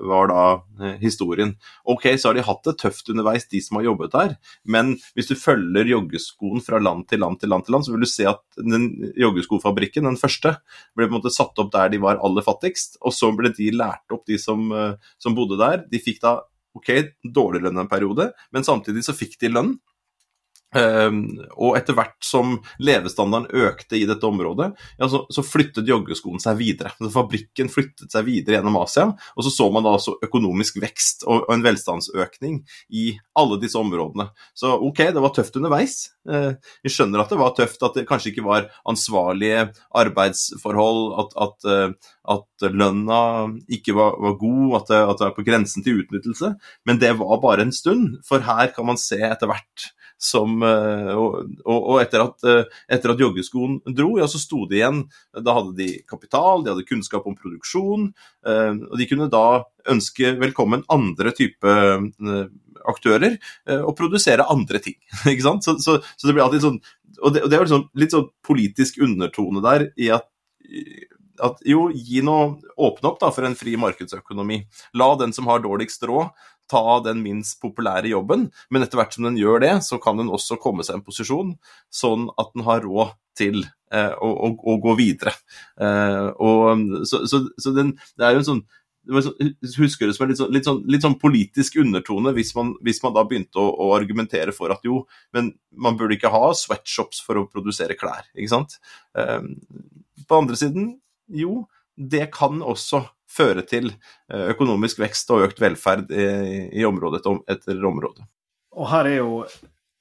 var 0.03 0.27
da 0.27 0.95
historien. 0.99 1.53
Ok, 1.87 2.09
så 2.19 2.29
har 2.29 2.35
de 2.35 2.43
hatt 2.43 2.65
det 2.67 2.73
tøft 2.81 3.07
underveis, 3.13 3.45
de 3.47 3.61
som 3.63 3.79
har 3.79 3.85
jobbet 3.87 4.11
der, 4.17 4.33
men 4.67 4.97
hvis 5.15 5.31
du 5.31 5.37
følger 5.39 5.87
joggeskoen 5.87 6.59
fra 6.59 6.81
land 6.83 7.07
til 7.07 7.23
land 7.23 7.39
til 7.39 7.53
land, 7.55 7.69
til 7.69 7.77
land, 7.77 7.87
så 7.87 7.95
vil 7.95 8.03
du 8.03 8.11
se 8.11 8.27
at 8.27 8.43
den 8.59 8.89
joggeskofabrikken, 9.15 10.11
den 10.11 10.19
første, 10.19 10.57
ble 10.99 11.07
på 11.07 11.13
en 11.13 11.17
måte 11.21 11.31
satt 11.31 11.63
opp 11.63 11.71
der 11.77 11.95
de 11.95 12.03
var 12.03 12.19
aller 12.19 12.43
fattigst, 12.43 12.99
og 12.99 13.15
så 13.15 13.31
ble 13.39 13.55
de 13.55 13.71
lært 13.79 14.11
opp, 14.11 14.27
de 14.27 14.41
som, 14.43 14.75
som 15.23 15.39
bodde 15.39 15.63
der. 15.63 15.87
De 15.87 16.03
fikk 16.03 16.19
da 16.27 16.41
ok, 16.75 16.91
dårlig 17.39 17.63
lønn 17.63 17.85
en 17.85 17.95
periode, 17.95 18.33
men 18.51 18.67
samtidig 18.67 19.07
så 19.07 19.15
fikk 19.15 19.39
de 19.39 19.55
lønn. 19.55 19.77
Um, 20.77 21.21
og 21.57 21.77
etter 21.79 21.97
hvert 21.97 22.19
som 22.25 22.57
levestandarden 22.83 23.49
økte 23.65 23.97
i 23.97 24.05
dette 24.09 24.27
området, 24.29 24.69
ja, 24.99 25.09
så, 25.09 25.23
så 25.33 25.45
flyttet 25.47 25.89
joggeskoen 25.89 26.43
seg 26.43 26.59
videre. 26.61 26.93
Så 26.99 27.09
fabrikken 27.15 27.71
flyttet 27.73 28.13
seg 28.13 28.27
videre 28.27 28.59
gjennom 28.59 28.77
Asia, 28.83 29.07
og 29.09 29.47
så 29.47 29.53
så 29.55 29.69
man 29.73 29.87
da 29.87 29.95
altså 29.97 30.17
økonomisk 30.27 30.81
vekst 30.83 31.25
og, 31.25 31.47
og 31.47 31.55
en 31.55 31.65
velstandsøkning 31.65 32.61
i 32.93 33.07
alle 33.39 33.61
disse 33.63 33.81
områdene. 33.81 34.29
Så 34.59 34.75
ok, 34.77 35.07
det 35.17 35.25
var 35.25 35.35
tøft 35.37 35.57
underveis. 35.61 35.97
Uh, 36.29 36.53
vi 36.85 36.93
skjønner 36.93 37.25
at 37.25 37.33
det 37.33 37.41
var 37.41 37.57
tøft, 37.57 37.81
at 37.87 37.97
det 37.97 38.07
kanskje 38.11 38.35
ikke 38.35 38.47
var 38.47 38.69
ansvarlige 38.89 39.71
arbeidsforhold, 39.97 41.03
at, 41.23 41.37
at, 41.47 41.71
uh, 41.71 42.15
at 42.37 42.69
lønna 42.75 43.21
ikke 43.73 43.97
var, 43.97 44.19
var 44.21 44.41
god, 44.41 44.81
at 44.83 44.93
det, 44.93 45.03
at 45.07 45.21
det 45.21 45.29
var 45.31 45.37
på 45.39 45.47
grensen 45.47 45.87
til 45.87 46.03
utnyttelse. 46.03 46.53
Men 46.89 47.01
det 47.01 47.15
var 47.21 47.41
bare 47.43 47.65
en 47.65 47.75
stund, 47.75 48.19
for 48.27 48.45
her 48.45 48.75
kan 48.77 48.91
man 48.91 49.01
se 49.01 49.21
etter 49.25 49.49
hvert 49.51 49.93
som 50.19 50.63
eh, 50.65 51.13
Og, 51.15 51.57
og 51.67 51.99
etter, 52.01 52.25
at, 52.25 52.45
eh, 52.49 52.77
etter 52.97 53.13
at 53.13 53.21
joggeskoen 53.21 53.79
dro, 53.87 54.17
ja, 54.21 54.29
så 54.31 54.41
sto 54.41 54.65
de 54.69 54.81
igjen 54.81 55.03
Da 55.45 55.57
hadde 55.59 55.77
de 55.79 55.89
kapital, 56.09 56.65
de 56.65 56.73
hadde 56.73 56.87
kunnskap 56.89 57.27
om 57.29 57.37
produksjon, 57.37 58.11
eh, 58.47 58.73
og 58.75 58.97
de 59.01 59.09
kunne 59.11 59.31
da 59.33 59.63
ønske 59.93 60.33
velkommen 60.41 60.83
andre 60.91 61.31
type 61.37 61.73
aktører 62.87 63.37
og 63.87 63.93
produsere 63.99 64.47
andre 64.51 64.81
ting. 64.83 64.97
ikke 65.31 65.45
sant? 65.45 65.67
Så, 65.67 65.77
så, 65.83 66.01
så 66.19 66.27
det 66.27 66.35
blir 66.35 66.43
alltid 66.43 66.65
sånn 66.65 66.81
Og 67.23 67.35
det, 67.35 67.45
og 67.45 67.51
det 67.51 67.57
er 67.57 67.63
liksom 67.65 67.85
litt 67.99 68.15
sånn 68.15 68.27
politisk 68.45 68.99
undertone 69.07 69.63
der 69.65 69.87
i 69.95 70.11
at 70.15 70.27
at 71.43 71.61
jo, 71.69 71.87
gi 71.93 72.23
noe, 72.25 72.57
åpne 72.81 73.11
opp 73.11 73.19
da 73.21 73.31
for 73.35 73.47
en 73.47 73.57
fri 73.59 73.75
markedsøkonomi. 73.81 74.63
La 74.97 75.09
den 75.21 75.35
som 75.37 75.49
har 75.51 75.63
dårligst 75.65 76.05
råd, 76.09 76.33
ta 76.71 77.01
den 77.05 77.23
minst 77.25 77.61
populære 77.63 78.11
jobben, 78.11 78.49
men 78.71 78.85
etter 78.85 79.01
hvert 79.01 79.15
som 79.17 79.27
den 79.29 79.39
gjør 79.41 79.63
det, 79.63 79.75
så 79.87 80.01
kan 80.03 80.19
den 80.21 80.33
også 80.33 80.59
komme 80.63 80.87
seg 80.87 80.97
i 80.97 81.01
en 81.01 81.07
posisjon 81.07 81.55
sånn 81.95 82.29
at 82.41 82.51
den 82.55 82.67
har 82.67 82.83
råd 82.87 83.15
til 83.37 83.63
eh, 83.93 84.13
å, 84.13 84.31
å, 84.33 84.51
å, 84.57 84.79
gå 84.83 84.97
videre. 84.99 85.35
Eh, 85.81 86.27
og, 86.43 87.05
så, 87.09 87.23
så, 87.29 87.45
så 87.61 87.75
den, 87.77 87.95
det 88.19 88.27
er 88.27 88.37
jo 88.37 88.43
en 88.43 88.51
sånn 88.51 88.67
husker 89.07 90.09
det 90.09 90.15
som 90.17 90.25
en 90.25 90.31
litt 90.33 90.41
sånn, 90.41 90.53
litt, 90.53 90.67
sånn, 90.67 90.81
litt 90.91 91.05
sånn, 91.05 91.19
politisk 91.21 91.77
undertone 91.79 92.33
hvis 92.35 92.53
man, 92.57 92.73
hvis 92.83 92.99
man 93.05 93.15
da 93.15 93.23
begynte 93.29 93.61
å, 93.63 93.69
å, 93.71 93.93
argumentere 93.95 94.55
for 94.55 94.75
at 94.75 94.83
jo, 94.87 95.05
men 95.37 95.53
man 95.71 95.99
burde 95.99 96.17
ikke 96.17 96.33
ha 96.35 96.51
sweatshops 96.57 97.23
for 97.23 97.39
å 97.39 97.47
produsere 97.51 97.97
klær, 97.99 98.27
ikke 98.35 98.51
sant. 98.51 98.79
Eh, 99.19 99.47
på 100.27 100.41
andre 100.41 100.59
siden 100.59 100.97
Jo, 101.27 101.65
det 101.97 102.29
kan 102.35 102.61
også 102.63 103.01
føre 103.37 103.65
til 103.69 103.91
eh, 103.93 104.49
økonomisk 104.55 105.01
vekst 105.05 105.31
og 105.35 105.47
økt 105.49 105.63
velferd 105.63 106.13
i, 106.13 106.27
i 106.81 106.85
område 106.89 107.23
etter 107.53 107.85
område. 107.85 108.27
Og 108.77 108.91
her 108.91 109.09
er 109.09 109.19
jo 109.21 109.41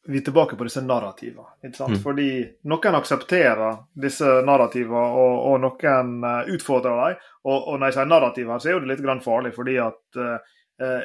vi 0.07 0.17
er 0.17 0.21
tilbake 0.21 0.55
på 0.55 0.63
disse 0.63 0.81
narrativene. 0.85 1.47
Mm. 1.63 1.95
Fordi 2.03 2.29
noen 2.69 2.97
aksepterer 2.99 3.79
disse 3.97 4.27
narrativene, 4.45 5.05
og, 5.17 5.37
og, 5.49 5.55
noen 5.63 6.11
uh, 6.21 6.51
utfordrer 6.53 6.99
dem. 6.99 7.23
Og, 7.45 7.55
og, 7.55 7.79
når 7.79 7.89
jeg 7.89 7.97
sier 7.97 8.11
narrativer, 8.11 8.61
så 8.61 8.69
er 8.69 8.83
det 8.83 8.91
litt 8.91 9.01
grann 9.05 9.23
farlig, 9.25 9.55
fordi 9.55 9.79
at 9.81 10.19
uh, 10.21 10.35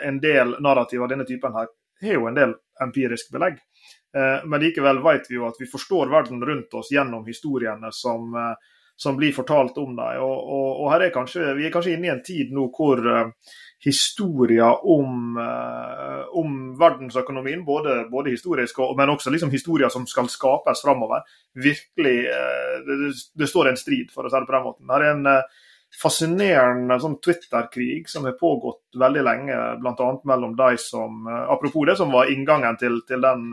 en 0.05 0.21
del 0.21 0.53
narrativer 0.61 1.07
av 1.07 1.15
denne 1.15 1.29
typen 1.29 1.57
her 1.57 1.71
har 2.05 2.19
jo 2.19 2.29
en 2.29 2.37
del 2.37 2.55
empirisk 2.85 3.33
belegg. 3.33 3.57
Uh, 4.17 4.45
men 4.45 4.67
likevel 4.67 5.01
vet 5.07 5.31
vi 5.31 5.39
jo 5.39 5.49
at 5.49 5.57
vi 5.61 5.71
forstår 5.71 6.13
verden 6.13 6.45
rundt 6.45 6.77
oss 6.77 6.93
gjennom 6.93 7.25
historiene 7.29 7.93
som, 7.97 8.37
som 9.01 9.17
blir 9.17 9.33
fortalt 9.33 9.79
om 9.81 9.95
dem. 9.97 10.21
Og, 10.21 10.51
og, 10.53 10.87
her 10.93 11.07
er 11.07 11.15
kanskje, 11.15 11.55
vi 11.57 11.65
er 11.65 11.73
kanskje 11.73 11.95
inne 11.97 12.11
i 12.11 12.13
en 12.13 12.25
tid 12.25 12.53
nå 12.53 12.67
hvor 12.77 13.01
historier 13.81 14.85
om, 14.93 15.39
uh, 15.41 16.27
om 16.37 16.59
verdensøkonomien, 16.77 17.65
både, 17.65 18.03
både 18.13 18.35
historisk 18.35 18.83
og, 18.85 18.93
men 18.99 19.15
også 19.15 19.33
liksom 19.33 19.53
historier 19.55 19.89
som 19.89 20.05
skal 20.09 20.29
skapes 20.29 20.85
framover. 20.85 21.25
Virkelig 21.57 22.17
uh, 22.29 22.77
det, 22.85 22.99
det, 23.41 23.49
står 23.49 23.71
en 23.71 23.81
strid, 23.81 24.13
for 24.13 24.29
å 24.29 24.33
si 24.33 24.37
det 24.37 24.51
på 24.51 24.57
den 24.59 24.67
måten. 24.69 24.91
Det 24.91 24.99
er 24.99 25.09
en 25.15 25.27
uh, 25.33 25.67
fascinerende 25.97 27.01
sånn 27.01 27.17
Twitter-krig 27.25 28.13
som 28.13 28.29
har 28.29 28.37
pågått 28.37 29.01
veldig 29.01 29.25
lenge, 29.27 29.57
bl.a. 29.81 30.13
mellom 30.29 30.53
de 30.61 30.75
som 30.79 31.25
Apropos 31.27 31.89
det 31.89 31.97
som 31.99 32.13
var 32.13 32.29
inngangen 32.31 32.77
til, 32.79 33.01
til 33.09 33.25
den 33.25 33.49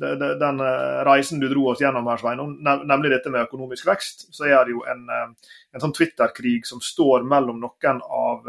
den 0.00 0.62
reisen 1.06 1.42
du 1.42 1.46
dro 1.50 1.68
oss 1.70 1.82
gjennom 1.82 2.08
her, 2.08 2.20
Svein, 2.20 2.40
nemlig 2.64 3.12
dette 3.12 3.32
med 3.32 3.44
økonomisk 3.44 3.86
vekst, 3.86 4.30
så 4.34 4.48
er 4.48 4.64
det 4.64 4.72
jo 4.72 4.80
en, 4.88 5.04
en 5.10 5.82
sånn 5.82 5.92
Twitter-krig 5.96 6.64
som 6.68 6.80
står 6.84 7.26
mellom 7.28 7.60
noen 7.60 8.00
av 8.00 8.48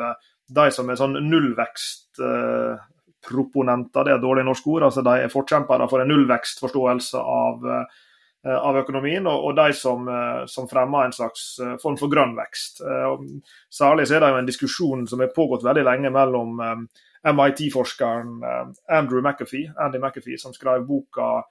de 0.51 0.65
som 0.73 0.89
er 0.89 0.95
sånn 0.99 1.13
nullvekstproponenter, 1.29 4.03
det 4.03 4.11
er 4.11 4.17
et 4.17 4.23
dårlig 4.23 4.45
norsk 4.47 4.67
ord, 4.73 4.83
altså 4.87 5.01
de 5.05 5.13
er 5.23 5.29
forkjempere 5.31 5.87
for 5.91 5.99
en 6.03 6.09
nullvekstforståelse 6.11 7.19
av, 7.19 7.55
eh, 7.71 7.85
av 8.57 8.73
økonomien, 8.81 9.25
og, 9.31 9.51
de 9.55 9.73
som, 9.77 9.99
eh, 10.09 10.41
som, 10.51 10.67
fremmer 10.67 11.01
en 11.05 11.15
slags 11.15 11.41
eh, 11.59 11.77
form 11.83 11.97
for 11.97 12.07
grønn 12.11 12.35
vekst. 12.35 12.81
Særlig 13.71 14.05
så 14.07 14.13
er 14.15 14.19
det 14.19 14.29
jo 14.31 14.41
en 14.41 14.51
diskusjon 14.51 15.07
som 15.07 15.19
har 15.19 15.35
pågått 15.35 15.67
veldig 15.67 15.85
lenge 15.87 16.09
mellom 16.11 16.49
MIT-forskeren 17.27 18.41
Andrew 18.89 19.21
McAfee, 19.21 19.73
Andy 19.77 19.99
McAfee, 19.99 20.37
som 20.37 20.53
skrev 20.53 20.87
boka 20.87 21.43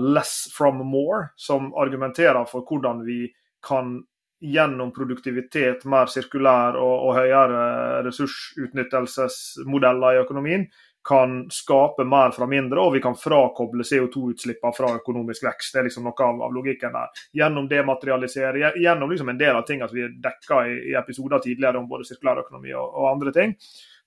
'Less 0.00 0.48
from 0.56 0.82
More', 0.82 1.28
som 1.36 1.74
argumenterer 1.74 2.44
for 2.50 2.66
hvordan 2.66 3.06
vi 3.06 3.30
kan 3.68 4.02
gjennom 4.42 4.92
produktivitet, 4.92 5.84
mer 5.84 6.06
sirkulær 6.10 6.74
og, 6.74 7.06
og 7.06 7.14
høyere 7.14 8.02
ressursutnyttelsesmodeller 8.08 10.16
i 10.16 10.22
økonomien 10.24 10.66
kan 11.08 11.50
skape 11.50 12.04
mer 12.06 12.30
fra 12.30 12.46
mindre, 12.46 12.80
og 12.80 12.92
vi 12.94 13.00
kan 13.02 13.16
frakoble 13.18 13.82
CO2-utslippene 13.82 14.76
fra 14.76 14.92
økonomisk 15.00 15.42
vekst. 15.48 15.72
Det 15.74 15.80
er 15.80 15.88
liksom 15.88 16.04
noe 16.06 16.26
av, 16.26 16.42
av 16.46 16.52
logikken 16.54 16.94
der. 16.94 17.24
Gjennom 17.40 17.66
dematerialisere, 17.70 18.70
gjennom 18.78 19.10
liksom 19.10 19.32
en 19.32 19.40
del 19.40 19.58
av 19.58 19.64
tingene 19.66 19.88
at 19.90 19.96
vi 19.96 20.06
dekka 20.22 20.60
i, 20.70 20.76
i, 20.92 20.94
episoder 20.98 21.42
tidligere 21.42 21.82
om 21.82 21.88
både 21.90 22.06
sirkulærøkonomi 22.06 22.70
og, 22.78 22.86
og 22.86 23.10
andre 23.16 23.34
ting. 23.34 23.56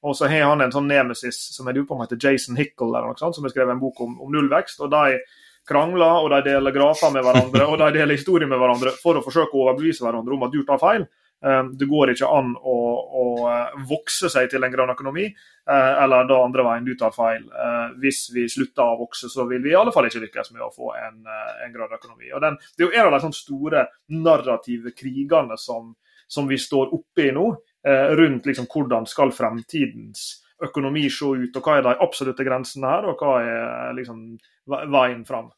Og 0.03 0.17
så 0.17 0.27
har 0.29 0.49
han 0.49 0.61
en 0.61 0.73
sånn 0.73 0.89
nemesis 0.89 1.37
som 1.55 1.67
jeg 1.67 1.77
lurer 1.77 1.87
på 1.89 1.95
om 1.95 2.03
heter 2.03 2.19
Jason 2.21 2.59
Hickle, 2.59 2.91
eller 2.91 3.09
noe 3.09 3.19
sånt, 3.19 3.37
som 3.37 3.47
har 3.47 3.53
skrevet 3.53 3.73
en 3.73 3.81
bok 3.81 4.01
om, 4.05 4.19
om 4.21 4.31
nullvekst. 4.33 4.83
og 4.83 4.91
de 4.93 5.19
krangler, 5.65 6.21
og 6.21 6.31
de 6.33 6.41
deler 6.45 6.73
grafer 6.73 7.13
med 7.13 7.25
hverandre 7.25 7.67
og 7.67 7.79
de 7.81 7.91
deler 7.97 8.17
historier 8.17 8.49
med 8.49 8.59
hverandre 8.61 8.95
for 9.01 9.17
å 9.17 9.23
forsøke 9.25 9.55
å 9.55 9.63
overbevise 9.65 10.05
hverandre 10.05 10.35
om 10.35 10.43
at 10.45 10.53
du 10.53 10.61
tar 10.65 10.81
feil. 10.81 11.07
Um, 11.45 11.73
det 11.77 11.85
går 11.89 12.13
ikke 12.13 12.29
an 12.31 12.53
å, 12.55 12.75
å 13.19 13.23
uh, 13.43 13.73
vokse 13.85 14.31
seg 14.31 14.47
til 14.49 14.63
en 14.65 14.71
grønn 14.71 14.93
økonomi, 14.93 15.27
uh, 15.67 15.91
eller 16.05 16.29
da 16.29 16.39
andre 16.41 16.63
veien, 16.65 16.87
du 16.87 16.95
tar 16.97 17.13
feil. 17.13 17.43
Uh, 17.51 17.91
hvis 18.01 18.23
vi 18.33 18.47
slutter 18.49 18.85
å 18.85 19.01
vokse, 19.03 19.29
så 19.29 19.45
vil 19.49 19.61
vi 19.61 19.73
i 19.73 19.77
alle 19.77 19.93
fall 19.93 20.07
ikke 20.07 20.23
lykkes 20.23 20.53
med 20.55 20.63
å 20.65 20.71
få 20.73 20.93
en, 20.97 21.19
en 21.27 21.75
grønn 21.75 21.93
økonomi. 21.99 22.31
Og 22.33 22.41
den, 22.41 22.57
det 22.73 22.85
er 22.85 22.87
jo 22.87 22.95
en 22.95 23.09
av 23.09 23.13
de 23.17 23.21
sånne 23.27 23.41
store 23.41 23.85
narrative 24.15 24.95
krigene 24.97 25.59
som, 25.61 25.91
som 26.25 26.49
vi 26.49 26.57
står 26.61 26.95
oppe 26.95 27.27
i 27.27 27.35
nå, 27.35 27.49
rundt 27.85 28.47
liksom 28.49 28.65
hvordan 28.71 29.05
skal 29.05 29.33
fremtidens 29.35 30.23
økonomi 30.63 31.03
se 31.11 31.27
ut, 31.27 31.57
og 31.57 31.67
hva 31.67 31.77
er 31.77 31.85
de 31.85 31.95
absolutte 32.01 32.45
grensene 32.47 32.89
her, 32.89 33.07
og 33.11 33.21
hva 33.21 33.37
er 33.43 33.95
liksom 33.97 34.21
veien 34.65 35.25
fram. 35.27 35.51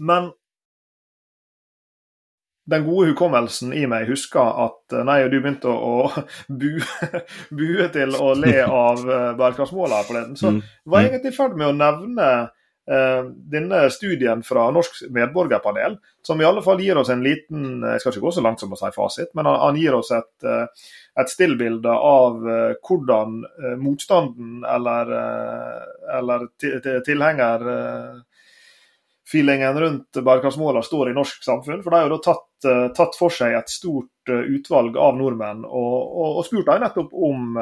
Men 0.00 0.30
den 2.70 2.84
gode 2.86 3.10
hukommelsen 3.10 3.72
i 3.74 3.82
meg 3.90 4.06
husker 4.10 4.52
at 4.64 4.94
eh, 4.94 5.04
nei, 5.06 5.18
du 5.32 5.38
begynte 5.40 5.70
å, 5.70 6.06
å 6.06 6.24
bue, 6.62 7.22
bue, 7.50 7.88
til 7.94 8.14
å 8.16 8.32
le 8.38 8.56
av 8.64 9.02
bærekraftsmålene 9.04 10.06
forleden, 10.06 10.38
så 10.38 10.54
mm. 10.54 10.64
var 10.92 11.04
jeg 11.04 11.12
egentlig 11.14 11.34
i 11.34 11.38
ferd 11.40 11.58
med 11.58 11.70
å 11.70 11.76
nevne 11.76 12.30
denne 12.90 13.80
studien 13.94 14.40
fra 14.42 14.64
Norsk 14.74 15.04
medborgerpanel, 15.14 15.94
som 16.26 16.40
i 16.40 16.46
alle 16.48 16.62
fall 16.64 16.80
gir 16.82 16.98
oss 16.98 17.12
en 17.12 17.22
liten 17.22 17.84
Jeg 17.84 18.00
skal 18.02 18.16
ikke 18.16 18.24
gå 18.24 18.32
så 18.34 18.42
langt 18.42 18.62
som 18.62 18.72
å 18.74 18.78
si 18.80 18.90
fasit, 18.96 19.30
men 19.38 19.46
han, 19.46 19.78
gir 19.78 19.94
oss 19.94 20.10
et, 20.16 20.32
uh, 20.42 20.66
et 21.20 21.30
stillbilde 21.30 21.92
av 21.94 22.40
hvordan 22.82 23.38
motstanden 23.78 24.64
eller, 24.66 25.14
eller 26.18 26.48
tilhenger 27.06 27.64
feelingen 29.30 29.80
rundt 29.80 30.18
bærekraftsmålene 30.24 30.82
står 30.84 31.10
i 31.10 31.16
norsk 31.16 31.44
samfunn. 31.44 31.82
For 31.84 31.92
de 31.92 31.98
har 31.98 32.08
jo 32.08 32.16
da 32.16 32.22
tatt, 32.24 32.68
tatt 32.96 33.18
for 33.18 33.34
seg 33.34 33.54
et 33.56 33.70
stort 33.70 34.30
utvalg 34.30 34.98
av 35.00 35.18
nordmenn 35.18 35.64
og, 35.66 35.94
og, 35.94 36.40
og 36.40 36.46
spurt 36.46 36.68
dem 36.68 36.84
nettopp 36.84 37.14
om, 37.14 37.56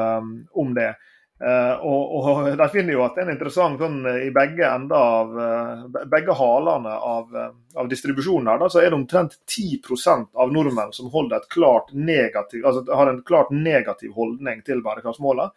om 0.63 0.73
det. 0.77 0.91
Uh, 1.39 1.75
og, 1.87 2.15
og, 2.19 2.47
De 2.59 2.67
finner 2.73 2.97
jo 2.97 3.03
at 3.05 3.15
det 3.15 3.23
er 3.23 3.29
en 3.29 3.35
interessant 3.37 3.79
sånn, 3.79 4.01
i 4.25 4.27
begge 4.35 4.67
ender 4.67 4.97
av 4.99 5.93
begge 6.11 6.35
halene 6.35 6.95
av, 6.95 7.31
av 7.79 7.89
distribusjonen 7.91 8.51
her, 8.51 8.59
da, 8.59 8.67
så 8.71 8.81
er 8.81 8.89
det 8.89 8.99
omtrent 8.99 9.37
10% 9.47 10.33
av 10.35 10.51
nordmenn 10.51 10.91
som 10.95 11.07
holder 11.13 11.39
et 11.39 11.49
klart 11.53 11.93
negativ, 11.95 12.65
altså 12.65 12.83
har 12.91 13.11
en 13.11 13.23
klart 13.23 13.53
negativ 13.55 14.11
holdning 14.17 14.65
til 14.67 14.83
bærekraftsmålene. 14.83 15.49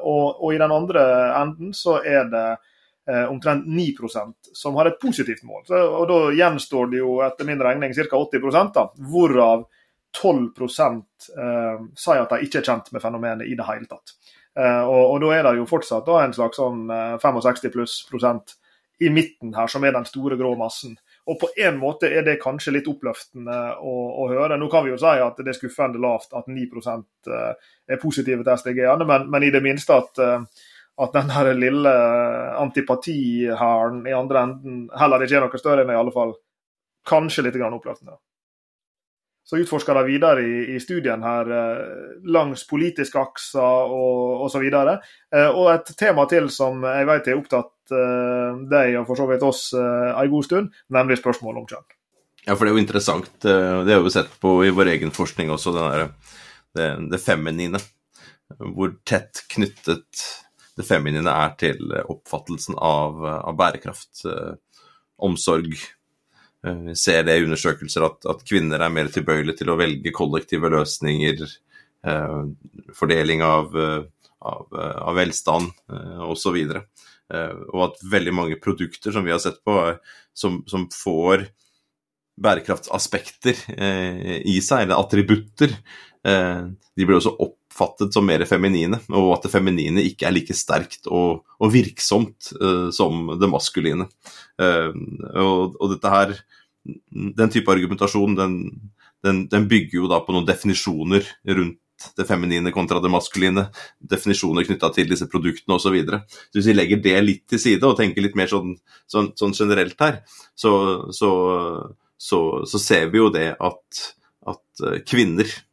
og, 0.00 0.40
og 0.40 0.54
i 0.54 0.58
den 0.62 0.72
andre 0.72 1.04
enden 1.42 1.74
så 1.76 2.00
er 2.00 2.30
det 2.32 2.46
eh, 3.10 3.30
omtrent 3.30 3.66
9 3.66 3.94
som 4.52 4.74
har 4.74 4.86
et 4.86 5.00
positivt 5.00 5.42
mål. 5.42 5.62
Så, 5.66 5.74
og 5.74 6.08
Da 6.08 6.20
gjenstår 6.32 6.90
det 6.90 7.02
jo 7.02 7.20
etter 7.24 7.44
min 7.48 7.62
regning 7.62 7.94
ca. 7.94 8.16
80 8.16 8.72
da, 8.74 8.88
hvorav 9.10 9.66
12 10.16 10.48
eh, 10.66 11.80
sier 11.94 12.22
at 12.22 12.32
de 12.34 12.46
ikke 12.46 12.60
er 12.60 12.66
kjent 12.66 12.92
med 12.92 13.02
fenomenet 13.02 13.46
i 13.46 13.56
det 13.58 13.66
hele 13.68 13.86
tatt. 13.90 14.16
Eh, 14.58 14.82
og, 14.82 15.04
og, 15.12 15.20
Da 15.22 15.34
er 15.36 15.46
det 15.46 15.58
jo 15.60 15.68
fortsatt 15.70 16.08
da, 16.08 16.24
en 16.24 16.34
slags 16.34 16.58
sånn 16.58 16.88
65 16.90 17.68
eh, 17.68 17.74
pluss 17.74 18.00
prosent 18.08 18.56
i 19.00 19.08
midten 19.08 19.54
her, 19.56 19.70
som 19.70 19.84
er 19.84 19.94
den 19.96 20.08
store 20.08 20.36
grå 20.36 20.52
massen. 20.60 20.96
Og 21.30 21.38
på 21.40 21.48
en 21.62 21.78
måte 21.80 22.10
er 22.10 22.24
det 22.26 22.40
kanskje 22.42 22.74
litt 22.74 22.88
oppløftende 22.90 23.60
å, 23.80 23.94
å, 24.24 24.26
høre. 24.32 24.58
Nå 24.60 24.68
kan 24.72 24.84
vi 24.84 24.92
jo 24.92 24.98
si 25.00 25.14
at 25.22 25.38
det 25.38 25.54
er 25.54 25.56
skuffende 25.56 26.02
lavt 26.02 26.34
at 26.36 26.50
9 26.50 26.66
eh, 26.66 27.70
er 27.88 28.02
positive 28.02 28.44
til 28.44 28.52
SDG-ene, 28.56 29.06
men, 29.08 29.30
men, 29.30 29.46
i 29.46 29.54
det 29.54 29.64
minste 29.64 29.96
at 30.00 30.22
at 31.00 31.14
den 31.16 31.30
der 31.30 31.54
lille 31.56 31.92
antipatihæren 32.60 34.02
i 34.04 34.12
andre 34.12 34.42
enden 34.42 34.80
heller 35.00 35.22
ikke 35.24 35.38
er 35.38 35.46
noe 35.46 35.60
større 35.62 35.86
enn 35.86 35.92
i 35.94 35.96
alle 35.96 36.12
fall 36.12 36.34
kanskje 37.08 37.46
litt 37.46 37.56
oppløftende. 37.56 38.18
Så 39.44 39.58
utforsker 39.58 39.96
de 39.98 40.06
videre 40.06 40.42
i, 40.44 40.58
i, 40.76 40.80
studien 40.82 41.22
her 41.26 41.48
eh, 41.50 41.78
langs 42.30 42.62
politiske 42.70 43.18
akser 43.18 43.90
og 43.90 44.44
osv. 44.46 44.66
Eh, 44.70 45.48
og 45.48 45.70
et 45.72 45.92
tema 45.98 46.26
til 46.30 46.50
som 46.54 46.84
jeg 46.86 47.08
vet 47.08 47.30
er 47.30 47.40
opptatt 47.40 47.94
eh, 47.96 48.60
deg 48.70 49.00
og 49.00 49.08
for 49.08 49.18
så 49.18 49.26
vidt 49.30 49.46
oss 49.46 49.64
en 49.74 50.30
god 50.30 50.46
stund, 50.46 50.76
nemlig 50.94 51.18
spørsmål 51.18 51.62
om 51.62 51.70
kjønn. 51.72 51.88
Ja, 52.46 52.54
for 52.54 52.64
det 52.64 52.70
er 52.70 52.76
jo 52.76 52.84
interessant. 52.84 53.32
Det 53.42 53.94
har 53.94 54.04
vi 54.04 54.12
sett 54.14 54.30
på 54.40 54.54
i 54.64 54.70
vår 54.72 54.94
egen 54.94 55.10
forskning 55.12 55.50
også, 55.52 55.74
der, 55.76 56.06
det, 56.76 56.86
det 57.12 57.20
feminine. 57.20 57.80
Hvor 58.56 58.94
tett 59.06 59.44
knyttet 59.52 60.22
det 60.78 60.86
feminine 60.88 61.30
er 61.30 61.52
til 61.60 61.92
oppfattelsen 62.00 62.78
av, 62.80 63.20
av 63.20 63.58
bærekraft, 63.58 64.24
omsorg. 65.20 65.74
Eh, 66.66 66.80
vi 66.90 66.96
ser 66.98 67.24
det 67.26 67.38
i 67.38 67.44
undersøkelser 67.46 68.06
at, 68.06 68.24
at, 68.30 68.46
kvinner 68.48 68.82
er 68.82 68.92
mer 68.94 69.10
tilbøyelige 69.12 69.62
til 69.62 69.72
å 69.72 69.78
velge 69.80 70.14
kollektive 70.16 70.72
løsninger, 70.72 71.44
eh, 72.06 72.40
fordeling 72.96 73.44
av, 73.46 73.76
av, 73.76 74.80
av 74.80 75.16
velstand 75.18 75.70
eh, 75.92 76.26
osv. 76.30 76.58
Eh, 77.30 77.56
og 77.70 77.86
at 77.90 78.04
veldig 78.12 78.34
mange 78.34 78.60
produkter 78.62 79.14
som 79.14 79.26
vi 79.26 79.34
har 79.34 79.42
sett 79.42 79.60
på, 79.66 79.76
som, 80.36 80.60
som 80.70 80.88
får 80.94 81.46
bærekraftsaspekter 82.40 83.58
eh, 83.76 84.38
i 84.48 84.58
seg, 84.64 84.86
eller 84.86 85.00
attributter, 85.00 85.74
eh, 85.74 86.06
de 86.22 87.06
blir 87.06 87.16
også 87.16 87.32
oppfattet 87.40 88.14
som 88.14 88.26
mer 88.26 88.44
feminine, 88.48 88.98
og 89.08 89.34
at 89.36 89.46
det 89.46 89.52
feminine 89.54 90.04
ikke 90.04 90.28
er 90.28 90.34
like 90.36 90.56
sterkt 90.56 91.08
og, 91.08 91.44
og 91.60 91.72
virksomt 91.72 92.52
uh, 92.60 92.88
som 92.94 93.32
det 93.40 93.50
maskuline. 93.50 94.08
Uh, 94.60 94.90
og, 95.34 95.78
og, 95.78 95.86
dette 95.94 96.14
her, 96.14 96.34
den 97.10 97.52
type 97.52 97.72
argumentasjon, 97.72 98.36
den, 98.36 98.58
den, 99.24 99.46
den, 99.52 99.68
bygger 99.70 100.02
jo 100.02 100.10
da 100.10 100.20
på 100.24 100.34
noen 100.36 100.48
definisjoner 100.48 101.24
rundt 101.48 101.80
det 102.16 102.24
feminine 102.24 102.72
kontra 102.72 103.00
det 103.00 103.12
maskuline. 103.12 103.66
Definisjoner 104.12 104.64
knytta 104.64 104.88
til 104.96 105.08
disse 105.08 105.28
produktene 105.28 105.76
osv. 105.76 105.88
Så 105.88 105.92
videre. 105.92 106.22
så 106.48 106.56
hvis 106.56 106.70
vi 106.70 106.76
legger 106.76 107.02
det 107.04 107.16
litt 107.24 107.42
til 107.48 107.60
side 107.60 107.84
og 107.84 107.98
tenker 107.98 108.24
litt 108.24 108.38
mer 108.40 108.48
sånn, 108.48 108.72
sånn, 109.08 109.32
sånn 109.36 109.56
generelt 109.56 110.00
her, 110.00 110.22
så, 110.56 110.72
så, 111.12 111.32
så, 112.16 112.80
ser 112.80 113.12
vi 113.12 113.20
jo 113.20 113.28
det 113.32 113.50
at, 113.60 114.00
at 114.48 114.86
kvinner 115.08 115.48
Eh, 115.48 115.69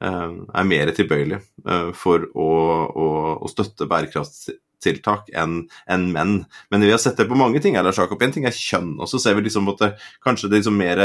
er 0.00 0.66
mer 0.68 0.92
tilbøyelig 0.96 1.38
eh, 1.40 1.90
for 1.96 2.24
å, 2.32 2.48
å, 2.88 3.08
å 3.44 3.50
støtte 3.52 3.88
bærekraftstiltak 3.90 5.28
enn 5.36 5.58
en 5.90 6.06
menn. 6.14 6.34
Men 6.72 6.86
vi 6.86 6.92
har 6.94 7.02
sett 7.02 7.20
det 7.20 7.28
på 7.28 7.38
mange 7.38 7.60
ting. 7.60 7.76
Eller, 7.76 7.96
Jacob. 7.96 8.22
En 8.22 8.32
ting 8.34 8.48
er 8.48 8.56
kjønn, 8.56 8.94
og 9.00 9.10
så 9.10 9.20
ser 9.22 9.36
vi 9.36 9.44
liksom 9.48 9.68
at 9.74 9.84
det, 9.84 9.90
kanskje 10.24 10.48
det 10.48 10.62
liksom 10.62 10.80
mer 10.80 11.04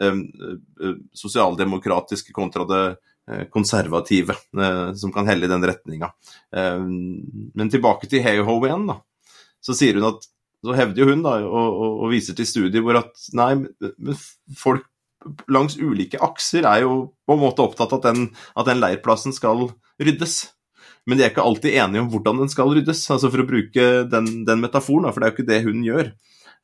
um, 0.00 0.20
sosialdemokratiske 1.16 2.36
kontra 2.36 2.68
det 2.68 2.84
konservative, 3.48 4.34
uh, 4.52 4.90
som 5.00 5.08
kan 5.08 5.24
helle 5.24 5.46
i 5.46 5.48
den 5.48 5.64
retninga. 5.64 6.10
Um, 6.52 7.48
men 7.56 7.72
tilbake 7.72 8.10
til 8.12 8.20
Hey-Ho 8.20 8.58
igjen, 8.68 8.84
da. 8.90 8.98
Så 9.64 9.72
sier 9.78 9.96
hun 9.96 10.10
at 10.10 10.28
så 10.64 10.74
hevder 10.76 11.02
jo 11.02 11.10
hun 11.10 11.24
da, 11.24 11.38
og, 11.44 11.78
og, 11.80 11.96
og 12.04 12.12
viser 12.12 12.36
til 12.36 12.48
studier 12.48 12.84
hvor 12.84 12.96
at 13.00 13.26
nei, 13.36 13.50
men 13.60 14.20
folk 14.56 14.86
langs 15.52 15.78
ulike 15.80 16.20
akser 16.22 16.66
er 16.68 16.84
jo 16.84 16.96
på 17.26 17.36
en 17.36 17.42
måte 17.42 17.64
opptatt 17.64 17.92
av 17.94 18.02
at 18.02 18.10
den, 18.10 18.28
at 18.54 18.68
den 18.68 18.82
leirplassen 18.82 19.34
skal 19.36 19.68
ryddes. 20.02 20.54
Men 21.04 21.18
de 21.18 21.26
er 21.26 21.32
ikke 21.32 21.44
alltid 21.44 21.76
enige 21.76 22.04
om 22.04 22.10
hvordan 22.12 22.40
den 22.42 22.52
skal 22.52 22.72
ryddes, 22.72 23.02
altså 23.12 23.30
for 23.32 23.42
å 23.42 23.48
bruke 23.48 23.88
den, 24.08 24.30
den 24.48 24.62
metaforen, 24.62 25.10
for 25.12 25.20
det 25.20 25.26
er 25.26 25.32
jo 25.32 25.36
ikke 25.36 25.50
det 25.50 25.60
hun 25.66 25.84
gjør. 25.84 26.10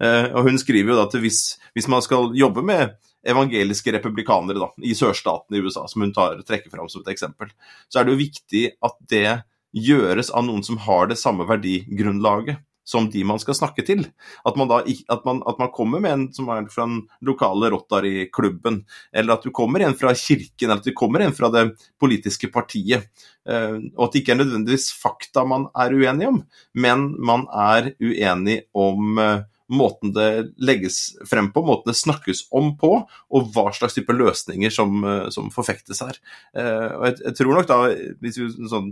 Eh, 0.01 0.27
og 0.33 0.49
Hun 0.49 0.59
skriver 0.61 0.95
jo 0.95 0.99
da 0.99 1.05
at 1.09 1.17
hvis, 1.21 1.43
hvis, 1.77 1.89
man 1.93 2.05
skal 2.05 2.33
jobbe 2.37 2.65
med 2.65 2.97
evangeliske 3.29 3.93
republikanere 3.93 4.63
da, 4.63 4.71
i 4.81 4.97
sørstaten 4.97 5.57
i 5.57 5.61
USA, 5.61 5.85
som 5.91 6.07
hun 6.07 6.15
tar, 6.17 6.41
trekker 6.49 6.73
fram 6.73 6.89
som 6.89 7.05
et 7.05 7.13
eksempel, 7.13 7.53
så 7.93 8.01
er 8.01 8.09
det 8.09 8.15
jo 8.15 8.23
viktig 8.23 8.65
at 8.81 8.97
det 9.13 9.29
gjøres 9.77 10.33
av 10.33 10.47
noen 10.49 10.65
som 10.67 10.81
har 10.87 11.11
det 11.11 11.21
samme 11.21 11.45
verdigrunnlaget 11.47 12.65
som 12.85 13.09
de 13.11 13.23
man 13.27 13.41
skal 13.43 13.57
snakke 13.57 13.85
til. 13.87 14.05
At 14.47 14.57
man, 14.59 14.71
da, 14.71 14.81
at 14.83 15.27
man, 15.27 15.43
at 15.49 15.61
man 15.61 15.73
kommer 15.75 16.03
med 16.03 16.13
en 16.13 16.25
som 16.35 16.49
er 16.53 16.67
fra 16.73 16.87
den 16.89 17.03
lokale 17.27 17.71
Rotary-klubben, 17.75 18.83
eller 19.13 19.37
at 19.37 19.47
du 19.47 19.53
kommer 19.55 19.85
en 19.85 19.97
fra 19.99 20.15
kirken, 20.17 20.67
eller 20.69 20.81
at 20.81 20.89
du 20.89 20.97
kommer 20.97 21.25
en 21.25 21.37
fra 21.37 21.53
det 21.55 21.67
politiske 22.01 22.51
partiet. 22.53 23.11
Eh, 23.49 23.79
og 23.97 24.07
at 24.07 24.13
det 24.13 24.23
ikke 24.23 24.35
er 24.37 24.43
nødvendigvis 24.43 24.91
fakta 24.97 25.45
man 25.49 25.69
er 25.79 25.95
uenig 25.97 26.29
om, 26.29 26.43
men 26.75 27.07
man 27.21 27.47
er 27.53 27.93
uenig 28.03 28.63
om 28.77 29.23
eh, 29.23 29.47
måten 29.71 30.13
det 30.15 30.29
legges 30.59 30.99
frem 31.29 31.51
på, 31.55 31.63
måten 31.67 31.93
det 31.93 31.99
snakkes 31.99 32.47
om 32.57 32.73
på, 32.81 32.93
og 33.07 33.53
hva 33.55 33.71
slags 33.75 33.97
type 33.97 34.15
løsninger 34.15 34.73
som, 34.75 34.99
eh, 35.05 35.29
som 35.35 35.51
forfektes 35.55 36.03
her. 36.05 36.19
Eh, 36.57 36.89
og 36.97 37.07
jeg, 37.09 37.19
jeg, 37.25 37.37
tror 37.39 37.55
nok 37.57 37.71
da, 37.71 37.79
hvis 38.23 38.41
vi 38.41 38.49
sånn, 38.71 38.91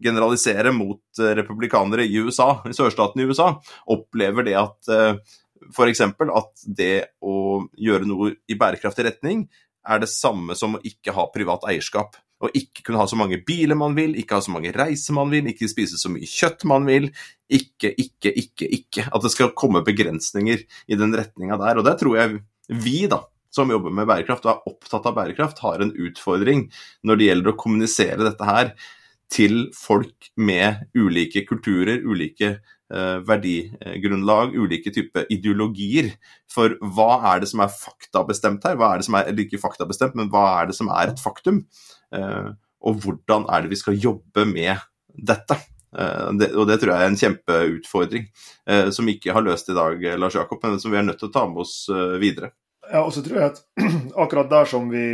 generaliserer 0.00 0.72
mot 0.76 1.20
eh, 1.20 1.34
republikanere 1.38 2.06
i 2.08 2.24
USA, 2.24 2.52
i 2.68 2.76
sørstaten 2.76 3.22
i 3.22 3.28
USA, 3.28 3.52
opplever 3.92 4.48
det 4.48 4.56
at 4.60 4.94
f.eks. 5.70 6.00
at 6.08 6.64
det 6.64 6.94
å 7.20 7.66
gjøre 7.76 8.08
noe 8.08 8.34
i 8.48 8.56
bærekraftig 8.58 9.10
retning 9.10 9.44
er 9.88 10.00
det 10.00 10.10
samme 10.12 10.56
som 10.56 10.76
å 10.76 10.82
ikke 10.86 11.14
ha 11.16 11.28
privat 11.32 11.64
eierskap 11.68 12.16
og 12.40 12.54
ikke 12.56 12.84
kunne 12.86 13.00
ha 13.02 13.06
så 13.10 13.18
mange 13.20 13.40
biler 13.46 13.76
man 13.76 13.96
vil, 13.96 14.14
ikke 14.18 14.38
ha 14.38 14.44
så 14.44 14.52
mange 14.54 14.72
reiser 14.72 15.16
man 15.16 15.32
vil, 15.32 15.50
ikke 15.50 15.68
spise 15.68 15.98
så 16.00 16.12
mye 16.12 16.28
kjøtt 16.28 16.64
man 16.68 16.86
vil. 16.88 17.10
Ikke, 17.52 17.90
ikke, 17.92 18.32
ikke, 18.32 18.68
ikke. 18.78 19.04
At 19.12 19.26
det 19.26 19.32
skal 19.34 19.52
komme 19.58 19.84
begrensninger 19.84 20.62
i 20.64 20.98
den 20.98 21.12
retninga 21.16 21.58
der. 21.60 21.80
Og 21.80 21.86
det 21.86 21.98
tror 22.00 22.16
jeg 22.16 22.38
vi, 22.70 23.02
da, 23.10 23.20
som 23.52 23.70
jobber 23.72 23.92
med 23.92 24.08
bærekraft 24.08 24.46
og 24.46 24.54
er 24.54 24.72
opptatt 24.72 25.10
av 25.10 25.18
bærekraft, 25.18 25.60
har 25.66 25.82
en 25.82 25.92
utfordring 25.92 26.68
når 27.04 27.20
det 27.20 27.28
gjelder 27.28 27.52
å 27.52 27.60
kommunisere 27.60 28.24
dette 28.24 28.48
her 28.48 28.74
til 29.30 29.68
folk 29.76 30.30
med 30.40 30.86
ulike 30.98 31.44
kulturer, 31.46 32.00
ulike 32.02 32.54
eh, 32.56 33.18
verdigrunnlag, 33.26 34.56
ulike 34.58 34.90
typer 34.94 35.28
ideologier. 35.30 36.12
For 36.50 36.74
hva 36.96 37.12
er 37.34 37.44
det 37.44 37.50
som 37.52 37.62
er 37.62 37.74
faktabestemt 37.74 38.66
her? 38.66 38.78
Hva 38.80 38.94
er 38.94 39.02
det 39.02 39.06
som 39.10 39.18
er, 39.18 39.30
eller 39.30 39.46
ikke 39.46 39.62
faktabestemt, 39.62 40.18
men 40.18 40.32
hva 40.32 40.46
er 40.56 40.70
det 40.70 40.78
som 40.78 40.90
er 40.94 41.12
et 41.12 41.22
faktum? 41.22 41.64
Eh, 42.16 42.48
og 42.80 43.02
hvordan 43.04 43.46
er 43.52 43.62
det 43.62 43.74
vi 43.74 43.80
skal 43.80 43.98
jobbe 44.00 44.46
med 44.48 44.80
dette? 45.14 45.58
Eh, 45.98 46.48
og 46.54 46.66
det 46.68 46.78
tror 46.80 46.94
jeg 46.94 47.02
er 47.02 47.10
en 47.10 47.20
kjempeutfordring 47.20 48.26
eh, 48.70 48.88
som 48.94 49.10
ikke 49.10 49.34
har 49.36 49.44
løst 49.46 49.70
i 49.70 49.76
dag, 49.76 50.02
Lars 50.18 50.38
Jakob, 50.38 50.62
men 50.64 50.80
som 50.82 50.92
vi 50.92 51.00
er 51.00 51.06
nødt 51.06 51.20
til 51.22 51.30
å 51.30 51.34
ta 51.34 51.46
med 51.50 51.64
oss 51.66 51.76
videre. 52.22 52.54
Ja, 52.90 53.04
og 53.04 53.12
så 53.14 53.22
tror 53.22 53.38
jeg 53.38 53.52
at 53.52 53.60
akkurat 54.24 54.50
der 54.50 54.66
som 54.66 54.88
vi, 54.90 55.04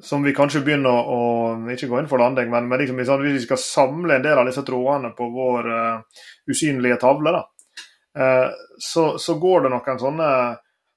som 0.00 0.22
vi 0.24 0.32
kanskje 0.36 0.62
begynner 0.64 1.08
å, 1.12 1.22
ikke 1.74 1.90
gå 1.90 1.98
inn 2.00 2.08
for 2.08 2.22
landing, 2.22 2.48
men, 2.52 2.68
men 2.70 2.80
liksom, 2.80 3.00
hvis 3.02 3.42
vi 3.42 3.44
skal 3.44 3.60
samle 3.60 4.16
en 4.16 4.24
del 4.24 4.40
av 4.40 4.48
disse 4.48 4.64
trådene 4.64 5.12
på 5.18 5.26
vår 5.34 5.68
uh, 5.68 6.22
usynlige 6.48 6.96
tavle, 7.02 7.34
da, 7.34 7.42
uh, 8.16 8.62
så, 8.80 9.04
så, 9.20 9.36
går 9.42 9.66
det 9.66 9.74
noen 9.74 10.00
sånne 10.00 10.30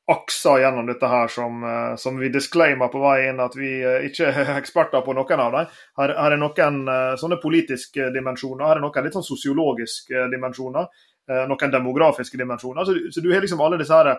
akser 0.08 0.60
gjennom 0.62 0.86
dette 0.86 1.08
her 1.10 1.28
som, 1.28 1.64
eh, 1.64 1.96
som, 1.96 2.20
vi 2.20 2.30
disclaimer 2.30 2.92
på 2.94 3.02
vei 3.02 3.30
inn 3.30 3.42
at 3.42 3.56
vi 3.58 3.72
eh, 3.82 4.06
ikke 4.10 4.30
er 4.30 4.54
eksperter 4.60 5.02
på 5.06 5.16
noen 5.18 5.42
av 5.42 5.58
dem. 5.58 5.74
Her, 5.98 6.14
her 6.20 6.36
er 6.36 6.42
noen 6.42 6.80
eh, 6.92 7.16
sånne 7.22 7.42
politiske 7.42 8.12
dimensjoner, 8.14 8.68
her 8.68 8.78
er 8.78 8.86
noen 8.86 9.08
litt 9.08 9.18
sånn 9.18 9.30
sosiologiske 9.34 10.30
dimensjoner. 10.34 11.12
Noen 11.26 11.72
demografiske 11.74 12.38
dimensjoner. 12.38 12.86
Så, 12.86 12.94
så 13.10 13.22
du 13.24 13.32
har 13.34 13.42
liksom 13.42 13.64
alle 13.66 13.80
disse 13.80 13.98
her 13.98 14.12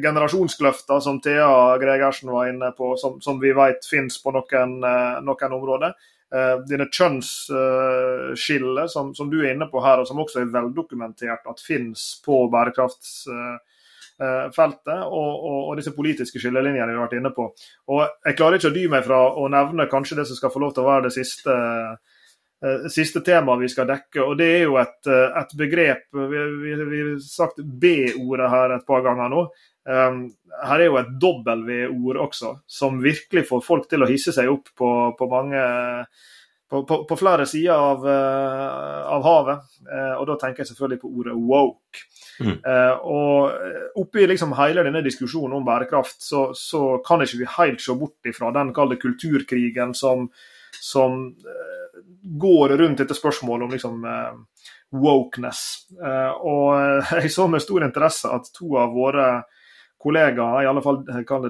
generasjonskløfter 0.00 1.02
som 1.04 1.18
Thea 1.20 1.76
Gregersen 1.82 2.30
var 2.32 2.48
inne 2.48 2.70
på, 2.78 2.94
som, 2.96 3.18
som 3.20 3.36
vi 3.42 3.52
vet 3.52 3.84
finnes 3.84 4.16
på 4.22 4.32
noen, 4.32 4.78
noen 5.20 5.56
områder. 5.58 5.92
Dine 6.64 6.86
kjønnsskiller 6.88 8.88
som, 8.88 9.12
som, 9.18 9.28
du 9.28 9.36
er 9.42 9.52
inne 9.52 9.68
på 9.68 9.84
her, 9.84 10.00
og 10.00 10.08
som 10.08 10.24
også 10.24 10.40
er 10.40 10.48
veldokumentert 10.56 11.44
at 11.52 11.60
finnes 11.60 12.06
på 12.24 12.46
bærekrafts 12.48 13.28
feltet 14.54 15.02
og, 15.06 15.30
og, 15.32 15.58
og, 15.70 15.74
disse 15.78 15.94
politiske 15.96 16.40
skillelinjene 16.42 16.92
vi 16.92 16.98
har 16.98 17.06
vært 17.06 17.18
inne 17.18 17.32
på. 17.34 17.46
Og 17.92 18.00
Jeg 18.26 18.36
klarer 18.38 18.58
ikke 18.58 18.70
å 18.70 18.76
dy 18.76 18.86
meg 18.92 19.04
fra 19.06 19.20
å 19.32 19.48
nevne 19.52 19.88
kanskje 19.90 20.20
det 20.20 20.26
som 20.28 20.38
skal 20.38 20.52
få 20.52 20.62
lov 20.64 20.74
til 20.76 20.84
å 20.84 20.90
være 20.90 21.06
det 21.08 21.14
siste, 21.16 21.56
uh, 21.56 22.88
siste 22.92 23.22
temaet 23.26 23.64
vi 23.64 23.70
skal 23.72 23.88
dekke. 23.88 24.22
og 24.26 24.36
Det 24.40 24.50
er 24.58 24.64
jo 24.66 24.76
et, 24.80 24.98
eh, 25.08 25.38
et 25.40 25.54
begrep 25.56 26.04
Vi, 26.12 26.74
har 26.74 27.14
sagt 27.24 27.62
B-ordet 27.62 28.50
her 28.52 28.76
et 28.76 28.86
par 28.86 29.06
ganger 29.06 29.32
nå. 29.32 29.46
Um, 29.88 30.26
her 30.60 30.82
er 30.82 30.90
jo 30.90 30.98
et 31.00 31.14
W-ord 31.22 32.20
også, 32.20 32.58
som 32.68 33.00
virkelig 33.00 33.46
får 33.48 33.64
folk 33.64 33.88
til 33.88 34.04
å 34.04 34.10
hisse 34.10 34.34
seg 34.36 34.50
opp 34.52 34.68
på, 34.76 34.90
på 35.16 35.30
mange 35.30 35.62
på, 36.70 36.84
på, 36.86 37.04
på, 37.04 37.16
flere 37.16 37.46
sider 37.50 37.74
av, 37.74 38.04
uh, 38.06 39.06
av 39.10 39.24
havet. 39.26 39.70
Uh, 39.90 40.14
og 40.20 40.28
da 40.28 40.36
tenker 40.38 40.62
jeg 40.62 40.70
selvfølgelig 40.70 41.00
på 41.02 41.10
ordet 41.18 41.34
woke. 41.34 42.04
Mm. 42.40 42.52
Uh, 42.62 43.08
og 43.10 43.98
oppi 44.00 44.26
liksom 44.30 44.54
hele 44.58 44.84
denne 44.86 45.02
diskusjonen 45.02 45.58
om 45.58 45.66
bærekraft, 45.66 46.20
så, 46.22 46.44
så 46.54 47.00
kan 47.06 47.24
ikke 47.24 47.42
vi 47.42 47.50
helt 47.56 47.82
se 47.82 47.96
bort 47.98 48.30
ifra 48.30 48.52
den 48.54 48.70
kalde 48.76 49.00
kulturkrigen 49.02 49.96
som, 49.98 50.28
som 50.78 51.24
går 52.40 52.76
rundt 52.78 53.02
dette 53.02 53.18
spørsmålet 53.18 53.66
om 53.66 53.74
liksom 53.74 54.06
wokeness. 54.94 55.64
og 56.46 57.02
jeg 57.18 57.32
så 57.34 57.46
med 57.50 57.62
stor 57.64 57.86
interesse 57.86 58.30
at 58.30 58.46
to 58.54 58.76
av 58.78 58.94
våre 58.94 59.26
kollegaer, 60.00 60.62
i 60.62 60.66
alle 60.66 60.80
fall 60.82 61.02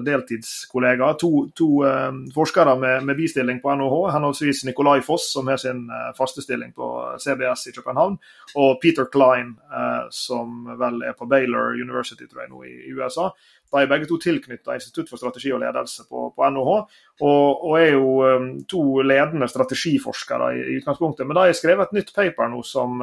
deltidskollegaer, 0.03 1.15
to, 1.19 1.29
to 1.55 1.67
uh, 1.87 2.09
forskere 2.35 2.73
med, 2.79 3.05
med, 3.07 3.15
bistilling 3.15 3.61
på 3.63 3.71
NHH, 3.79 3.99
henholdsvis 4.11 4.65
Nikolai 4.67 4.99
Foss, 5.05 5.29
som 5.31 5.47
har 5.47 5.59
sin 5.61 5.85
uh, 5.87 6.09
faste 6.17 6.43
stilling 6.43 6.73
på 6.75 6.87
CBS 7.23 7.69
i 7.69 7.73
København, 7.77 8.17
og 8.59 8.81
Peter 8.83 9.07
Klein, 9.13 9.53
uh, 9.71 10.09
som 10.11 10.65
vel 10.79 10.99
er 11.07 11.15
på 11.15 11.29
Baylor 11.31 11.77
University 11.79 12.27
tror 12.27 12.43
jeg, 12.43 12.51
nå 12.51 12.63
i, 12.67 12.73
i 12.89 12.95
USA. 12.97 13.29
De 13.71 13.79
er 13.79 13.87
begge 13.87 14.09
to 14.09 14.17
tilknyttet 14.19 14.73
Institutt 14.75 15.07
for 15.07 15.21
strategi 15.21 15.53
og 15.55 15.61
ledelse 15.63 16.03
på, 16.09 16.25
på 16.35 16.49
NHH, 16.51 16.73
og, 17.21 17.45
og, 17.69 17.75
er 17.79 17.93
jo 17.93 18.09
um, 18.25 18.49
to 18.67 18.83
ledende 19.05 19.47
strategiforskere 19.47 20.49
i, 20.57 20.65
i, 20.73 20.81
utgangspunktet. 20.81 21.23
Men 21.27 21.39
de 21.39 21.45
har 21.47 21.55
skrevet 21.55 21.87
et 21.87 22.01
nytt 22.01 22.11
paper 22.17 22.51
nå 22.51 22.59
som, 22.67 22.99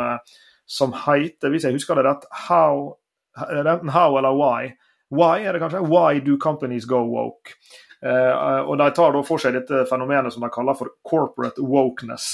som 0.68 0.92
heter, 1.06 1.48
hvis 1.54 1.64
jeg 1.64 1.78
husker 1.78 1.96
det 1.96 2.04
rett, 2.04 2.28
How, 2.50 2.98
how 3.38 4.20
eller 4.20 4.36
Why 4.36 4.74
Why 5.14 5.44
er 5.46 5.56
det 5.56 5.62
kanskje? 5.62 5.84
Why 5.88 6.20
do 6.24 6.36
companies 6.40 6.86
go 6.88 7.02
woke? 7.08 7.56
Eh, 8.04 8.62
og 8.62 8.78
De 8.78 8.88
tar 8.94 9.14
da 9.14 9.22
for 9.26 9.42
seg 9.42 9.56
dette 9.56 9.84
fenomenet 9.90 10.34
som 10.34 10.44
de 10.44 10.50
kaller 10.54 10.76
for 10.78 10.92
corporate 11.08 11.62
wokeness. 11.64 12.28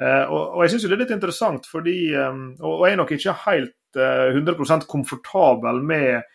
Eh, 0.00 0.24
og, 0.24 0.56
og, 0.56 0.62
Jeg 0.64 0.74
syns 0.74 0.86
det 0.86 0.96
er 0.96 1.02
litt 1.04 1.14
interessant, 1.16 1.68
fordi 1.70 1.98
um, 2.16 2.48
og, 2.60 2.72
og 2.72 2.86
jeg 2.86 2.96
er 2.96 3.02
nok 3.02 3.12
ikke 3.16 3.36
helt 3.46 4.00
uh, 4.00 4.32
100% 4.32 4.88
komfortabel 4.90 5.80
med 5.84 6.26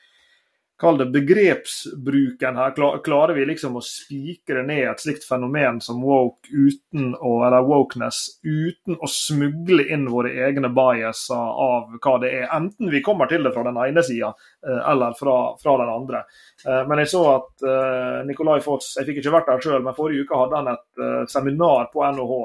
Kall 0.81 0.97
det 0.97 1.05
begrepsbruken 1.13 2.55
her. 2.57 2.71
Klarer 3.05 3.33
vi 3.37 3.43
liksom 3.45 3.75
å 3.77 3.83
spikre 3.85 4.63
ned 4.65 4.87
et 4.89 5.03
slikt 5.03 5.27
fenomen 5.29 5.77
som 5.85 5.99
woke 6.01 6.49
uten 6.49 7.11
å, 7.13 7.35
eller 7.45 7.67
wokeness 7.67 8.23
uten 8.41 8.97
å 8.97 9.09
smugle 9.09 9.85
inn 9.93 10.07
våre 10.09 10.33
egne 10.47 10.71
biaser 10.73 11.37
av 11.37 11.93
hva 12.01 12.15
det 12.23 12.33
er? 12.39 12.49
Enten 12.57 12.89
vi 12.89 13.03
kommer 13.05 13.29
til 13.29 13.45
det 13.45 13.53
fra 13.53 13.67
den 13.69 13.77
ene 13.77 14.01
sida 14.07 14.33
eh, 14.33 14.81
eller 14.89 15.13
fra, 15.19 15.37
fra, 15.61 15.77
den 15.83 15.93
andre. 15.93 16.25
Eh, 16.65 16.81
men 16.89 17.03
jeg 17.03 17.13
så 17.13 17.23
at 17.35 17.69
Nikolai 18.25 18.57
Foss, 18.65 18.95
jeg 18.97 19.05
fikk 19.05 19.21
ikke 19.21 19.37
vært 19.37 19.53
der 19.53 19.61
sjøl, 19.61 19.85
men 19.85 19.97
forrige 19.97 20.25
uke 20.25 20.41
hadde 20.41 20.63
han 20.63 20.73
et 20.73 21.29
seminar 21.29 21.91
på 21.93 22.01
NHH 22.09 22.41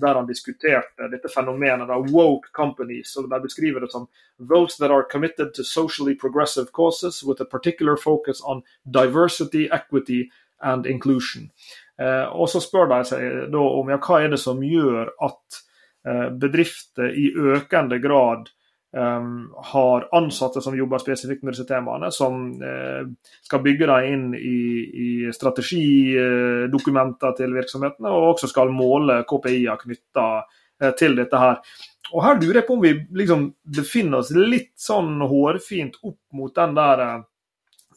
der 0.00 0.14
han 0.14 0.26
diskuterte 0.26 1.08
dette 1.12 1.28
fenomenet 1.28 1.90
av 1.90 2.08
woke 2.12 2.52
companies. 2.56 3.16
og 3.16 3.30
Der 3.30 3.40
beskriver 3.40 3.80
det 3.80 3.92
som 3.92 4.08
those 4.38 4.76
that 4.78 4.90
are 4.90 5.06
committed 5.10 5.54
to 5.54 5.62
socially 5.64 6.14
progressive 6.14 6.72
causes 6.72 7.22
with 7.24 7.40
a 7.40 7.44
particular 7.44 7.96
focus 7.96 8.40
on 8.40 8.62
diversity, 8.84 9.68
equity 9.72 10.30
and 10.62 10.86
inclusion. 10.86 11.50
Eh, 11.98 12.26
og 12.32 12.48
Så 12.48 12.60
spør 12.60 12.88
de 12.88 13.04
seg 13.04 13.50
da 13.52 13.58
om 13.58 13.90
ja, 13.90 13.98
hva 13.98 14.22
er 14.24 14.32
det 14.32 14.40
som 14.40 14.62
gjør 14.62 15.12
at 15.20 15.60
eh, 16.06 16.28
bedrifter 16.30 17.12
i 17.12 17.30
økende 17.36 18.00
grad 18.00 18.48
Um, 18.92 19.54
har 19.56 20.08
ansatte 20.12 20.60
som 20.60 20.74
jobber 20.74 20.98
spesifikt 20.98 21.44
med 21.46 21.54
disse 21.54 21.62
temaene, 21.68 22.08
som 22.10 22.58
uh, 22.58 23.06
skal 23.46 23.62
bygge 23.62 23.86
dem 23.86 24.06
inn 24.10 24.34
i, 24.34 24.82
i 24.90 25.30
strategidokumenter 25.30 27.36
til 27.38 27.54
virksomhetene, 27.54 28.10
og 28.10 28.32
også 28.32 28.50
skal 28.50 28.74
måle 28.74 29.22
KPI-er 29.30 29.78
knytta 29.84 30.42
uh, 30.42 30.90
til 30.98 31.14
dette 31.20 31.38
her. 31.38 31.62
Og 32.10 32.24
Her 32.26 32.34
lurer 32.40 32.58
jeg 32.58 32.66
på 32.66 32.74
om 32.74 32.82
vi 32.82 33.06
liksom 33.22 33.54
befinner 33.62 34.18
oss 34.24 34.34
litt 34.34 34.74
sånn 34.82 35.22
hårfint 35.22 36.02
opp 36.02 36.18
mot 36.34 36.50
den 36.58 36.74
der, 36.82 37.06
uh, 37.06 37.22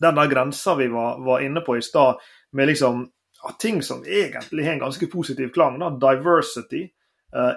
den 0.05 0.21
der 0.21 0.29
grensa 0.29 0.77
vi 0.77 0.93
var, 0.93 1.17
var, 1.25 1.41
inne 1.41 1.65
på 1.65 1.81
i 1.81 1.83
stad, 1.89 2.21
med 2.53 2.69
liksom 2.69 3.09
ja, 3.41 3.49
ting 3.57 3.81
som 3.81 4.05
egentlig 4.05 4.69
har 4.69 4.77
en 4.77 4.85
ganske 4.85 5.09
positiv 5.09 5.49
klang. 5.57 5.81
Da. 5.81 5.89
Diversity, 6.05 6.85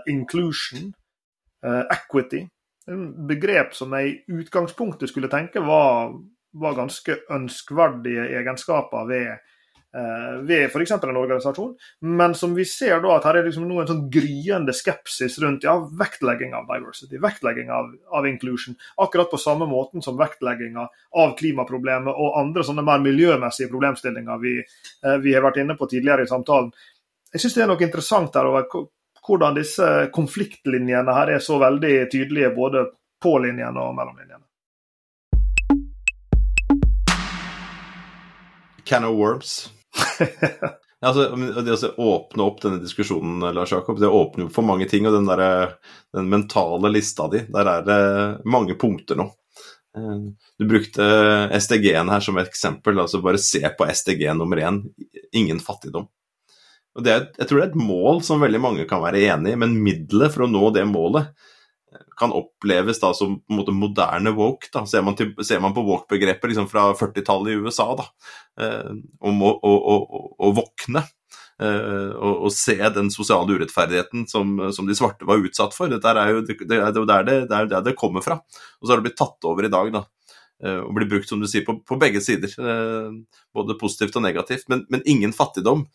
inclusion, 0.09 0.97
equity 1.93 2.47
begrep 3.29 3.75
som 3.75 3.95
jeg 3.99 4.13
i 4.13 4.39
utgangspunktet 4.41 5.11
skulle 5.11 5.31
tenke 5.33 5.63
var, 5.65 6.15
var 6.55 6.79
ganske 6.79 7.19
ønskverdige 7.35 8.29
egenskaper 8.39 9.09
ved, 9.09 9.27
eh, 9.97 10.37
ved 10.47 10.69
f.eks. 10.69 10.93
en 10.95 11.19
organisasjon, 11.19 11.75
men 12.07 12.35
som 12.39 12.55
vi 12.55 12.65
ser 12.69 13.03
da 13.03 13.17
at 13.17 13.27
her 13.27 13.41
er 13.41 13.49
liksom 13.49 13.67
nå 13.67 13.81
en 13.83 13.91
sånn 13.91 14.05
gryende 14.13 14.75
skepsis 14.77 15.41
rundt 15.43 15.67
ja, 15.67 15.77
vektlegging 15.99 16.55
av 16.55 16.71
diversity, 16.71 17.19
vektlegging 17.23 17.73
av, 17.75 17.91
av 18.15 18.29
inclusion. 18.31 18.79
Akkurat 19.03 19.31
på 19.31 19.41
samme 19.43 19.67
måten 19.71 20.05
som 20.05 20.19
vektlegginga 20.21 20.87
av 21.19 21.37
klimaproblemet 21.41 22.15
og 22.15 22.39
andre 22.39 22.67
sånne 22.67 22.87
mer 22.87 23.03
miljømessige 23.03 23.73
problemstillinger 23.73 24.45
vi, 24.45 24.61
eh, 24.63 25.19
vi 25.25 25.35
har 25.35 25.43
vært 25.49 25.65
inne 25.65 25.79
på 25.79 25.91
tidligere 25.91 26.29
i 26.29 26.31
samtalen. 26.31 26.71
Jeg 27.35 27.43
syns 27.43 27.59
det 27.59 27.67
er 27.67 27.75
noe 27.75 27.83
interessant 27.83 28.31
der 28.33 28.47
over 28.47 28.71
hvordan 29.27 29.57
disse 29.59 29.87
konfliktlinjene 30.15 31.15
her 31.19 31.37
er 31.37 31.43
så 31.43 31.59
veldig 31.59 31.95
tydelige 32.13 32.53
både 32.57 32.87
på 33.23 33.39
linjene 33.43 33.83
og 33.83 33.95
mellom 33.97 34.19
linjene. 34.21 34.43
Can 38.87 39.05
of 39.05 39.17
worms. 39.19 39.55
altså, 41.01 41.25
det 41.67 41.75
å 41.75 42.11
åpne 42.13 42.45
opp 42.47 42.61
denne 42.63 42.79
diskusjonen, 42.79 43.43
Lars 43.55 43.73
Jakob, 43.75 43.99
det 43.99 44.07
åpner 44.07 44.53
for 44.55 44.67
mange 44.67 44.87
ting. 44.87 45.09
Og 45.09 45.17
den, 45.17 45.27
der, 45.27 45.75
den 46.15 46.31
mentale 46.31 46.93
lista 46.95 47.27
di, 47.33 47.43
der 47.51 47.73
er 47.73 47.89
det 47.89 48.01
mange 48.47 48.79
punkter 48.79 49.19
nå. 49.19 49.27
Eh, 49.99 50.21
du 50.59 50.69
brukte 50.71 51.03
SDG-en 51.59 52.13
her 52.15 52.23
som 52.23 52.39
eksempel. 52.39 53.01
altså 53.03 53.23
Bare 53.25 53.43
se 53.43 53.65
på 53.75 53.89
SDG 53.91 54.29
nummer 54.39 54.63
én. 54.63 54.85
Ingen 55.33 55.59
fattigdom. 55.61 56.07
Og 56.97 57.09
er, 57.13 57.29
jeg 57.37 57.49
tror 57.49 57.61
det 57.61 57.67
er 57.67 57.75
et 57.75 57.85
mål 57.89 58.23
som 58.25 58.41
veldig 58.41 58.63
mange 58.63 58.87
kan 58.89 59.03
være 59.05 59.21
enig 59.29 59.53
i, 59.53 59.61
men 59.61 59.77
middelet 59.85 60.33
for 60.33 60.47
å 60.47 60.51
nå 60.51 60.71
det 60.75 60.87
målet 60.89 61.35
kan 62.17 62.33
oppleves 62.33 63.01
da 63.01 63.13
som 63.15 63.37
på 63.41 63.53
en 63.53 63.59
måte 63.61 63.75
moderne 63.77 64.33
woke. 64.37 64.71
da, 64.73 64.85
Ser 64.89 65.05
man, 65.05 65.17
til, 65.19 65.33
ser 65.45 65.61
man 65.63 65.75
på 65.77 65.85
woke-begrepet 65.87 66.53
liksom 66.53 66.69
fra 66.71 66.89
40-tallet 66.97 67.53
i 67.53 67.61
USA, 67.61 67.91
da, 67.99 68.07
eh, 68.63 68.91
om 69.21 69.45
å, 69.45 69.53
å, 69.53 69.75
å, 69.77 70.25
å 70.49 70.53
våkne. 70.57 71.05
Eh, 71.57 72.11
og, 72.13 72.33
og, 72.47 72.51
se 72.53 72.77
den 72.93 73.09
sosiale 73.13 73.57
urettferdigheten 73.57 74.27
som, 74.29 74.59
som, 74.77 74.89
de 74.89 74.97
svarte 74.97 75.29
var 75.29 75.41
utsatt 75.45 75.77
for. 75.77 75.93
Dette 75.93 76.13
er 76.13 76.35
jo 76.35 76.43
det, 76.45 76.59
det, 76.65 76.81
er 76.81 76.93
der 76.97 77.29
det, 77.29 77.39
det, 77.49 77.61
er 77.61 77.71
der 77.73 77.87
det 77.87 77.97
kommer 78.01 78.25
fra. 78.25 78.41
Og 78.81 78.87
så 78.87 78.93
har 78.93 79.01
det 79.01 79.11
blitt 79.11 79.21
tatt 79.21 79.49
over 79.49 79.69
i 79.69 79.73
dag. 79.73 79.93
da, 79.95 80.05
eh, 80.65 80.81
og 80.83 80.93
blir 80.97 81.11
brukt 81.13 81.29
som 81.29 81.41
du 81.41 81.49
sier, 81.51 81.65
på, 81.69 81.79
på 81.85 82.01
begge 82.01 82.25
sider. 82.25 82.53
Eh, 82.57 83.41
både 83.57 83.81
positivt 83.81 84.17
og 84.17 84.25
negativt. 84.25 84.69
Men, 84.73 84.85
men 84.93 85.05
ingen 85.09 85.37
fattigdom 85.37 85.87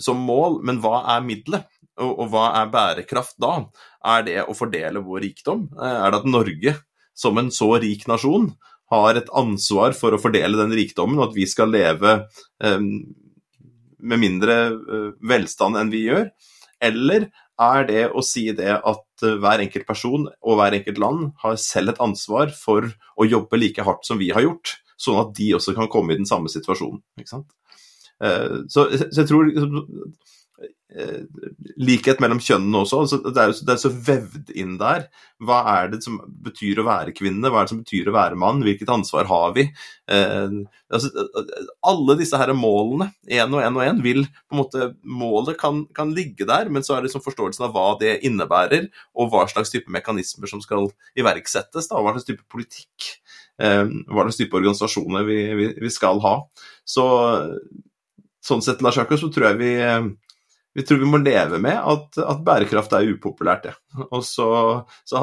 som 0.00 0.20
mål, 0.26 0.60
men 0.66 0.80
hva 0.82 1.02
er 1.14 1.24
middelet? 1.24 1.68
Og, 2.02 2.10
og, 2.10 2.30
hva 2.32 2.48
er 2.58 2.70
bærekraft 2.72 3.36
da? 3.42 3.52
Er 4.14 4.24
det 4.26 4.38
å 4.42 4.56
fordele 4.56 5.02
vår 5.04 5.22
rikdom? 5.28 5.68
Eh, 5.78 5.98
er 6.02 6.10
det 6.10 6.22
at 6.22 6.30
Norge, 6.30 6.72
som 7.14 7.38
en 7.38 7.52
så 7.54 7.70
rik 7.82 8.08
nasjon, 8.10 8.50
har 8.92 9.18
et 9.18 9.30
ansvar 9.34 9.94
for 9.96 10.14
å 10.14 10.20
fordele 10.20 10.58
den 10.58 10.74
rikdommen, 10.76 11.20
og 11.20 11.30
at 11.30 11.38
vi 11.38 11.46
skal 11.48 11.70
leve 11.72 12.16
um, 12.62 12.90
med 14.04 14.20
mindre 14.20 14.58
uh, 14.74 15.08
velstand 15.24 15.78
enn 15.80 15.92
vi 15.94 16.04
gjør? 16.08 16.28
Eller 16.84 17.30
er 17.62 17.86
det 17.88 18.04
å 18.10 18.22
si 18.26 18.48
det 18.56 18.74
at 18.76 19.24
uh, 19.24 19.36
hver 19.40 19.62
enkelt 19.64 19.86
person 19.88 20.26
og 20.28 20.60
hver 20.60 20.76
enkelt 20.76 21.00
land 21.00 21.30
har 21.42 21.58
selv 21.62 21.94
et 21.94 22.02
ansvar 22.04 22.52
for 22.58 22.90
å 22.90 23.28
jobbe 23.28 23.62
like 23.62 23.86
hardt 23.86 24.04
som 24.06 24.20
vi 24.20 24.32
har 24.34 24.44
gjort, 24.44 24.76
sånn 25.00 25.22
at 25.22 25.34
de 25.38 25.52
også 25.56 25.74
kan 25.78 25.90
komme 25.90 26.14
i 26.14 26.20
den 26.20 26.28
samme 26.28 26.52
situasjonen? 26.52 27.00
Ikke 27.22 27.36
sant? 27.38 27.48
Eh, 28.22 28.62
så, 28.68 28.86
så, 28.92 29.10
jeg 29.22 29.28
tror 29.30 29.48
liksom, 29.48 29.82
eh, 30.94 31.22
likhet 31.80 32.20
mellom 32.22 32.40
kjønnene 32.42 32.82
også. 32.84 33.00
Altså, 33.04 33.18
det, 33.24 33.34
er, 33.34 33.54
det 33.66 33.74
er 33.74 33.80
så 33.80 33.90
vevd 34.08 34.52
inn 34.60 34.76
der. 34.80 35.06
Hva 35.44 35.60
er 35.74 35.90
det 35.92 36.00
som 36.04 36.20
betyr 36.44 36.80
å 36.80 36.86
være 36.86 37.14
kvinne? 37.16 37.50
Hva 37.50 37.62
er 37.62 37.66
det 37.66 37.74
som 37.74 37.82
betyr 37.82 38.10
å 38.10 38.16
være 38.16 38.38
mann? 38.40 38.62
Hvilket 38.64 38.92
ansvar 38.92 39.28
har 39.30 39.54
vi? 39.56 39.66
Eh, 40.10 40.58
altså, 40.94 41.10
alle 41.90 42.18
disse 42.20 42.38
her 42.40 42.54
målene, 42.56 43.10
én 43.26 43.56
og 43.56 43.64
én 43.64 43.80
og 43.80 43.86
én, 43.86 44.02
vil 44.04 44.24
på 44.24 44.56
en 44.56 44.62
måte 44.62 44.90
Målet 45.04 45.58
kan, 45.60 45.84
kan, 45.96 46.12
ligge 46.14 46.46
der, 46.48 46.70
men 46.72 46.84
så 46.86 46.94
er 46.94 47.02
det 47.02 47.10
liksom 47.10 47.24
forståelsen 47.24 47.66
av 47.66 47.74
hva 47.74 47.88
det 48.00 48.18
innebærer, 48.26 48.88
og 49.18 49.32
hva 49.32 49.44
slags 49.50 49.72
type 49.72 49.92
mekanismer 49.92 50.50
som 50.50 50.62
skal 50.64 50.88
iverksettes, 51.18 51.90
da, 51.90 51.98
og 51.98 52.06
hva 52.06 52.14
slags 52.14 52.28
type 52.28 52.46
politikk, 52.52 53.10
eh, 53.62 53.82
hva 54.10 54.26
slags 54.26 54.40
type 54.40 54.58
organisasjoner 54.60 55.26
vi, 55.28 55.40
vi, 55.58 55.68
vi 55.82 55.92
skal 55.92 56.22
ha. 56.24 56.38
Så 56.84 57.04
sånn 58.44 58.62
sett, 58.64 58.84
Lars 58.84 59.00
Jakob, 59.00 59.18
så 59.20 59.30
tror 59.32 59.50
jeg 59.50 59.60
vi, 59.60 59.72
vi 60.74 60.82
tror 60.82 60.98
vi 60.98 61.08
må 61.08 61.20
leve 61.22 61.60
med 61.62 61.76
at, 61.78 62.18
at 62.18 62.40
bærekraft 62.44 62.94
er 62.96 63.06
upopulært, 63.14 63.68
ja. 63.70 64.04
Og 64.08 64.24
så, 64.26 64.46
så 65.06 65.20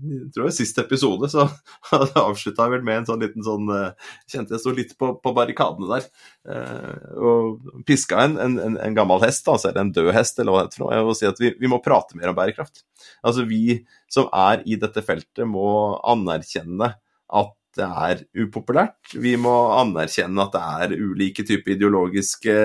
jeg 0.00 0.30
tror 0.32 0.48
jeg 0.48 0.56
siste 0.56 0.86
episode 0.86 1.28
så 1.32 1.44
avslutta 2.22 2.64
jeg 2.64 2.74
vel 2.74 2.86
med 2.86 3.02
en 3.02 3.08
sånn 3.10 3.20
liten 3.20 3.44
sånn 3.44 3.68
eh, 3.74 4.14
Kjente 4.32 4.56
jeg 4.56 4.62
sto 4.62 4.72
litt 4.72 4.94
på, 4.96 5.10
på 5.20 5.34
barrikadene 5.36 5.90
der. 5.90 6.06
Eh, 6.48 7.18
og 7.20 7.82
piska 7.88 8.24
en, 8.24 8.38
en, 8.40 8.56
en, 8.72 8.96
gammel 8.96 9.20
hest, 9.26 9.48
altså 9.52 9.74
en 9.74 9.92
død 9.92 10.14
hest, 10.16 10.40
eller 10.40 10.56
hva 10.56 10.64
det 10.64 10.72
heter, 10.72 11.04
og 11.04 11.12
si 11.18 11.28
at 11.28 11.44
vi, 11.44 11.52
vi 11.60 11.70
må 11.70 11.82
prate 11.84 12.16
mer 12.16 12.32
om 12.32 12.38
bærekraft. 12.38 12.86
Altså 13.20 13.44
vi 13.46 13.82
som 14.12 14.30
er 14.32 14.64
i 14.64 14.80
dette 14.80 15.04
feltet, 15.04 15.44
må 15.44 15.68
anerkjenne 16.08 16.94
at 17.36 17.54
det 17.78 17.86
er 17.86 18.22
upopulært. 18.38 19.14
Vi 19.14 19.36
må 19.40 19.54
anerkjenne 19.76 20.46
at 20.46 20.56
det 20.56 20.64
er 20.96 20.96
ulike 20.96 21.44
typer 21.46 21.76
ideologiske 21.76 22.56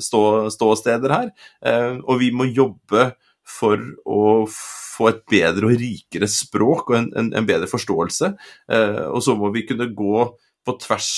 stå, 0.00 0.22
ståsteder 0.54 1.14
her. 1.16 1.30
Eh, 1.64 1.98
og 2.02 2.20
vi 2.22 2.30
må 2.34 2.48
jobbe 2.50 3.10
for 3.48 3.80
å 4.06 4.46
få 4.48 5.10
et 5.10 5.22
bedre 5.30 5.68
og 5.70 5.80
rikere 5.80 6.28
språk 6.30 6.92
og 6.92 6.98
en, 6.98 7.12
en, 7.18 7.30
en 7.40 7.48
bedre 7.48 7.68
forståelse. 7.70 8.34
Eh, 8.72 9.04
og 9.08 9.22
så 9.24 9.36
må 9.38 9.52
vi 9.54 9.66
kunne 9.68 9.90
gå 9.96 10.26
på 10.62 10.76
tvers 10.84 11.12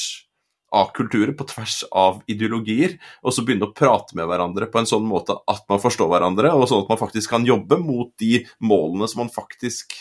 av 0.74 0.90
kulturer, 0.96 1.30
på 1.38 1.46
tvers 1.46 1.82
av 1.94 2.22
ideologier, 2.30 2.96
og 3.22 3.34
så 3.34 3.44
begynne 3.46 3.68
å 3.68 3.74
prate 3.76 4.16
med 4.18 4.26
hverandre 4.26 4.66
på 4.72 4.80
en 4.80 4.88
sånn 4.90 5.04
måte 5.06 5.36
at 5.50 5.62
man 5.70 5.82
forstår 5.82 6.10
hverandre, 6.10 6.50
og 6.56 6.66
sånn 6.66 6.82
at 6.82 6.90
man 6.90 6.98
faktisk 6.98 7.30
kan 7.30 7.46
jobbe 7.46 7.78
mot 7.78 8.10
de 8.18 8.42
målene 8.64 9.06
som 9.10 9.22
man 9.22 9.30
faktisk 9.30 9.94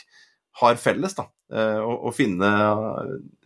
har 0.61 0.77
felles. 0.81 1.15
da, 1.17 1.27
å 1.53 1.63
og, 1.85 2.05
og 2.09 2.13
finne 2.17 2.49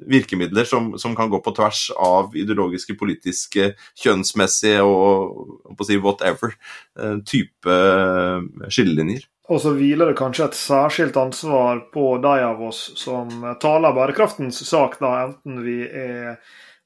virkemidler 0.07 0.67
som, 0.67 0.93
som, 1.01 1.15
kan 1.17 1.31
gå 1.31 1.41
på 1.43 1.53
tvers 1.57 1.87
av 1.93 2.35
ideologiske, 2.37 2.95
politiske, 2.99 3.73
kjønnsmessige 3.99 4.83
og, 4.85 5.57
på 5.73 5.83
å 5.83 5.87
si 5.87 5.97
whatever 5.99 6.53
eh, 6.99 7.17
type 7.27 7.73
eh, 7.73 8.69
skillelinjer. 8.71 9.25
Og 9.47 9.61
så 9.63 9.71
hviler 9.77 10.11
det 10.11 10.19
kanskje 10.19 10.49
et 10.49 10.59
særskilt 10.59 11.17
ansvar 11.19 11.85
på 11.93 12.17
de 12.23 12.33
av 12.43 12.61
oss 12.67 12.89
som 12.99 13.31
taler 13.61 13.95
bærekraftens 13.95 14.59
sak, 14.67 14.97
da, 14.99 15.13
enten 15.29 15.61
vi 15.63 15.81
er 15.87 16.35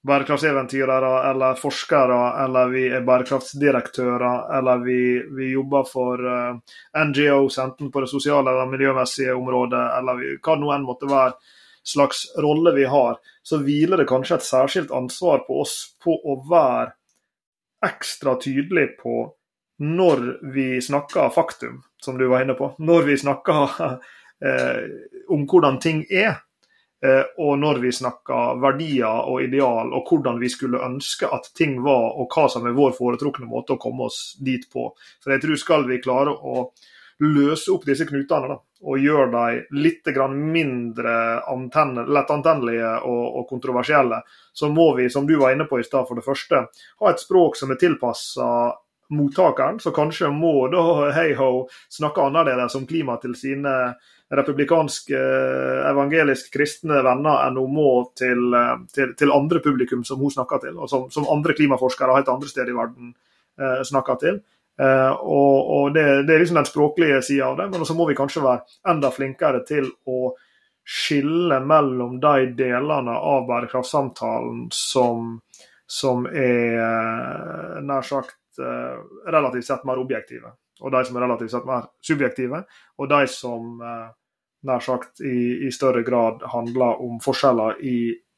bærekraftseventyrere 0.08 1.30
eller 1.30 1.58
forskere, 1.62 2.20
eller 2.44 2.70
vi 2.74 2.88
er 2.90 3.04
bærekraftsdirektører, 3.06 4.58
eller 4.58 4.86
vi, 4.86 5.02
vi 5.38 5.52
jobber 5.52 5.86
for 5.86 6.24
eh, 6.26 6.78
NGOs, 7.06 7.60
enten 7.62 7.92
på 7.94 8.02
det 8.02 8.10
sosiale 8.10 8.50
eller 8.50 8.72
miljømessige 8.72 9.36
området, 9.38 9.84
eller 10.00 10.18
vi, 10.18 10.32
hva 10.40 10.56
det 10.56 10.64
nå 10.64 10.72
enn 10.76 10.88
måtte 10.88 11.12
være. 11.12 11.58
slags 11.84 12.28
rolle 12.38 12.76
vi 12.76 12.84
har, 12.86 13.16
så 13.44 13.58
hviler 13.58 13.98
det 13.98 14.06
kanskje 14.10 14.36
et 14.38 14.46
særskilt 14.46 14.92
ansvar 14.94 15.40
på 15.48 15.62
oss 15.64 15.96
på 16.04 16.14
å 16.14 16.36
være 16.50 16.92
ekstra 17.86 18.36
tydelig 18.38 19.00
på 19.00 19.24
når 19.82 20.22
vi 20.54 20.82
snakker 20.82 21.34
faktum, 21.34 21.82
som 21.98 22.18
du 22.18 22.28
var 22.30 22.44
inne 22.44 22.54
på. 22.54 22.76
Når 22.78 23.02
vi 23.10 23.18
snakker 23.18 23.82
eh, 24.46 24.84
om 25.30 25.48
hvordan 25.50 25.80
ting 25.82 26.06
er. 26.10 26.44
Eh, 27.06 27.24
og 27.42 27.58
når 27.60 27.80
vi 27.82 27.92
snakker 27.98 28.60
verdier 28.62 29.26
og 29.26 29.42
ideal, 29.42 29.90
og 29.90 30.10
hvordan 30.10 30.38
vi 30.42 30.50
skulle 30.54 30.84
ønske 30.86 31.26
at 31.34 31.50
ting 31.58 31.80
var, 31.82 32.12
og 32.22 32.30
hva 32.30 32.46
som 32.52 32.68
er 32.70 32.78
vår 32.78 32.94
foretrukne 32.98 33.50
måte 33.50 33.74
å 33.74 33.82
komme 33.82 34.06
oss 34.10 34.38
dit 34.38 34.68
på. 34.70 34.92
For 35.24 35.34
jeg 35.34 35.42
tror 35.42 35.62
skal 35.62 35.88
vi 35.90 36.02
klare 36.04 36.36
å 36.36 36.70
løse 37.22 37.72
opp 37.74 37.88
disse 37.90 38.06
knutene 38.10 38.52
da, 38.54 38.60
og 38.82 39.02
gjøre 39.02 39.32
dem 39.34 39.82
litt 39.82 40.08
mindre 40.30 41.16
antenne, 41.50 42.06
lettantennelige 42.06 42.94
og, 43.06 43.26
og, 43.40 43.44
kontroversielle, 43.50 44.22
så 44.54 44.70
må 44.70 44.96
vi, 44.98 45.10
som 45.10 45.28
du 45.28 45.38
var 45.38 45.54
inne 45.54 45.66
på 45.70 45.80
i 45.80 45.84
stad, 45.86 46.08
for 46.08 46.18
det 46.18 46.26
første 46.26 46.66
ha 46.66 47.12
et 47.12 47.22
språk 47.22 47.58
som 47.58 47.72
er 47.72 47.82
tilpassa 47.82 48.48
mottakeren, 49.12 49.80
så 49.80 49.92
kanskje 49.92 50.32
må 50.34 50.68
da 50.72 51.12
Heiho 51.18 51.68
snakke 51.92 52.24
annerledes 52.24 52.78
om 52.80 52.88
klima 52.88 53.18
til 53.22 53.36
sine 53.36 53.94
republikanske, 54.32 55.18
evangelisk 55.90 56.54
kristne 56.54 57.02
venner 57.04 57.42
enn 57.48 57.58
hun 57.60 57.74
må 57.76 57.90
til, 58.16 58.56
til, 58.96 59.12
til, 59.20 59.34
andre 59.36 59.60
publikum 59.64 60.06
som 60.08 60.22
hun 60.24 60.32
snakker 60.32 60.62
til, 60.64 60.78
og 60.80 60.88
som, 60.90 61.10
som 61.12 61.28
andre 61.32 61.56
klimaforskere 61.58 62.16
helt 62.16 62.32
andre 62.32 62.52
steder 62.52 62.72
i 62.72 62.78
verden 62.78 63.12
eh, 63.60 63.82
snakker 63.88 64.22
til. 64.22 64.40
Eh, 64.80 65.12
og, 65.12 65.58
og 65.76 65.92
det, 65.98 66.06
det, 66.28 66.36
er 66.36 66.46
liksom 66.46 66.62
den 66.62 66.70
språklige 66.70 67.20
sida 67.28 67.50
av 67.52 67.60
det, 67.60 67.68
men 67.74 67.84
så 67.86 67.98
må 67.98 68.08
vi 68.08 68.16
kanskje 68.18 68.46
være 68.46 68.80
enda 68.94 69.12
flinkere 69.12 69.66
til 69.68 69.92
å 70.08 70.32
skille 70.88 71.60
mellom 71.68 72.16
de 72.24 72.48
delene 72.58 73.14
av 73.14 73.46
bærekraftsamtalen 73.50 74.64
som, 74.74 75.36
som 75.86 76.24
er 76.32 76.80
eh, 76.80 77.76
nær 77.84 78.08
sagt 78.08 78.64
eh, 78.64 78.96
relativt 79.28 79.68
sett 79.68 79.86
mer 79.88 80.02
objektive, 80.02 80.56
og 80.82 80.96
de 80.96 81.04
som 81.06 81.20
er 81.20 81.28
relativt 81.28 81.54
sett 81.54 81.68
mer 81.68 81.92
subjektive, 82.02 82.64
og 82.98 83.12
de 83.12 83.22
som 83.30 83.86
eh, 83.86 84.10
nær 84.68 84.84
sagt 84.84 85.22
i, 85.26 85.68
i, 85.68 85.72
større 85.74 86.04
grad 86.06 86.44
handler 86.54 87.02
om 87.02 87.20
forskjeller 87.24 87.82
i 87.82 87.96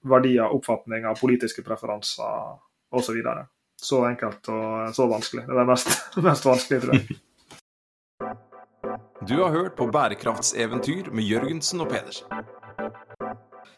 verdier, 0.08 0.48
oppfatninger, 0.52 1.16
politiske 1.20 1.64
preferanser 1.64 2.58
osv. 2.94 3.20
Så, 3.24 3.36
så 3.84 4.02
enkelt 4.08 4.50
og 4.52 4.96
så 4.96 5.08
vanskelig. 5.12 5.46
Det 5.48 5.56
er 5.56 5.62
det 5.62 5.70
mest, 5.72 5.94
mest 6.30 6.48
vanskelige, 6.48 6.82
tror 6.86 7.00
jeg. 7.00 7.22
Du 9.24 9.38
har 9.40 9.54
hørt 9.56 9.78
på 9.80 9.88
Bærekraftseventyr 9.88 11.12
med 11.16 11.24
Jørgensen 11.24 11.82
og 11.82 11.92
Pedersen. 11.94 12.28